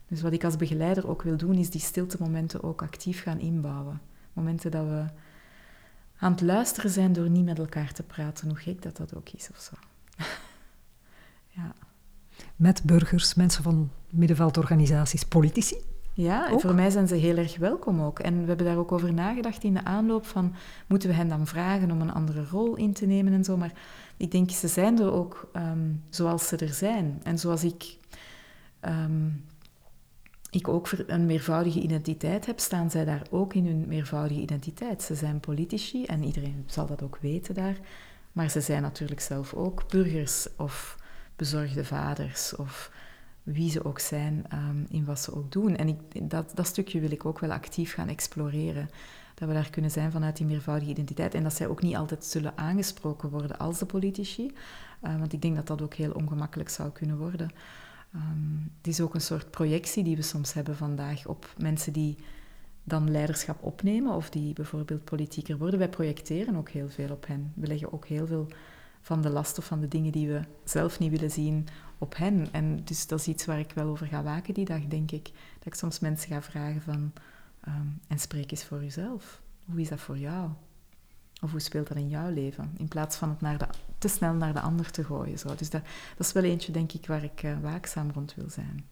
[0.09, 3.39] Dus wat ik als begeleider ook wil doen, is die stilte momenten ook actief gaan
[3.39, 4.01] inbouwen.
[4.33, 5.05] Momenten dat we
[6.17, 9.29] aan het luisteren zijn door niet met elkaar te praten, hoe gek dat dat ook
[9.29, 9.75] is of zo.
[11.61, 11.75] ja.
[12.57, 15.77] Met burgers, mensen van middenveldorganisaties, politici?
[16.15, 18.19] Ja, voor mij zijn ze heel erg welkom ook.
[18.19, 20.55] En we hebben daar ook over nagedacht in de aanloop van,
[20.87, 23.57] moeten we hen dan vragen om een andere rol in te nemen en zo.
[23.57, 23.73] Maar
[24.17, 27.21] ik denk, ze zijn er ook um, zoals ze er zijn.
[27.23, 27.97] En zoals ik
[28.81, 29.29] ehm,
[30.51, 35.03] ik ook een meervoudige identiteit heb, staan zij daar ook in hun meervoudige identiteit.
[35.03, 37.77] Ze zijn politici en iedereen zal dat ook weten daar.
[38.33, 40.99] Maar ze zijn natuurlijk zelf ook burgers of
[41.41, 42.93] bezorgde vaders of
[43.43, 45.77] wie ze ook zijn um, in wat ze ook doen.
[45.77, 48.91] En ik, dat, dat stukje wil ik ook wel actief gaan exploreren.
[49.35, 51.35] Dat we daar kunnen zijn vanuit die meervoudige identiteit.
[51.35, 54.53] En dat zij ook niet altijd zullen aangesproken worden als de politici.
[55.03, 57.51] Uh, want ik denk dat dat ook heel ongemakkelijk zou kunnen worden.
[58.15, 62.17] Um, het is ook een soort projectie die we soms hebben vandaag op mensen die
[62.85, 65.79] dan leiderschap opnemen of die bijvoorbeeld politieker worden.
[65.79, 67.53] Wij projecteren ook heel veel op hen.
[67.55, 68.49] We leggen ook heel veel
[69.01, 71.69] van de last of van de dingen die we zelf niet willen zien
[71.99, 72.49] op hen.
[72.53, 75.25] En dus dat is iets waar ik wel over ga waken die dag, denk ik.
[75.59, 77.13] Dat ik soms mensen ga vragen van,
[77.69, 79.41] um, en spreek eens voor jezelf.
[79.65, 80.49] Hoe is dat voor jou?
[81.43, 82.75] Of hoe speelt dat in jouw leven?
[82.77, 83.67] In plaats van het naar de,
[83.99, 85.39] te snel naar de ander te gooien.
[85.39, 85.55] Zo.
[85.55, 85.83] Dus dat,
[86.17, 88.85] dat is wel eentje, denk ik, waar ik uh, waakzaam rond wil zijn.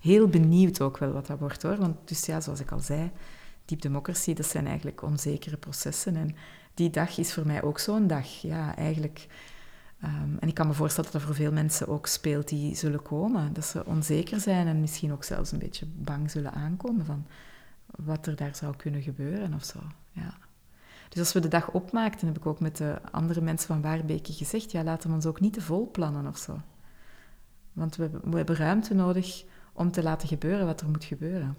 [0.00, 1.76] Heel benieuwd ook wel wat dat wordt hoor.
[1.76, 3.10] Want dus ja, zoals ik al zei,
[3.64, 6.16] deep democracy, dat zijn eigenlijk onzekere processen.
[6.16, 6.34] En
[6.74, 8.26] die dag is voor mij ook zo'n dag.
[8.26, 9.26] Ja, eigenlijk.
[10.04, 13.02] Um, en ik kan me voorstellen dat er voor veel mensen ook speelt die zullen
[13.02, 13.52] komen.
[13.52, 17.26] Dat ze onzeker zijn en misschien ook zelfs een beetje bang zullen aankomen van
[17.86, 19.78] wat er daar zou kunnen gebeuren of zo.
[20.10, 20.36] Ja.
[21.08, 24.32] Dus als we de dag opmaakten, heb ik ook met de andere mensen van Waarbeke
[24.32, 26.60] gezegd, ja, laten we ons ook niet te vol plannen of zo.
[27.72, 31.58] Want we, we hebben ruimte nodig om te laten gebeuren wat er moet gebeuren.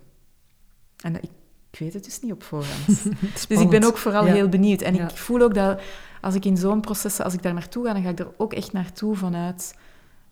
[1.04, 1.32] En ik,
[1.74, 3.04] ik weet het dus niet op voorhand.
[3.48, 4.82] dus ik ben ook vooral heel benieuwd.
[4.82, 5.82] En ik voel ook dat
[6.22, 8.54] als ik in zo'n proces, als ik daar naartoe ga, dan ga ik er ook
[8.54, 9.78] echt naartoe vanuit...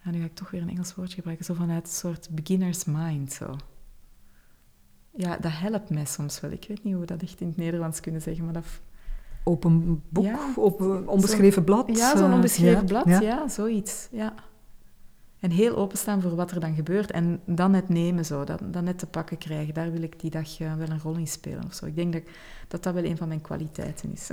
[0.04, 1.46] En nu ga ik toch weer een Engels woordje gebruiken.
[1.46, 3.56] Zo vanuit een soort beginner's mind, zo.
[5.16, 6.52] Ja, dat helpt mij soms wel.
[6.52, 8.66] Ik weet niet hoe we dat echt in het Nederlands kunnen zeggen, maar dat
[9.44, 10.54] open boek, ja.
[10.56, 11.98] op onbeschreven blad.
[11.98, 13.48] Ja, zo'n eh, onbeschreven blad, ja.
[13.48, 14.08] zoiets.
[14.12, 14.34] Ja.
[15.42, 17.12] En heel openstaan voor wat er dan gebeurt.
[17.12, 19.74] En dan het nemen, zo, dan net te pakken krijgen.
[19.74, 21.66] Daar wil ik die dag uh, wel een rol in spelen.
[21.66, 21.86] Of zo.
[21.86, 22.24] Ik denk dat,
[22.68, 24.30] dat dat wel een van mijn kwaliteiten is.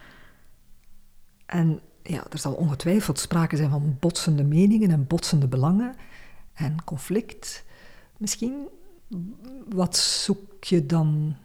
[1.46, 5.94] en ja, er zal ongetwijfeld sprake zijn van botsende meningen en botsende belangen
[6.52, 7.64] en conflict.
[8.16, 8.68] Misschien,
[9.68, 11.36] wat zoek je dan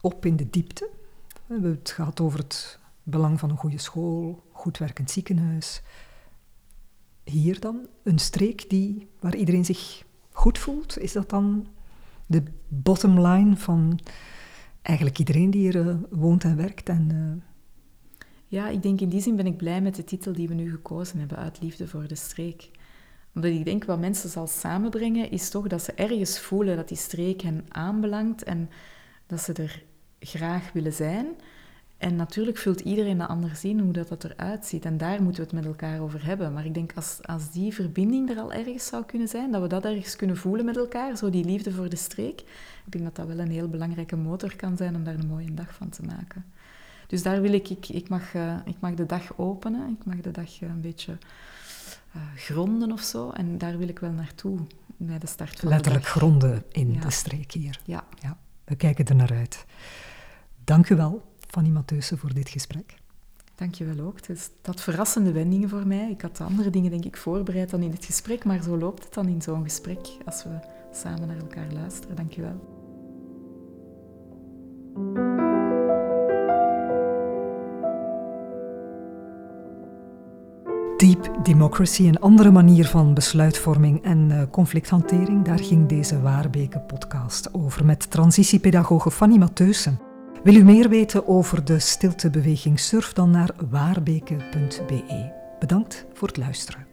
[0.00, 0.88] op in de diepte?
[1.46, 5.82] We hebben het gehad over het belang van een goede school, goed werkend ziekenhuis.
[7.30, 10.98] Hier dan, een streek die, waar iedereen zich goed voelt.
[10.98, 11.66] Is dat dan
[12.26, 14.00] de bottom line van
[14.82, 16.88] eigenlijk iedereen die hier uh, woont en werkt?
[16.88, 17.42] En, uh...
[18.46, 20.70] Ja, ik denk in die zin ben ik blij met de titel die we nu
[20.70, 22.70] gekozen hebben, Uit Liefde voor de Streek.
[23.34, 26.96] Omdat ik denk wat mensen zal samenbrengen, is toch dat ze ergens voelen dat die
[26.96, 28.70] streek hen aanbelangt en
[29.26, 29.82] dat ze er
[30.20, 31.26] graag willen zijn.
[32.00, 34.84] En natuurlijk vult iedereen dat anders in hoe dat, dat eruit ziet.
[34.84, 36.52] En daar moeten we het met elkaar over hebben.
[36.52, 39.68] Maar ik denk als, als die verbinding er al ergens zou kunnen zijn, dat we
[39.68, 42.40] dat ergens kunnen voelen met elkaar, zo die liefde voor de streek,
[42.86, 45.54] ik denk dat dat wel een heel belangrijke motor kan zijn om daar een mooie
[45.54, 46.44] dag van te maken.
[47.06, 50.16] Dus daar wil ik, ik, ik, mag, uh, ik mag de dag openen, ik mag
[50.16, 51.18] de dag uh, een beetje
[52.16, 53.30] uh, gronden of zo.
[53.30, 54.58] En daar wil ik wel naartoe
[54.96, 56.18] bij de start van Letterlijk de dag.
[56.18, 57.00] gronden in ja.
[57.00, 57.80] de streek hier.
[57.84, 58.04] Ja.
[58.20, 58.36] ja.
[58.64, 59.64] We kijken er naar uit.
[60.64, 62.94] Dank u wel, Fanny Matheusen, voor dit gesprek.
[63.54, 64.16] Dank je wel ook.
[64.16, 66.10] Het, is, dat verrassende wendingen voor mij.
[66.10, 69.14] Ik had andere dingen, denk ik, voorbereid dan in het gesprek, maar zo loopt het
[69.14, 70.58] dan in zo'n gesprek als we
[70.92, 72.16] samen naar elkaar luisteren.
[72.16, 72.78] Dank je wel.
[80.96, 87.84] Deep Democracy, een andere manier van besluitvorming en uh, conflicthantering, daar ging deze Waarbeke-podcast over
[87.84, 90.09] met transitiepedagoge Fanny Matheusen.
[90.42, 92.80] Wil u meer weten over de stiltebeweging?
[92.80, 95.32] Surf dan naar waarbeke.be.
[95.58, 96.89] Bedankt voor het luisteren.